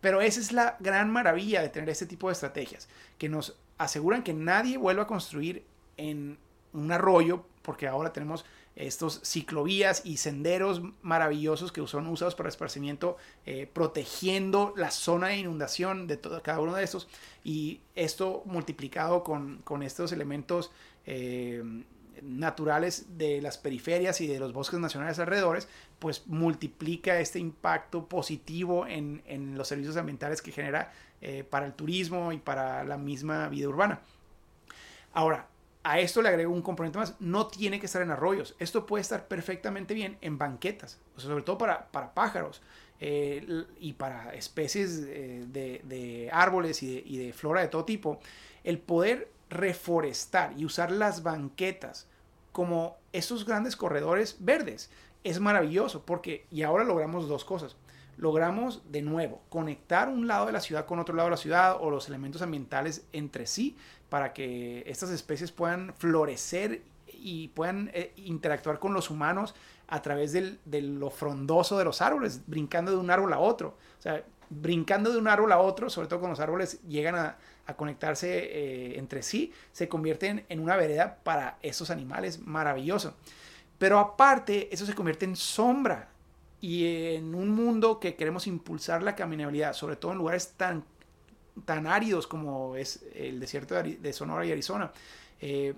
Pero 0.00 0.20
esa 0.20 0.40
es 0.40 0.50
la 0.50 0.76
gran 0.80 1.10
maravilla 1.12 1.62
de 1.62 1.68
tener 1.68 1.88
este 1.88 2.06
tipo 2.06 2.26
de 2.26 2.32
estrategias, 2.32 2.88
que 3.18 3.28
nos 3.28 3.56
aseguran 3.78 4.22
que 4.22 4.34
nadie 4.34 4.78
vuelva 4.78 5.04
a 5.04 5.06
construir 5.06 5.64
en 5.96 6.38
un 6.72 6.92
arroyo, 6.92 7.44
porque 7.62 7.86
ahora 7.86 8.12
tenemos 8.12 8.44
estos 8.74 9.20
ciclovías 9.22 10.00
y 10.04 10.16
senderos 10.16 10.80
maravillosos 11.02 11.72
que 11.72 11.86
son 11.86 12.06
usados 12.06 12.34
para 12.34 12.48
esparcimiento, 12.48 13.18
eh, 13.44 13.68
protegiendo 13.70 14.72
la 14.76 14.90
zona 14.90 15.28
de 15.28 15.36
inundación 15.38 16.06
de 16.06 16.16
todo, 16.16 16.42
cada 16.42 16.60
uno 16.60 16.74
de 16.74 16.84
estos. 16.84 17.08
Y 17.44 17.80
esto 17.94 18.42
multiplicado 18.46 19.22
con, 19.22 19.58
con 19.58 19.82
estos 19.82 20.12
elementos 20.12 20.70
eh, 21.04 21.62
naturales 22.22 23.18
de 23.18 23.42
las 23.42 23.58
periferias 23.58 24.20
y 24.20 24.26
de 24.26 24.38
los 24.38 24.52
bosques 24.52 24.78
nacionales 24.78 25.18
alrededores, 25.18 25.68
pues 25.98 26.26
multiplica 26.26 27.20
este 27.20 27.38
impacto 27.38 28.06
positivo 28.06 28.86
en, 28.86 29.22
los 29.56 29.68
servicios 29.68 29.96
ambientales 29.96 30.40
que 30.40 30.52
genera 30.52 30.92
eh, 31.22 31.44
para 31.48 31.66
el 31.66 31.72
turismo 31.72 32.32
y 32.32 32.38
para 32.38 32.84
la 32.84 32.98
misma 32.98 33.48
vida 33.48 33.68
urbana. 33.68 34.00
Ahora, 35.12 35.46
a 35.84 35.98
esto 36.00 36.22
le 36.22 36.28
agrego 36.28 36.52
un 36.52 36.62
componente 36.62 36.98
más, 36.98 37.14
no 37.20 37.46
tiene 37.46 37.80
que 37.80 37.86
estar 37.86 38.02
en 38.02 38.10
arroyos, 38.10 38.54
esto 38.58 38.86
puede 38.86 39.02
estar 39.02 39.26
perfectamente 39.26 39.94
bien 39.94 40.18
en 40.20 40.38
banquetas, 40.38 40.98
sobre 41.16 41.42
todo 41.42 41.58
para, 41.58 41.90
pájaros 42.14 42.62
eh, 43.00 43.64
y 43.80 43.94
para 43.94 44.34
especies 44.34 45.02
eh, 45.06 45.44
de, 45.48 46.30
árboles 46.32 46.82
y 46.82 46.94
de, 46.94 47.02
y 47.04 47.16
de 47.18 47.32
flora 47.32 47.62
de 47.62 47.68
todo 47.68 47.84
tipo. 47.84 48.20
El 48.64 48.78
poder 48.78 49.28
reforestar 49.50 50.54
y 50.58 50.64
usar 50.64 50.90
las 50.90 51.22
banquetas 51.22 52.06
como 52.52 52.96
esos 53.12 53.44
grandes 53.44 53.76
corredores 53.76 54.36
verdes. 54.40 54.90
Es 55.24 55.40
maravilloso 55.40 56.04
porque, 56.04 56.46
y 56.50 56.62
ahora 56.62 56.84
logramos 56.84 57.28
dos 57.28 57.44
cosas. 57.44 57.76
Logramos 58.16 58.82
de 58.90 59.02
nuevo 59.02 59.42
conectar 59.48 60.08
un 60.08 60.26
lado 60.26 60.46
de 60.46 60.52
la 60.52 60.60
ciudad 60.60 60.86
con 60.86 60.98
otro 60.98 61.14
lado 61.14 61.28
de 61.28 61.32
la 61.32 61.36
ciudad 61.36 61.76
o 61.80 61.90
los 61.90 62.08
elementos 62.08 62.42
ambientales 62.42 63.04
entre 63.12 63.46
sí 63.46 63.76
para 64.08 64.32
que 64.32 64.84
estas 64.86 65.10
especies 65.10 65.52
puedan 65.52 65.94
florecer 65.94 66.82
y 67.06 67.48
puedan 67.48 67.90
eh, 67.94 68.12
interactuar 68.16 68.78
con 68.78 68.94
los 68.94 69.10
humanos 69.10 69.54
a 69.88 70.02
través 70.02 70.32
del, 70.32 70.58
de 70.64 70.82
lo 70.82 71.10
frondoso 71.10 71.78
de 71.78 71.84
los 71.84 72.02
árboles, 72.02 72.42
brincando 72.46 72.90
de 72.90 72.98
un 72.98 73.10
árbol 73.10 73.32
a 73.32 73.38
otro. 73.38 73.76
O 73.98 74.02
sea, 74.02 74.24
brincando 74.50 75.10
de 75.10 75.18
un 75.18 75.28
árbol 75.28 75.52
a 75.52 75.58
otro, 75.58 75.88
sobre 75.88 76.08
todo 76.08 76.20
cuando 76.20 76.32
los 76.32 76.40
árboles 76.40 76.80
llegan 76.82 77.14
a, 77.14 77.36
a 77.66 77.74
conectarse 77.74 78.28
eh, 78.30 78.98
entre 78.98 79.22
sí, 79.22 79.52
se 79.72 79.88
convierten 79.88 80.44
en 80.48 80.60
una 80.60 80.76
vereda 80.76 81.18
para 81.22 81.58
esos 81.62 81.90
animales 81.90 82.40
maravilloso. 82.40 83.14
Pero 83.78 83.98
aparte, 83.98 84.72
eso 84.72 84.86
se 84.86 84.94
convierte 84.94 85.24
en 85.24 85.36
sombra. 85.36 86.08
Y 86.62 87.14
en 87.16 87.34
un 87.34 87.50
mundo 87.50 88.00
que 88.00 88.14
queremos 88.14 88.46
impulsar 88.46 89.02
la 89.02 89.14
caminabilidad, 89.14 89.74
sobre 89.74 89.96
todo 89.96 90.12
en 90.12 90.18
lugares 90.18 90.54
tan, 90.56 90.84
tan 91.66 91.86
áridos 91.86 92.26
como 92.26 92.76
es 92.76 93.04
el 93.14 93.38
desierto 93.38 93.74
de 93.74 94.12
Sonora 94.14 94.46
y 94.46 94.52
Arizona, 94.52 94.90
eh, 95.40 95.74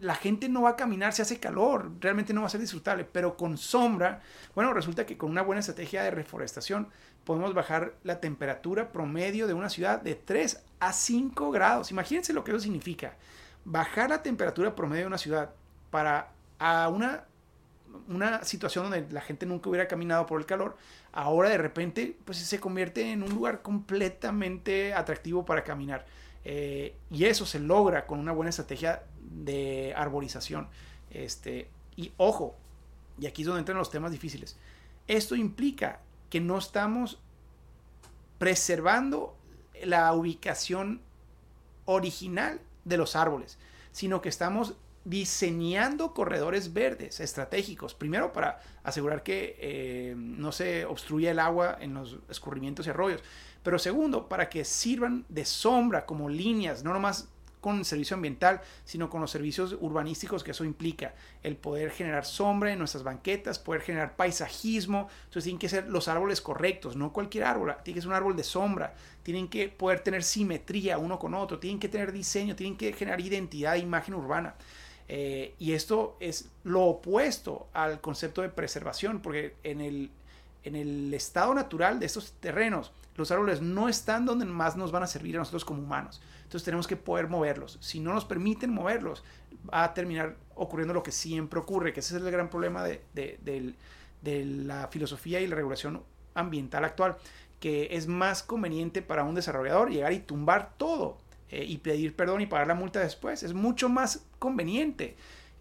la 0.00 0.14
gente 0.14 0.48
no 0.48 0.62
va 0.62 0.70
a 0.70 0.76
caminar 0.76 1.12
si 1.12 1.22
hace 1.22 1.38
calor, 1.38 1.90
realmente 2.00 2.32
no 2.32 2.42
va 2.42 2.46
a 2.46 2.50
ser 2.50 2.60
disfrutable, 2.60 3.04
pero 3.04 3.36
con 3.36 3.58
sombra, 3.58 4.22
bueno, 4.54 4.72
resulta 4.72 5.06
que 5.06 5.16
con 5.16 5.30
una 5.30 5.42
buena 5.42 5.60
estrategia 5.60 6.02
de 6.02 6.10
reforestación 6.10 6.88
podemos 7.24 7.52
bajar 7.52 7.94
la 8.04 8.20
temperatura 8.20 8.92
promedio 8.92 9.46
de 9.46 9.54
una 9.54 9.68
ciudad 9.68 10.00
de 10.00 10.14
3 10.14 10.62
a 10.80 10.92
5 10.92 11.50
grados. 11.50 11.90
Imagínense 11.90 12.32
lo 12.32 12.44
que 12.44 12.52
eso 12.52 12.60
significa. 12.60 13.14
Bajar 13.64 14.10
la 14.10 14.22
temperatura 14.22 14.74
promedio 14.74 15.02
de 15.02 15.08
una 15.08 15.18
ciudad 15.18 15.50
para 15.90 16.32
a 16.58 16.88
una, 16.88 17.24
una 18.08 18.44
situación 18.44 18.90
donde 18.90 19.12
la 19.12 19.20
gente 19.20 19.46
nunca 19.46 19.68
hubiera 19.68 19.88
caminado 19.88 20.26
por 20.26 20.40
el 20.40 20.46
calor, 20.46 20.76
ahora 21.12 21.50
de 21.50 21.58
repente 21.58 22.16
pues 22.24 22.38
se 22.38 22.60
convierte 22.60 23.12
en 23.12 23.22
un 23.22 23.30
lugar 23.30 23.62
completamente 23.62 24.94
atractivo 24.94 25.44
para 25.44 25.64
caminar. 25.64 26.06
Eh, 26.44 26.94
y 27.10 27.24
eso 27.24 27.44
se 27.44 27.58
logra 27.58 28.06
con 28.06 28.18
una 28.18 28.32
buena 28.32 28.50
estrategia 28.50 29.02
de 29.20 29.92
arborización. 29.96 30.68
Este, 31.10 31.68
y 31.96 32.12
ojo, 32.16 32.56
y 33.18 33.26
aquí 33.26 33.42
es 33.42 33.46
donde 33.46 33.60
entran 33.60 33.78
los 33.78 33.90
temas 33.90 34.12
difíciles. 34.12 34.56
Esto 35.06 35.36
implica 35.36 36.00
que 36.30 36.40
no 36.40 36.58
estamos 36.58 37.18
preservando 38.38 39.36
la 39.84 40.12
ubicación 40.12 41.00
original 41.84 42.60
de 42.84 42.96
los 42.96 43.16
árboles, 43.16 43.58
sino 43.92 44.20
que 44.20 44.28
estamos 44.28 44.76
diseñando 45.08 46.12
corredores 46.12 46.72
verdes 46.72 47.20
estratégicos, 47.20 47.94
primero 47.94 48.32
para 48.32 48.60
asegurar 48.82 49.22
que 49.22 49.56
eh, 49.58 50.14
no 50.16 50.52
se 50.52 50.84
obstruya 50.84 51.30
el 51.30 51.38
agua 51.38 51.78
en 51.80 51.94
los 51.94 52.18
escurrimientos 52.28 52.86
y 52.86 52.90
arroyos, 52.90 53.22
pero 53.62 53.78
segundo, 53.78 54.28
para 54.28 54.48
que 54.48 54.64
sirvan 54.64 55.24
de 55.28 55.44
sombra 55.44 56.04
como 56.04 56.28
líneas, 56.28 56.84
no 56.84 56.92
nomás 56.92 57.28
con 57.60 57.78
el 57.78 57.84
servicio 57.84 58.14
ambiental, 58.14 58.60
sino 58.84 59.10
con 59.10 59.20
los 59.20 59.30
servicios 59.30 59.76
urbanísticos 59.80 60.44
que 60.44 60.52
eso 60.52 60.64
implica. 60.64 61.14
El 61.42 61.56
poder 61.56 61.90
generar 61.90 62.24
sombra 62.24 62.72
en 62.72 62.78
nuestras 62.78 63.02
banquetas, 63.02 63.58
poder 63.58 63.82
generar 63.82 64.16
paisajismo. 64.16 65.08
Entonces 65.24 65.44
tienen 65.44 65.58
que 65.58 65.68
ser 65.68 65.88
los 65.88 66.08
árboles 66.08 66.40
correctos, 66.40 66.96
no 66.96 67.12
cualquier 67.12 67.44
árbol. 67.44 67.74
Tiene 67.82 67.96
que 67.96 68.02
ser 68.02 68.08
un 68.08 68.14
árbol 68.14 68.36
de 68.36 68.44
sombra. 68.44 68.94
Tienen 69.22 69.48
que 69.48 69.68
poder 69.68 70.00
tener 70.00 70.22
simetría 70.22 70.98
uno 70.98 71.18
con 71.18 71.34
otro. 71.34 71.58
Tienen 71.58 71.80
que 71.80 71.88
tener 71.88 72.12
diseño. 72.12 72.54
Tienen 72.54 72.76
que 72.76 72.92
generar 72.92 73.20
identidad 73.20 73.74
e 73.74 73.80
imagen 73.80 74.14
urbana. 74.14 74.54
Eh, 75.08 75.54
y 75.58 75.72
esto 75.72 76.16
es 76.20 76.50
lo 76.64 76.82
opuesto 76.84 77.68
al 77.72 78.00
concepto 78.00 78.42
de 78.42 78.50
preservación, 78.50 79.20
porque 79.20 79.54
en 79.62 79.80
el, 79.80 80.10
en 80.64 80.76
el 80.76 81.12
estado 81.14 81.54
natural 81.54 81.98
de 81.98 82.06
estos 82.06 82.32
terrenos, 82.32 82.92
los 83.16 83.30
árboles 83.30 83.60
no 83.60 83.88
están 83.88 84.26
donde 84.26 84.44
más 84.44 84.76
nos 84.76 84.92
van 84.92 85.02
a 85.02 85.06
servir 85.06 85.36
a 85.36 85.38
nosotros 85.40 85.64
como 85.64 85.82
humanos. 85.82 86.20
Entonces 86.44 86.64
tenemos 86.64 86.86
que 86.86 86.96
poder 86.96 87.28
moverlos. 87.28 87.78
Si 87.80 88.00
no 88.00 88.14
nos 88.14 88.24
permiten 88.24 88.70
moverlos, 88.70 89.24
va 89.72 89.84
a 89.84 89.94
terminar 89.94 90.36
ocurriendo 90.54 90.94
lo 90.94 91.02
que 91.02 91.12
siempre 91.12 91.58
ocurre, 91.58 91.92
que 91.92 92.00
ese 92.00 92.16
es 92.16 92.22
el 92.22 92.30
gran 92.30 92.48
problema 92.48 92.84
de, 92.84 93.74
la 94.22 94.88
filosofía 94.88 95.40
y 95.40 95.46
la 95.46 95.56
regulación 95.56 96.02
ambiental 96.34 96.84
actual, 96.84 97.16
que 97.60 97.88
es 97.90 98.06
más 98.06 98.42
conveniente 98.42 99.02
para 99.02 99.24
un 99.24 99.34
desarrollador 99.34 99.90
llegar 99.90 100.12
y 100.12 100.20
tumbar 100.20 100.74
todo 100.76 101.18
eh, 101.50 101.64
y 101.64 101.78
pedir 101.78 102.14
perdón 102.14 102.40
y 102.40 102.46
pagar 102.46 102.66
la 102.66 102.74
multa 102.74 103.00
después. 103.00 103.42
Es 103.42 103.54
mucho 103.54 103.88
más 103.88 104.26
conveniente 104.38 105.16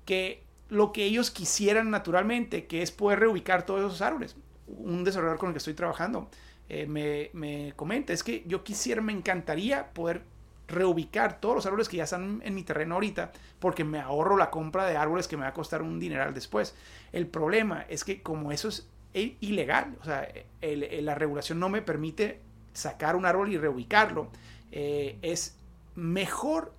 que 0.06 0.44
lo 0.70 0.92
que 0.92 1.06
ellos 1.06 1.32
quisieran 1.32 1.90
naturalmente, 1.90 2.66
que 2.66 2.82
es 2.82 2.92
poder 2.92 3.20
reubicar 3.20 3.66
todos 3.66 3.80
esos 3.82 4.02
árboles. 4.02 4.36
Un 4.68 5.04
desarrollador 5.04 5.40
con 5.40 5.50
el 5.50 5.54
que 5.54 5.60
estoy 5.60 5.74
trabajando 5.74 6.30
eh, 6.70 6.86
me, 6.88 7.30
me 7.34 7.74
comenta, 7.76 8.12
es 8.12 8.24
que 8.24 8.44
yo 8.48 8.64
quisiera, 8.64 9.02
me 9.02 9.14
encantaría 9.14 9.94
poder 9.94 10.24
reubicar 10.68 11.40
todos 11.40 11.56
los 11.56 11.66
árboles 11.66 11.88
que 11.88 11.98
ya 11.98 12.04
están 12.04 12.42
en 12.44 12.54
mi 12.54 12.64
terreno 12.64 12.96
ahorita 12.96 13.32
porque 13.60 13.84
me 13.84 14.00
ahorro 14.00 14.36
la 14.36 14.50
compra 14.50 14.86
de 14.86 14.98
árboles 14.98 15.28
que 15.28 15.38
me 15.38 15.44
va 15.44 15.50
a 15.50 15.54
costar 15.54 15.82
un 15.82 16.00
dineral 16.00 16.34
después. 16.34 16.76
El 17.14 17.28
problema 17.28 17.86
es 17.88 18.04
que 18.04 18.22
como 18.22 18.52
eso 18.52 18.68
es 18.68 18.88
ilegal, 19.14 19.96
o 20.02 20.04
sea, 20.04 20.28
la 20.62 21.16
regulación 21.16 21.60
no 21.60 21.70
me 21.70 21.82
permite 21.82 22.42
sacar 22.74 23.16
un 23.16 23.26
árbol 23.26 23.52
y 23.52 23.58
reubicarlo, 23.58 24.30
eh, 24.72 25.18
es 25.22 25.57
mejor 25.98 26.74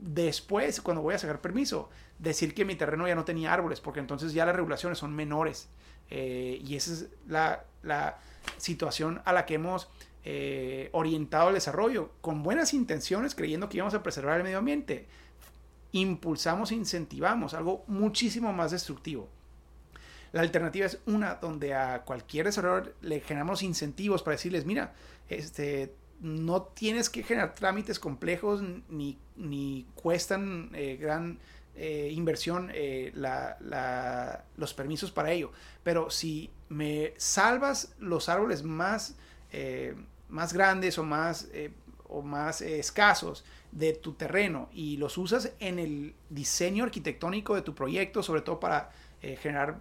después, 0.00 0.80
cuando 0.80 1.00
voy 1.00 1.14
a 1.14 1.18
sacar 1.18 1.40
permiso, 1.40 1.88
decir 2.18 2.54
que 2.54 2.64
mi 2.64 2.74
terreno 2.74 3.06
ya 3.06 3.14
no 3.14 3.24
tenía 3.24 3.52
árboles, 3.52 3.80
porque 3.80 4.00
entonces 4.00 4.32
ya 4.32 4.44
las 4.44 4.56
regulaciones 4.56 4.98
son 4.98 5.14
menores. 5.14 5.68
Eh, 6.10 6.60
y 6.64 6.74
esa 6.74 6.92
es 6.92 7.08
la, 7.28 7.64
la 7.82 8.18
situación 8.56 9.22
a 9.24 9.32
la 9.32 9.46
que 9.46 9.54
hemos 9.54 9.88
eh, 10.24 10.88
orientado 10.92 11.48
al 11.48 11.54
desarrollo, 11.54 12.10
con 12.20 12.42
buenas 12.42 12.74
intenciones, 12.74 13.36
creyendo 13.36 13.68
que 13.68 13.76
íbamos 13.76 13.94
a 13.94 14.02
preservar 14.02 14.38
el 14.38 14.42
medio 14.42 14.58
ambiente, 14.58 15.06
impulsamos 15.92 16.72
e 16.72 16.74
incentivamos 16.74 17.54
algo 17.54 17.84
muchísimo 17.86 18.52
más 18.52 18.72
destructivo. 18.72 19.28
La 20.32 20.40
alternativa 20.42 20.84
es 20.84 20.98
una 21.06 21.36
donde 21.36 21.74
a 21.74 22.02
cualquier 22.04 22.46
desarrollador 22.46 22.94
le 23.00 23.20
generamos 23.20 23.62
incentivos 23.62 24.22
para 24.22 24.36
decirles, 24.36 24.66
mira, 24.66 24.92
este, 25.28 25.94
no 26.20 26.62
tienes 26.62 27.10
que 27.10 27.22
generar 27.22 27.54
trámites 27.54 27.98
complejos 27.98 28.62
ni, 28.88 29.18
ni 29.36 29.86
cuestan 29.94 30.70
eh, 30.74 30.96
gran 30.96 31.38
eh, 31.76 32.10
inversión 32.12 32.72
los 34.56 34.74
permisos 34.74 35.10
para 35.10 35.30
ello. 35.30 35.52
Pero 35.82 36.10
si 36.10 36.50
me 36.68 37.14
salvas 37.16 37.94
los 37.98 38.28
árboles 38.28 38.62
más 38.62 39.14
eh, 39.52 39.94
más 40.28 40.52
grandes 40.52 40.98
o 40.98 41.04
más, 41.04 41.48
eh, 41.54 41.70
o 42.06 42.20
más 42.20 42.60
eh, 42.60 42.78
escasos 42.78 43.44
de 43.72 43.94
tu 43.94 44.12
terreno 44.12 44.68
y 44.72 44.98
los 44.98 45.16
usas 45.16 45.52
en 45.58 45.78
el 45.78 46.14
diseño 46.28 46.84
arquitectónico 46.84 47.54
de 47.54 47.62
tu 47.62 47.74
proyecto, 47.74 48.22
sobre 48.22 48.42
todo 48.42 48.60
para 48.60 48.90
generar 49.40 49.80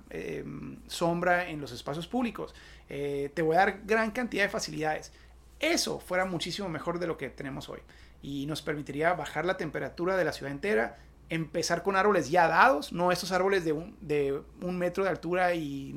sombra 0.88 1.48
en 1.48 1.62
los 1.62 1.72
espacios 1.72 2.08
públicos, 2.08 2.56
te 2.88 3.42
voy 3.44 3.56
a 3.56 3.60
dar 3.60 3.82
gran 3.86 4.10
cantidad 4.10 4.44
de 4.44 4.50
facilidades. 4.50 5.12
Eso 5.60 6.00
fuera 6.00 6.26
muchísimo 6.26 6.70
mejor 6.70 7.00
de 7.00 7.08
lo 7.08 7.18
que 7.18 7.30
tenemos 7.30 7.70
hoy 7.70 7.80
y 8.22 8.46
nos 8.46 8.62
permitiría 8.62 9.14
bajar 9.14 9.46
la 9.46 9.58
temperatura 9.58 10.18
de 10.18 10.26
la 10.26 10.34
ciudad 10.34 10.52
entera, 10.52 10.98
empezar 11.30 11.84
con 11.84 11.96
árboles 11.96 12.30
ya 12.30 12.48
dados, 12.48 12.94
no 12.94 13.12
estos 13.12 13.32
árboles 13.32 13.66
de 13.66 13.74
un, 13.74 13.98
de 14.02 14.40
un 14.62 14.78
metro 14.78 15.04
de 15.04 15.10
altura 15.10 15.54
y 15.56 15.94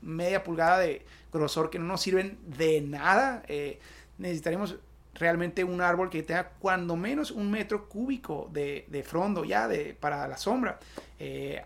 media 0.00 0.44
pulgada 0.44 0.78
de 0.78 1.04
grosor 1.32 1.70
que 1.70 1.78
no 1.78 1.86
nos 1.86 2.00
sirven 2.00 2.38
de 2.46 2.80
nada. 2.80 3.42
Eh, 3.48 3.80
necesitaremos 4.18 4.76
realmente 5.14 5.64
un 5.64 5.80
árbol 5.80 6.10
que 6.10 6.22
tenga 6.22 6.50
cuando 6.58 6.96
menos 6.96 7.30
un 7.30 7.50
metro 7.50 7.88
cúbico 7.88 8.48
de, 8.52 8.86
de 8.88 9.02
frondo 9.02 9.44
ya 9.44 9.68
de, 9.68 9.94
para 9.94 10.26
la 10.28 10.36
sombra. 10.36 10.78
Eh, 11.18 11.62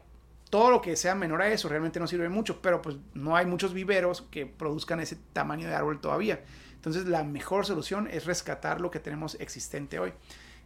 todo 0.51 0.71
lo 0.71 0.81
que 0.81 0.97
sea 0.97 1.15
menor 1.15 1.43
a 1.43 1.49
eso 1.49 1.69
realmente 1.69 2.01
no 2.01 2.07
sirve 2.07 2.29
mucho, 2.29 2.61
pero 2.63 2.81
pues 2.81 2.97
no 3.15 3.37
hay 3.37 3.47
muchos 3.47 3.75
viveros 3.75 4.23
que 4.23 4.47
produzcan 4.47 5.01
ese 5.01 5.17
tamaño 5.33 5.69
de 5.69 5.75
árbol 5.75 6.01
todavía. 6.01 6.41
Entonces 6.87 7.11
la 7.11 7.25
mejor 7.25 7.67
solución 7.67 8.07
es 8.07 8.27
rescatar 8.27 8.81
lo 8.81 8.93
que 8.93 9.01
tenemos 9.01 9.35
existente 9.41 9.99
hoy. 9.99 10.13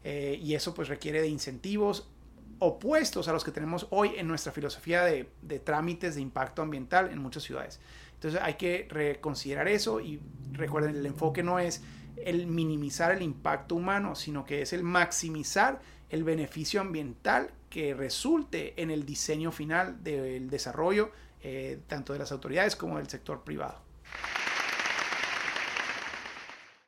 Eh, 0.04 0.38
y 0.42 0.54
eso 0.54 0.74
pues 0.74 0.88
requiere 0.88 1.22
de 1.22 1.28
incentivos, 1.28 2.10
opuestos 2.58 3.26
a 3.28 3.32
los 3.32 3.42
que 3.42 3.52
tenemos 3.52 3.86
hoy 3.88 4.12
en 4.18 4.28
nuestra 4.28 4.52
filosofía 4.52 5.02
de, 5.02 5.24
trámites 5.64 6.16
de 6.16 6.20
impacto 6.20 6.60
ambiental 6.60 7.08
en 7.10 7.20
muchas 7.20 7.44
ciudades. 7.44 7.80
Entonces 8.12 8.38
hay 8.42 8.54
que 8.54 8.86
reconsiderar 8.90 9.66
eso 9.66 9.98
y 9.98 10.20
recuerden, 10.52 10.94
el 10.94 11.06
enfoque 11.06 11.42
no 11.42 11.58
es 11.58 11.82
el 12.16 12.46
minimizar 12.46 13.12
el 13.12 13.22
impacto 13.22 13.74
humano, 13.74 14.14
sino 14.14 14.44
que 14.44 14.60
es 14.60 14.74
el 14.74 14.82
maximizar 14.82 15.80
el 16.10 16.22
beneficio 16.22 16.82
ambiental 16.82 17.50
que 17.70 17.94
resulte 17.94 18.74
en 18.76 18.90
el 18.90 19.06
diseño 19.06 19.52
final 19.52 20.04
del 20.04 20.50
desarrollo 20.50 21.12
eh, 21.42 21.80
tanto 21.86 22.12
de 22.12 22.18
las 22.18 22.30
autoridades 22.30 22.76
como 22.76 22.98
del 22.98 23.08
sector 23.08 23.42
privado. 23.42 23.80